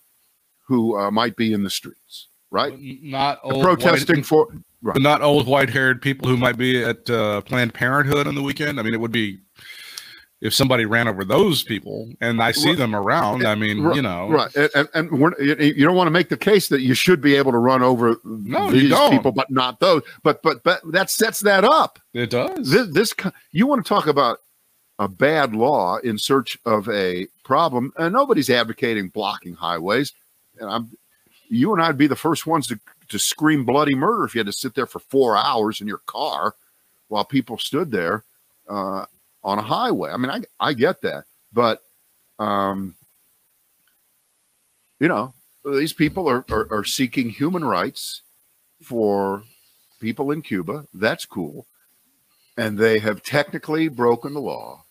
who 0.67 0.97
uh, 0.97 1.09
might 1.09 1.35
be 1.35 1.51
in 1.53 1.63
the 1.63 1.69
streets, 1.69 2.27
right? 2.51 2.77
Not 2.79 3.39
old 3.43 3.63
Protesting 3.63 4.17
white, 4.17 4.25
for 4.25 4.47
but 4.81 5.01
not 5.01 5.21
old 5.21 5.47
white 5.47 5.69
haired 5.69 6.01
people 6.01 6.27
who 6.27 6.37
might 6.37 6.57
be 6.57 6.83
at 6.83 7.09
uh, 7.09 7.41
Planned 7.41 7.73
Parenthood 7.73 8.27
on 8.27 8.35
the 8.35 8.43
weekend. 8.43 8.79
I 8.79 8.83
mean, 8.83 8.93
it 8.93 8.99
would 9.01 9.11
be 9.11 9.39
if 10.41 10.53
somebody 10.53 10.85
ran 10.85 11.07
over 11.07 11.25
those 11.25 11.63
people 11.63 12.09
and 12.21 12.41
I 12.41 12.51
see 12.51 12.69
Right. 12.69 12.77
them 12.77 12.95
around, 12.95 13.45
I 13.45 13.55
mean, 13.55 13.81
Right, 13.81 13.95
you 13.95 14.01
know, 14.01 14.29
right? 14.29 14.55
And 14.55 14.87
and, 14.93 15.11
you 15.39 15.83
don't 15.85 15.95
want 15.95 16.07
to 16.07 16.11
make 16.11 16.29
the 16.29 16.37
case 16.37 16.69
that 16.69 16.81
you 16.81 16.93
should 16.93 17.21
be 17.21 17.35
able 17.35 17.51
to 17.51 17.57
run 17.57 17.83
over 17.83 18.17
No, 18.23 18.71
these 18.71 18.97
people, 19.09 19.31
but 19.31 19.49
not 19.49 19.79
those. 19.79 20.01
But 20.23 20.41
but 20.41 20.63
but 20.63 20.79
that 20.91 21.09
sets 21.09 21.41
that 21.41 21.63
up. 21.63 21.99
it 22.13 22.29
does. 22.29 22.69
This, 22.69 22.87
this 22.87 23.13
you 23.51 23.67
want 23.67 23.83
to 23.85 23.89
talk 23.89 24.07
about 24.07 24.39
a 24.97 25.07
bad 25.07 25.55
law 25.55 25.97
in 25.97 26.17
search 26.17 26.57
of 26.65 26.87
a 26.89 27.27
problem, 27.43 27.91
and 27.97 28.13
nobody's 28.13 28.49
advocating 28.49 29.09
blocking 29.09 29.53
highways. 29.55 30.13
And 30.59 30.69
I'm, 30.69 30.91
you 31.49 31.73
and 31.73 31.81
I'd 31.81 31.97
be 31.97 32.07
the 32.07 32.15
first 32.15 32.45
ones 32.47 32.67
to 32.67 32.79
to 33.09 33.19
scream 33.19 33.65
bloody 33.65 33.95
murder 33.95 34.23
if 34.23 34.35
you 34.35 34.39
had 34.39 34.45
to 34.47 34.53
sit 34.53 34.75
there 34.75 34.85
for 34.85 34.99
four 34.99 35.35
hours 35.35 35.81
in 35.81 35.87
your 35.87 36.01
car 36.05 36.55
while 37.07 37.25
people 37.25 37.57
stood 37.57 37.91
there 37.91 38.23
uh, 38.69 39.05
on 39.43 39.57
a 39.59 39.61
highway. 39.63 40.11
I 40.11 40.17
mean, 40.17 40.29
I 40.31 40.41
I 40.59 40.73
get 40.73 41.01
that, 41.01 41.25
but 41.53 41.81
um, 42.39 42.95
you 44.99 45.07
know, 45.07 45.33
these 45.65 45.93
people 45.93 46.29
are, 46.29 46.45
are 46.49 46.67
are 46.71 46.83
seeking 46.83 47.29
human 47.29 47.63
rights 47.65 48.21
for 48.83 49.43
people 49.99 50.31
in 50.31 50.41
Cuba. 50.41 50.85
That's 50.93 51.25
cool 51.25 51.65
and 52.59 52.77
they 52.77 52.99
have 52.99 53.23
technically 53.23 53.87
broken 53.87 54.33
the 54.33 54.41
law, 54.41 54.83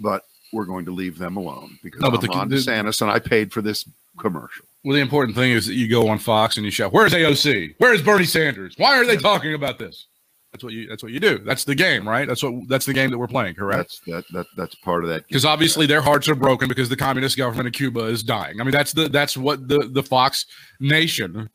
but 0.00 0.24
we're 0.54 0.64
going 0.64 0.86
to 0.86 0.90
leave 0.90 1.18
them 1.18 1.36
alone 1.36 1.78
because 1.82 2.00
No, 2.00 2.06
I'm 2.06 2.12
but 2.14 2.22
the- 2.22 2.28
Ron 2.28 2.48
the- 2.48 2.56
DeSantis 2.56 3.02
and 3.02 3.10
I 3.10 3.18
paid 3.18 3.52
for 3.52 3.60
this 3.60 3.86
commercial. 4.18 4.64
Well, 4.82 4.94
the 4.94 5.00
important 5.00 5.36
thing 5.36 5.52
is 5.52 5.66
that 5.66 5.74
you 5.74 5.88
go 5.88 6.08
on 6.08 6.18
Fox 6.18 6.56
and 6.56 6.64
you 6.64 6.70
shout, 6.72 6.92
"Where's 6.92 7.12
AOC? 7.12 7.74
Where's 7.78 8.02
Bernie 8.02 8.24
Sanders? 8.24 8.74
Why 8.78 8.98
are 8.98 9.06
they 9.06 9.16
talking 9.16 9.54
about 9.54 9.78
this?" 9.78 10.06
That's 10.52 10.62
what 10.64 10.72
you. 10.74 10.86
That's 10.86 11.02
what 11.02 11.12
you 11.12 11.18
do. 11.20 11.38
That's 11.38 11.64
the 11.64 11.74
game, 11.74 12.06
right? 12.06 12.28
That's 12.28 12.42
what. 12.42 12.68
That's 12.68 12.84
the 12.84 12.92
game 12.92 13.10
that 13.10 13.16
we're 13.18 13.26
playing, 13.26 13.54
correct? 13.54 14.00
That's 14.06 14.26
that 14.28 14.32
that 14.34 14.46
that's 14.56 14.74
part 14.76 15.02
of 15.02 15.08
that. 15.08 15.26
Because 15.26 15.46
obviously 15.46 15.86
their 15.86 16.02
hearts 16.02 16.28
are 16.28 16.34
broken 16.34 16.68
because 16.68 16.90
the 16.90 16.96
communist 16.96 17.38
government 17.38 17.68
of 17.68 17.72
Cuba 17.72 18.00
is 18.04 18.22
dying. 18.22 18.60
I 18.60 18.64
mean, 18.64 18.72
that's 18.72 18.92
the 18.92 19.08
that's 19.08 19.34
what 19.36 19.66
the 19.66 19.88
the 19.90 20.02
Fox 20.02 20.44
Nation. 20.78 21.48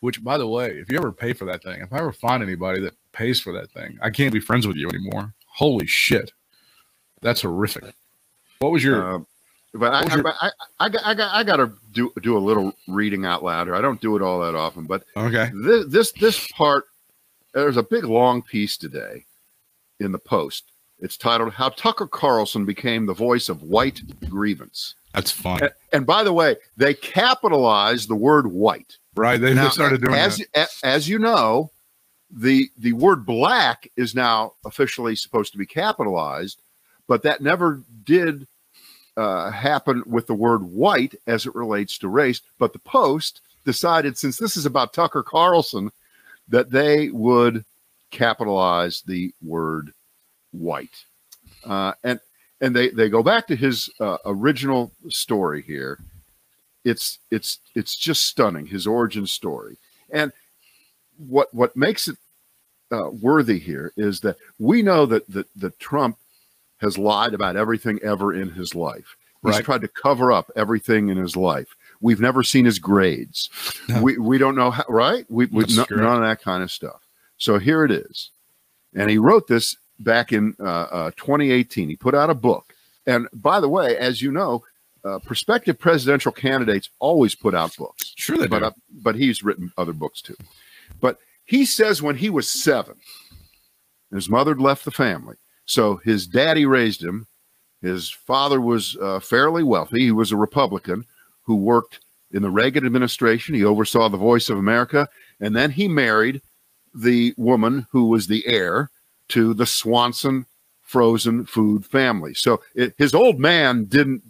Which, 0.00 0.22
by 0.22 0.38
the 0.38 0.46
way, 0.46 0.70
if 0.70 0.90
you 0.90 0.98
ever 0.98 1.10
pay 1.12 1.32
for 1.32 1.44
that 1.46 1.62
thing, 1.64 1.80
if 1.80 1.92
I 1.92 1.98
ever 1.98 2.12
find 2.12 2.42
anybody 2.42 2.80
that 2.80 2.94
pays 3.12 3.40
for 3.40 3.52
that 3.54 3.70
thing, 3.70 3.98
I 4.02 4.10
can't 4.10 4.32
be 4.32 4.40
friends 4.40 4.66
with 4.68 4.76
you 4.76 4.88
anymore. 4.88 5.32
Holy 5.46 5.86
shit, 5.86 6.32
that's 7.22 7.42
horrific. 7.42 7.92
What 8.60 8.70
was 8.72 8.84
your? 8.84 9.16
Uh, 9.16 9.18
but 9.74 9.92
I, 9.94 10.14
your- 10.14 10.28
I, 10.28 10.32
I, 10.42 10.50
I, 10.80 10.88
got- 10.88 11.02
I, 11.06 11.14
got, 11.14 11.34
I 11.34 11.42
got 11.44 11.56
to 11.56 11.72
do 11.92 12.12
do 12.22 12.36
a 12.36 12.40
little 12.40 12.72
reading 12.86 13.24
out 13.26 13.42
loud 13.42 13.66
here. 13.66 13.74
I 13.74 13.80
don't 13.80 14.00
do 14.00 14.14
it 14.16 14.22
all 14.22 14.38
that 14.40 14.54
often, 14.54 14.84
but 14.84 15.02
okay, 15.16 15.50
this 15.54 15.86
this 15.88 16.12
this 16.12 16.46
part 16.52 16.84
there's 17.54 17.76
a 17.76 17.82
big 17.82 18.04
long 18.04 18.42
piece 18.42 18.76
today 18.76 19.24
in 20.00 20.12
the 20.12 20.18
post 20.18 20.72
it's 20.98 21.16
titled 21.16 21.52
how 21.52 21.68
tucker 21.70 22.06
carlson 22.06 22.64
became 22.64 23.06
the 23.06 23.14
voice 23.14 23.48
of 23.48 23.62
white 23.62 24.00
grievance 24.28 24.94
that's 25.14 25.30
fun, 25.30 25.60
and, 25.62 25.70
and 25.92 26.06
by 26.06 26.22
the 26.24 26.32
way 26.32 26.56
they 26.76 26.94
capitalized 26.94 28.08
the 28.08 28.14
word 28.16 28.46
white 28.46 28.98
right? 29.14 29.40
They, 29.40 29.50
they 29.50 29.54
Now, 29.54 29.68
started 29.68 30.00
doing 30.02 30.14
as 30.14 30.42
that. 30.54 30.70
as 30.82 31.08
you 31.08 31.18
know 31.18 31.70
the 32.30 32.70
the 32.78 32.94
word 32.94 33.26
black 33.26 33.90
is 33.96 34.14
now 34.14 34.54
officially 34.64 35.14
supposed 35.14 35.52
to 35.52 35.58
be 35.58 35.66
capitalized 35.66 36.62
but 37.06 37.22
that 37.22 37.42
never 37.42 37.82
did 38.04 38.46
uh, 39.18 39.50
happen 39.50 40.02
with 40.06 40.26
the 40.26 40.34
word 40.34 40.62
white 40.62 41.14
as 41.26 41.44
it 41.44 41.54
relates 41.54 41.98
to 41.98 42.08
race 42.08 42.40
but 42.58 42.72
the 42.72 42.78
post 42.78 43.42
decided 43.66 44.16
since 44.16 44.38
this 44.38 44.56
is 44.56 44.64
about 44.64 44.94
tucker 44.94 45.22
carlson 45.22 45.90
that 46.48 46.70
they 46.70 47.08
would 47.10 47.64
capitalize 48.10 49.02
the 49.02 49.32
word 49.42 49.92
white. 50.52 51.04
Uh, 51.64 51.92
and 52.04 52.20
and 52.60 52.74
they 52.76 52.90
they 52.90 53.08
go 53.08 53.22
back 53.22 53.46
to 53.48 53.56
his 53.56 53.90
uh, 54.00 54.18
original 54.24 54.92
story 55.08 55.62
here. 55.62 55.98
It's 56.84 57.18
it's 57.30 57.58
it's 57.74 57.96
just 57.96 58.24
stunning 58.24 58.66
his 58.66 58.86
origin 58.86 59.26
story. 59.26 59.76
And 60.10 60.32
what 61.16 61.52
what 61.54 61.76
makes 61.76 62.08
it 62.08 62.16
uh, 62.90 63.10
worthy 63.10 63.58
here 63.58 63.92
is 63.96 64.20
that 64.20 64.36
we 64.58 64.82
know 64.82 65.06
that 65.06 65.28
that, 65.30 65.46
that 65.56 65.78
trump 65.78 66.18
has 66.80 66.98
lied 66.98 67.32
about 67.32 67.56
everything 67.56 67.98
ever 68.02 68.34
in 68.34 68.50
his 68.50 68.74
life. 68.74 69.16
He's 69.44 69.54
Right. 69.54 69.64
tried 69.64 69.80
to 69.80 69.88
cover 69.88 70.30
up 70.32 70.50
everything 70.54 71.08
in 71.08 71.16
his 71.16 71.36
life 71.36 71.74
we've 72.02 72.20
never 72.20 72.42
seen 72.42 72.64
his 72.66 72.78
grades 72.78 73.48
No. 73.88 74.02
we 74.02 74.18
we 74.18 74.36
don't 74.36 74.54
know 74.56 74.70
how 74.70 74.84
right 74.88 75.24
we, 75.30 75.46
we 75.46 75.64
no- 75.74 75.86
none 75.90 76.16
of 76.16 76.22
that 76.22 76.42
kind 76.42 76.62
of 76.62 76.70
stuff 76.70 77.00
so 77.38 77.58
here 77.58 77.84
it 77.84 77.90
is 77.90 78.30
and 78.94 79.08
he 79.08 79.16
wrote 79.18 79.46
this 79.48 79.76
back 79.98 80.32
in 80.32 80.54
uh, 80.60 80.64
uh, 80.64 81.10
2018 81.12 81.88
he 81.88 81.96
put 81.96 82.14
out 82.14 82.28
a 82.28 82.34
book 82.34 82.74
and 83.06 83.26
by 83.32 83.60
the 83.60 83.68
way 83.68 83.96
as 83.96 84.20
you 84.20 84.30
know 84.30 84.62
uh, 85.04 85.18
prospective 85.20 85.78
presidential 85.78 86.30
candidates 86.32 86.88
always 87.00 87.34
put 87.34 87.54
out 87.54 87.74
books 87.76 88.12
Sure, 88.16 88.36
they 88.36 88.46
but 88.46 88.60
do. 88.60 88.80
but 89.02 89.14
he's 89.16 89.42
written 89.42 89.72
other 89.76 89.92
books 89.92 90.20
too. 90.22 90.36
But 91.00 91.18
he 91.44 91.64
says 91.64 92.00
when 92.02 92.14
he 92.16 92.30
was 92.30 92.48
seven, 92.48 92.94
his 94.12 94.28
mother 94.28 94.54
left 94.54 94.84
the 94.84 94.92
family, 94.92 95.34
so 95.64 95.96
his 95.96 96.26
daddy 96.28 96.66
raised 96.66 97.02
him. 97.02 97.26
His 97.80 98.10
father 98.10 98.60
was 98.60 98.96
uh, 99.02 99.18
fairly 99.18 99.64
wealthy. 99.64 100.00
He 100.02 100.12
was 100.12 100.30
a 100.30 100.36
Republican 100.36 101.04
who 101.44 101.56
worked 101.56 102.00
in 102.32 102.42
the 102.42 102.50
Reagan 102.50 102.86
administration. 102.86 103.54
He 103.54 103.64
oversaw 103.64 104.08
the 104.08 104.16
Voice 104.16 104.48
of 104.48 104.58
America, 104.58 105.08
and 105.40 105.54
then 105.54 105.70
he 105.70 105.88
married 105.88 106.40
the 106.94 107.34
woman 107.36 107.86
who 107.90 108.06
was 108.06 108.26
the 108.26 108.46
heir 108.46 108.90
to 109.28 109.54
the 109.54 109.66
Swanson 109.66 110.46
frozen 110.82 111.44
food 111.46 111.86
family. 111.86 112.34
So 112.34 112.62
it, 112.74 112.94
his 112.98 113.14
old 113.14 113.38
man 113.38 113.84
didn't 113.84 114.22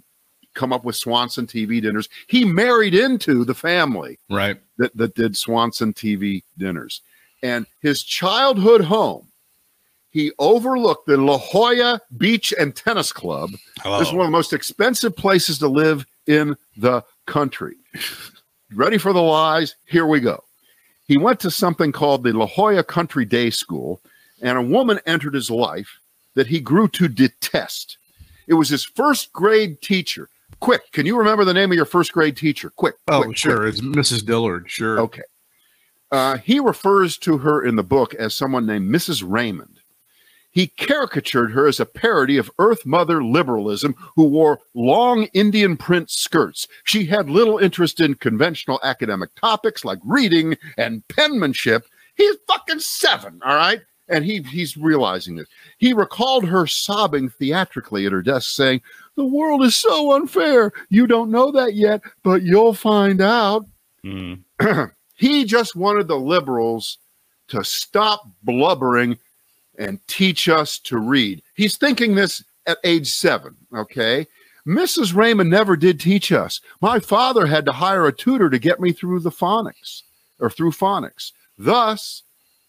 come 0.54 0.72
up 0.72 0.84
with 0.84 0.96
Swanson 0.96 1.46
TV 1.46 1.82
dinners. 1.82 2.08
He 2.28 2.44
married 2.44 2.94
into 2.94 3.44
the 3.44 3.54
family 3.54 4.18
right. 4.30 4.60
that, 4.78 4.96
that 4.96 5.14
did 5.14 5.36
Swanson 5.36 5.92
TV 5.92 6.42
dinners. 6.58 7.00
And 7.42 7.66
his 7.80 8.04
childhood 8.04 8.82
home, 8.82 9.28
he 10.10 10.30
overlooked 10.38 11.06
the 11.06 11.16
La 11.16 11.38
Jolla 11.38 12.00
Beach 12.16 12.52
and 12.58 12.76
Tennis 12.76 13.12
Club. 13.12 13.50
Hello. 13.80 13.98
This 13.98 14.08
is 14.08 14.14
one 14.14 14.26
of 14.26 14.28
the 14.28 14.36
most 14.36 14.52
expensive 14.52 15.16
places 15.16 15.58
to 15.58 15.68
live 15.68 16.06
in 16.26 16.56
the 16.76 17.02
country. 17.26 17.76
Ready 18.74 18.98
for 18.98 19.12
the 19.12 19.22
lies? 19.22 19.76
Here 19.86 20.06
we 20.06 20.20
go. 20.20 20.42
He 21.06 21.18
went 21.18 21.40
to 21.40 21.50
something 21.50 21.92
called 21.92 22.24
the 22.24 22.32
La 22.32 22.46
Jolla 22.46 22.84
Country 22.84 23.24
Day 23.24 23.50
School, 23.50 24.00
and 24.40 24.56
a 24.56 24.62
woman 24.62 25.00
entered 25.04 25.34
his 25.34 25.50
life 25.50 26.00
that 26.34 26.46
he 26.46 26.60
grew 26.60 26.88
to 26.88 27.08
detest. 27.08 27.98
It 28.46 28.54
was 28.54 28.68
his 28.68 28.84
first 28.84 29.32
grade 29.32 29.82
teacher. 29.82 30.28
Quick, 30.60 30.92
can 30.92 31.06
you 31.06 31.18
remember 31.18 31.44
the 31.44 31.54
name 31.54 31.70
of 31.70 31.76
your 31.76 31.84
first 31.84 32.12
grade 32.12 32.36
teacher? 32.36 32.70
Quick. 32.70 32.94
Oh, 33.08 33.24
quick, 33.24 33.36
sure. 33.36 33.66
It's 33.66 33.80
Mrs. 33.80 34.24
Dillard. 34.24 34.70
Sure. 34.70 35.00
Okay. 35.00 35.22
Uh, 36.10 36.38
he 36.38 36.60
refers 36.60 37.16
to 37.18 37.38
her 37.38 37.64
in 37.64 37.76
the 37.76 37.82
book 37.82 38.14
as 38.14 38.34
someone 38.34 38.66
named 38.66 38.88
Mrs. 38.88 39.24
Raymond. 39.26 39.80
He 40.52 40.68
caricatured 40.68 41.50
her 41.52 41.66
as 41.66 41.80
a 41.80 41.86
parody 41.86 42.36
of 42.36 42.50
Earth 42.58 42.86
Mother 42.86 43.24
liberalism 43.24 43.94
who 44.14 44.24
wore 44.24 44.60
long 44.74 45.24
Indian 45.32 45.76
print 45.76 46.10
skirts. 46.10 46.68
She 46.84 47.04
had 47.06 47.28
little 47.28 47.58
interest 47.58 48.00
in 48.00 48.14
conventional 48.14 48.78
academic 48.84 49.34
topics 49.34 49.84
like 49.84 49.98
reading 50.04 50.56
and 50.78 51.06
penmanship. 51.08 51.86
He's 52.14 52.36
fucking 52.46 52.80
seven, 52.80 53.40
all 53.44 53.56
right? 53.56 53.80
And 54.08 54.24
he 54.24 54.42
he's 54.42 54.76
realizing 54.76 55.38
it. 55.38 55.48
He 55.78 55.92
recalled 55.92 56.44
her 56.44 56.66
sobbing 56.66 57.30
theatrically 57.30 58.04
at 58.04 58.12
her 58.12 58.22
desk, 58.22 58.50
saying, 58.50 58.82
The 59.16 59.24
world 59.24 59.62
is 59.64 59.76
so 59.76 60.14
unfair. 60.14 60.72
You 60.90 61.06
don't 61.06 61.30
know 61.30 61.50
that 61.52 61.74
yet, 61.74 62.02
but 62.22 62.42
you'll 62.42 62.74
find 62.74 63.20
out 63.20 63.66
Mm. 64.04 64.42
he 65.14 65.44
just 65.44 65.76
wanted 65.76 66.08
the 66.08 66.18
liberals 66.18 66.98
to 67.48 67.62
stop 67.64 68.28
blubbering 68.42 69.18
and 69.78 70.06
teach 70.06 70.48
us 70.48 70.78
to 70.80 70.98
read. 70.98 71.42
He's 71.54 71.76
thinking 71.76 72.14
this 72.14 72.44
at 72.66 72.78
age 72.84 73.10
seven, 73.10 73.56
okay? 73.74 74.26
Mrs. 74.66 75.14
Raymond 75.14 75.50
never 75.50 75.76
did 75.76 75.98
teach 75.98 76.30
us. 76.30 76.60
My 76.80 77.00
father 77.00 77.46
had 77.46 77.66
to 77.66 77.72
hire 77.72 78.06
a 78.06 78.12
tutor 78.12 78.48
to 78.48 78.58
get 78.58 78.80
me 78.80 78.92
through 78.92 79.20
the 79.20 79.30
phonics 79.30 80.02
or 80.38 80.50
through 80.50 80.72
phonics. 80.72 81.32
Thus, 81.58 82.22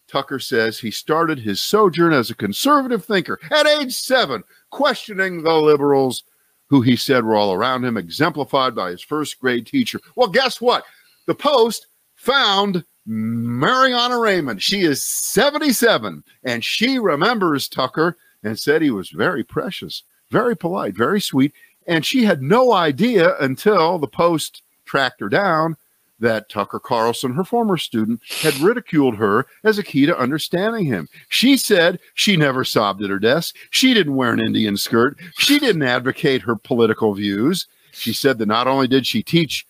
Tucker 0.08 0.38
says 0.38 0.78
he 0.78 0.90
started 0.90 1.38
his 1.38 1.62
sojourn 1.62 2.12
as 2.12 2.30
a 2.30 2.34
conservative 2.34 3.04
thinker 3.04 3.38
at 3.50 3.66
age 3.66 3.94
seven, 3.94 4.42
questioning 4.70 5.42
the 5.42 5.54
liberals 5.54 6.24
who 6.68 6.80
he 6.80 6.96
said 6.96 7.24
were 7.24 7.36
all 7.36 7.52
around 7.52 7.84
him, 7.84 7.96
exemplified 7.96 8.74
by 8.74 8.90
his 8.90 9.02
first 9.02 9.38
grade 9.38 9.66
teacher. 9.66 10.00
Well, 10.16 10.28
guess 10.28 10.60
what? 10.60 10.84
The 11.26 11.34
Post 11.34 11.86
found 12.16 12.84
Mariana 13.06 14.18
Raymond. 14.18 14.62
She 14.62 14.82
is 14.82 15.02
77 15.02 16.24
and 16.44 16.64
she 16.64 16.98
remembers 16.98 17.68
Tucker 17.68 18.16
and 18.42 18.58
said 18.58 18.82
he 18.82 18.90
was 18.90 19.10
very 19.10 19.44
precious, 19.44 20.02
very 20.30 20.56
polite, 20.56 20.96
very 20.96 21.20
sweet. 21.20 21.52
And 21.86 22.04
she 22.04 22.24
had 22.24 22.42
no 22.42 22.72
idea 22.72 23.36
until 23.40 23.98
the 23.98 24.06
Post 24.06 24.62
tracked 24.84 25.20
her 25.20 25.28
down 25.28 25.76
that 26.20 26.48
Tucker 26.48 26.78
Carlson, 26.78 27.34
her 27.34 27.44
former 27.44 27.76
student, 27.76 28.20
had 28.40 28.58
ridiculed 28.60 29.16
her 29.16 29.46
as 29.64 29.78
a 29.78 29.82
key 29.82 30.06
to 30.06 30.18
understanding 30.18 30.86
him. 30.86 31.08
She 31.28 31.56
said 31.56 31.98
she 32.14 32.36
never 32.36 32.64
sobbed 32.64 33.02
at 33.02 33.10
her 33.10 33.18
desk. 33.18 33.56
She 33.70 33.92
didn't 33.92 34.14
wear 34.14 34.32
an 34.32 34.40
Indian 34.40 34.76
skirt. 34.76 35.18
She 35.38 35.58
didn't 35.58 35.82
advocate 35.82 36.42
her 36.42 36.56
political 36.56 37.12
views. 37.14 37.66
She 37.92 38.12
said 38.12 38.38
that 38.38 38.46
not 38.46 38.66
only 38.66 38.88
did 38.88 39.06
she 39.06 39.22
teach 39.22 39.66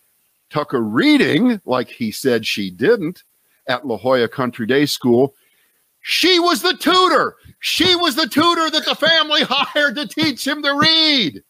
Tucker 0.55 0.82
reading, 0.82 1.61
like 1.64 1.88
he 1.88 2.12
said 2.12 2.46
she 2.46 2.70
didn't, 2.70 3.24
at 3.66 3.84
La 3.84 3.96
Jolla 3.96 4.28
Country 4.28 4.66
Day 4.66 4.86
School, 4.86 5.34
she 6.00 6.38
was 6.38 6.62
the 6.62 6.76
tutor. 6.76 7.34
She 7.59 7.96
was 7.96 8.14
the 8.14 8.28
tutor 8.28 8.70
that 8.70 8.84
the 8.84 8.94
family 8.94 9.42
hired 9.48 9.96
to 9.96 10.07
teach 10.07 10.46
him 10.46 10.62
to 10.62 10.72
read. 10.74 11.42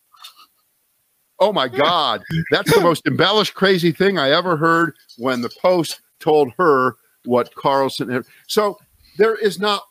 Oh 1.39 1.53
my 1.53 1.69
God. 1.69 2.23
That's 2.51 2.75
the 2.75 2.81
most 2.81 3.07
embellished, 3.07 3.53
crazy 3.53 3.93
thing 3.93 4.17
I 4.17 4.31
ever 4.31 4.57
heard 4.57 4.95
when 5.19 5.43
the 5.43 5.53
Post 5.61 6.01
told 6.19 6.55
her 6.57 6.97
what 7.27 7.55
Carlson 7.57 8.09
had. 8.09 8.25
So 8.47 8.79
there 9.19 9.35
is 9.35 9.61
not 9.61 9.83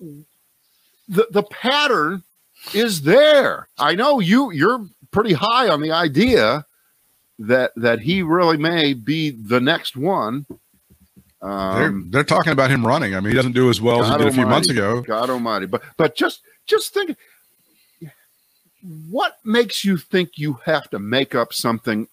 the, 1.07 1.27
the 1.29 1.43
pattern 1.43 2.23
is 2.73 3.03
there. 3.03 3.67
I 3.77 3.93
know 3.93 4.19
you 4.19 4.51
you're 4.51 4.87
pretty 5.11 5.33
high 5.33 5.69
on 5.69 5.81
the 5.81 5.91
idea 5.91 6.65
that 7.39 7.71
that 7.75 7.99
he 8.01 8.21
really 8.21 8.57
may 8.57 8.93
be 8.93 9.31
the 9.31 9.59
next 9.59 9.95
one. 9.95 10.45
Um, 11.41 11.75
they're, 11.75 12.23
they're 12.23 12.23
talking 12.23 12.53
about 12.53 12.69
him 12.69 12.85
running. 12.85 13.15
I 13.15 13.19
mean, 13.19 13.31
he 13.31 13.35
doesn't 13.35 13.51
do 13.51 13.69
as 13.69 13.81
well 13.81 13.99
God 13.99 14.05
as 14.05 14.09
he 14.09 14.17
did 14.17 14.21
almighty, 14.21 14.31
a 14.31 14.43
few 14.43 14.49
months 14.49 14.69
ago. 14.69 15.01
God 15.01 15.29
Almighty! 15.29 15.65
But 15.65 15.83
but 15.97 16.15
just 16.15 16.41
just 16.65 16.93
think, 16.93 17.17
what 19.09 19.37
makes 19.43 19.83
you 19.83 19.97
think 19.97 20.37
you 20.37 20.59
have 20.65 20.89
to 20.91 20.99
make 20.99 21.35
up 21.35 21.53
something 21.53 22.07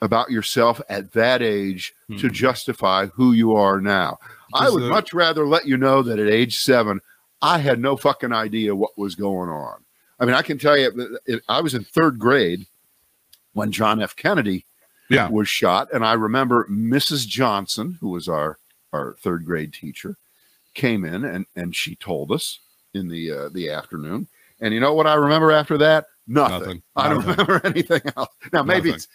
about 0.00 0.30
yourself 0.30 0.80
at 0.88 1.12
that 1.12 1.42
age 1.42 1.94
hmm. 2.08 2.16
to 2.18 2.28
justify 2.28 3.06
who 3.06 3.32
you 3.32 3.54
are 3.54 3.80
now? 3.80 4.18
I 4.52 4.70
would 4.70 4.84
the, 4.84 4.88
much 4.88 5.12
rather 5.12 5.46
let 5.46 5.66
you 5.66 5.76
know 5.76 6.02
that 6.02 6.20
at 6.20 6.28
age 6.28 6.56
seven, 6.56 7.00
I 7.42 7.58
had 7.58 7.80
no 7.80 7.96
fucking 7.96 8.32
idea 8.32 8.76
what 8.76 8.96
was 8.96 9.16
going 9.16 9.50
on. 9.50 9.84
I 10.20 10.24
mean, 10.24 10.34
I 10.34 10.42
can 10.42 10.58
tell 10.58 10.78
you, 10.78 11.18
I 11.48 11.60
was 11.60 11.74
in 11.74 11.82
third 11.82 12.20
grade 12.20 12.66
when 13.54 13.72
John 13.72 14.02
F. 14.02 14.14
Kennedy 14.14 14.66
yeah. 15.08 15.28
was 15.28 15.48
shot. 15.48 15.88
And 15.92 16.04
I 16.04 16.12
remember 16.12 16.66
Mrs. 16.68 17.26
Johnson, 17.26 17.98
who 18.00 18.10
was 18.10 18.28
our, 18.28 18.58
our 18.92 19.16
third 19.20 19.44
grade 19.44 19.72
teacher, 19.72 20.16
came 20.74 21.04
in 21.04 21.24
and, 21.24 21.46
and 21.56 21.74
she 21.74 21.96
told 21.96 22.30
us 22.30 22.60
in 22.92 23.08
the 23.08 23.30
uh, 23.30 23.48
the 23.48 23.70
afternoon. 23.70 24.28
And 24.60 24.72
you 24.72 24.80
know 24.80 24.94
what 24.94 25.06
I 25.06 25.14
remember 25.14 25.50
after 25.50 25.78
that? 25.78 26.06
Nothing. 26.26 26.58
Nothing. 26.58 26.82
I 26.96 27.08
don't 27.08 27.26
Nothing. 27.26 27.46
remember 27.46 27.66
anything 27.66 28.00
else. 28.16 28.28
Now 28.52 28.62
maybe 28.62 28.90
Nothing. 28.90 29.06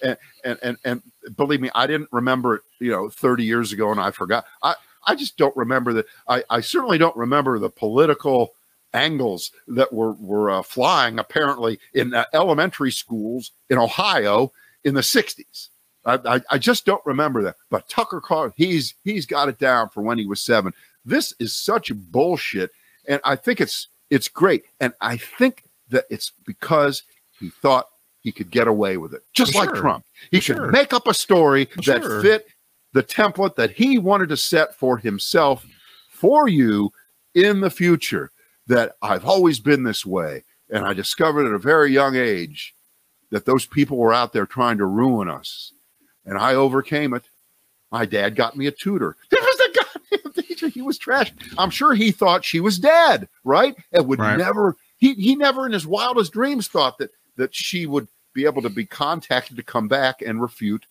it's 0.00 0.20
and, 0.44 0.58
and 0.62 0.76
and 0.84 1.02
believe 1.36 1.60
me, 1.60 1.70
I 1.74 1.86
didn't 1.86 2.08
remember 2.12 2.56
it, 2.56 2.62
you 2.78 2.90
know, 2.90 3.08
30 3.08 3.44
years 3.44 3.72
ago 3.72 3.90
and 3.90 4.00
I 4.00 4.10
forgot. 4.10 4.44
I 4.62 4.74
I 5.06 5.14
just 5.14 5.36
don't 5.36 5.56
remember 5.56 5.92
that. 5.94 6.06
I, 6.28 6.44
I 6.50 6.60
certainly 6.60 6.98
don't 6.98 7.16
remember 7.16 7.58
the 7.58 7.70
political 7.70 8.52
angles 8.96 9.52
that 9.68 9.92
were 9.92 10.12
were 10.12 10.50
uh, 10.50 10.62
flying 10.62 11.18
apparently 11.18 11.78
in 11.94 12.14
uh, 12.14 12.24
elementary 12.32 12.90
schools 12.90 13.52
in 13.70 13.78
Ohio 13.78 14.52
in 14.84 14.94
the 14.94 15.00
60s. 15.00 15.68
I, 16.04 16.36
I, 16.36 16.40
I, 16.52 16.58
just 16.58 16.86
don't 16.86 17.04
remember 17.04 17.42
that. 17.42 17.56
But 17.68 17.88
Tucker 17.88 18.20
Carlson, 18.20 18.54
he's 18.56 18.94
he's 19.04 19.26
got 19.26 19.48
it 19.48 19.58
down 19.58 19.88
for 19.90 20.02
when 20.02 20.18
he 20.18 20.26
was 20.26 20.40
seven. 20.40 20.72
This 21.04 21.34
is 21.38 21.54
such 21.54 21.92
bullshit, 21.94 22.70
and 23.06 23.20
I 23.24 23.36
think 23.36 23.60
it's 23.60 23.88
it's 24.08 24.28
great. 24.28 24.64
And 24.80 24.92
I 25.00 25.16
think 25.16 25.64
that 25.90 26.04
it's 26.08 26.32
because 26.46 27.02
he 27.38 27.50
thought 27.50 27.88
he 28.20 28.32
could 28.32 28.50
get 28.50 28.68
away 28.68 28.96
with 28.96 29.14
it, 29.14 29.22
just 29.34 29.52
for 29.52 29.58
like 29.58 29.68
sure. 29.70 29.76
Trump. 29.76 30.04
He 30.30 30.40
for 30.40 30.54
could 30.54 30.60
sure. 30.60 30.70
make 30.70 30.92
up 30.92 31.06
a 31.06 31.14
story 31.14 31.66
for 31.66 31.82
that 31.82 32.02
sure. 32.02 32.22
fit 32.22 32.46
the 32.92 33.02
template 33.02 33.56
that 33.56 33.72
he 33.72 33.98
wanted 33.98 34.28
to 34.30 34.36
set 34.36 34.74
for 34.74 34.96
himself 34.96 35.66
for 36.08 36.48
you 36.48 36.92
in 37.34 37.60
the 37.60 37.70
future. 37.70 38.30
That 38.66 38.96
I've 39.00 39.24
always 39.24 39.60
been 39.60 39.84
this 39.84 40.04
way, 40.04 40.44
and 40.70 40.84
I 40.84 40.92
discovered 40.92 41.46
at 41.46 41.54
a 41.54 41.58
very 41.58 41.92
young 41.92 42.16
age 42.16 42.74
that 43.30 43.44
those 43.44 43.66
people 43.66 43.96
were 43.96 44.14
out 44.14 44.32
there 44.32 44.46
trying 44.46 44.78
to 44.78 44.86
ruin 44.86 45.28
us. 45.28 45.72
And 46.24 46.38
I 46.38 46.54
overcame 46.54 47.14
it. 47.14 47.28
My 47.92 48.04
dad 48.04 48.34
got 48.34 48.56
me 48.56 48.66
a 48.66 48.72
tutor. 48.72 49.16
There 49.30 49.40
was 49.40 49.60
a 49.60 50.18
goddamn 50.18 50.32
teacher. 50.44 50.68
He 50.68 50.82
was 50.82 50.98
trash. 50.98 51.32
I'm 51.56 51.70
sure 51.70 51.94
he 51.94 52.10
thought 52.10 52.44
she 52.44 52.60
was 52.60 52.78
dead, 52.78 53.28
right? 53.44 53.76
And 53.92 54.08
would 54.08 54.18
right. 54.18 54.36
never, 54.36 54.76
he, 54.96 55.14
he 55.14 55.36
never 55.36 55.66
in 55.66 55.72
his 55.72 55.86
wildest 55.86 56.32
dreams 56.32 56.68
thought 56.68 56.98
that 56.98 57.10
that 57.36 57.54
she 57.54 57.86
would 57.86 58.08
be 58.32 58.44
able 58.44 58.62
to 58.62 58.70
be 58.70 58.84
contacted 58.84 59.56
to 59.56 59.62
come 59.62 59.88
back 59.88 60.22
and 60.22 60.42
refute 60.42 60.86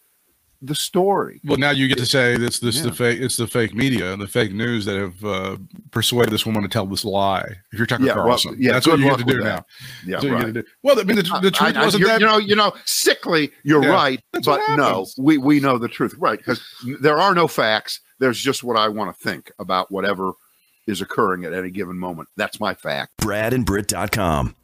the 0.68 0.76
story. 0.76 1.42
Well, 1.44 1.58
now 1.58 1.72
you 1.72 1.88
get 1.88 1.98
to 1.98 2.06
say 2.06 2.34
it's 2.34 2.60
this 2.60 2.78
yeah. 2.78 2.84
the 2.84 2.92
fake 2.94 3.20
it's 3.22 3.38
the 3.38 3.48
fake 3.48 3.74
media, 3.74 4.12
and 4.14 4.22
the 4.22 4.28
fake 4.28 4.54
news 4.54 4.86
that 4.86 4.98
have 4.98 5.24
uh, 5.24 5.58
persuaded 5.92 6.32
this 6.32 6.46
woman 6.46 6.64
to 6.64 6.70
tell 6.70 6.86
this 6.86 7.06
lie. 7.06 7.46
If 7.72 7.80
you're 7.80 7.86
talking 7.86 8.06
yeah, 8.06 8.14
Carlson, 8.14 8.52
well, 8.52 8.60
yeah, 8.60 8.72
that's 8.74 8.88
what 8.88 9.00
you 9.00 9.06
get 9.06 9.20
to 9.20 9.26
do 9.26 9.40
now. 9.40 9.66
Yeah, 10.06 10.26
right. 10.28 10.54
Do. 10.54 10.64
Well, 10.84 11.00
I 11.00 11.04
mean, 11.04 11.18
the, 11.18 11.40
the 11.42 11.52
truth 11.52 11.76
I, 11.76 11.86
wasn't 11.86 12.06
that. 12.06 12.20
You 12.20 12.26
know, 12.26 12.38
you 12.38 12.56
know, 12.56 12.74
sickly. 12.86 13.52
You're 13.64 13.84
yeah, 13.84 13.90
right, 13.90 14.24
but 14.32 14.62
no, 14.76 15.06
we 15.18 15.38
we 15.38 15.60
know 15.60 15.78
the 15.78 15.88
truth, 15.88 16.16
right? 16.18 16.38
Because 16.38 16.62
there 17.02 17.18
are 17.18 17.34
no 17.34 17.48
facts. 17.48 18.02
There's 18.20 18.40
just 18.40 18.64
what 18.64 18.78
I 18.78 18.88
want 18.88 19.16
to 19.16 19.24
think 19.24 19.52
about 19.60 19.92
whatever 19.92 20.34
is 20.88 21.02
occurring 21.02 21.46
at 21.46 21.54
any 21.54 21.70
given 21.72 21.98
moment. 21.98 22.30
That's 22.38 22.60
my 22.60 22.74
fact. 22.74 23.12
BradandBritt.com. 23.22 24.56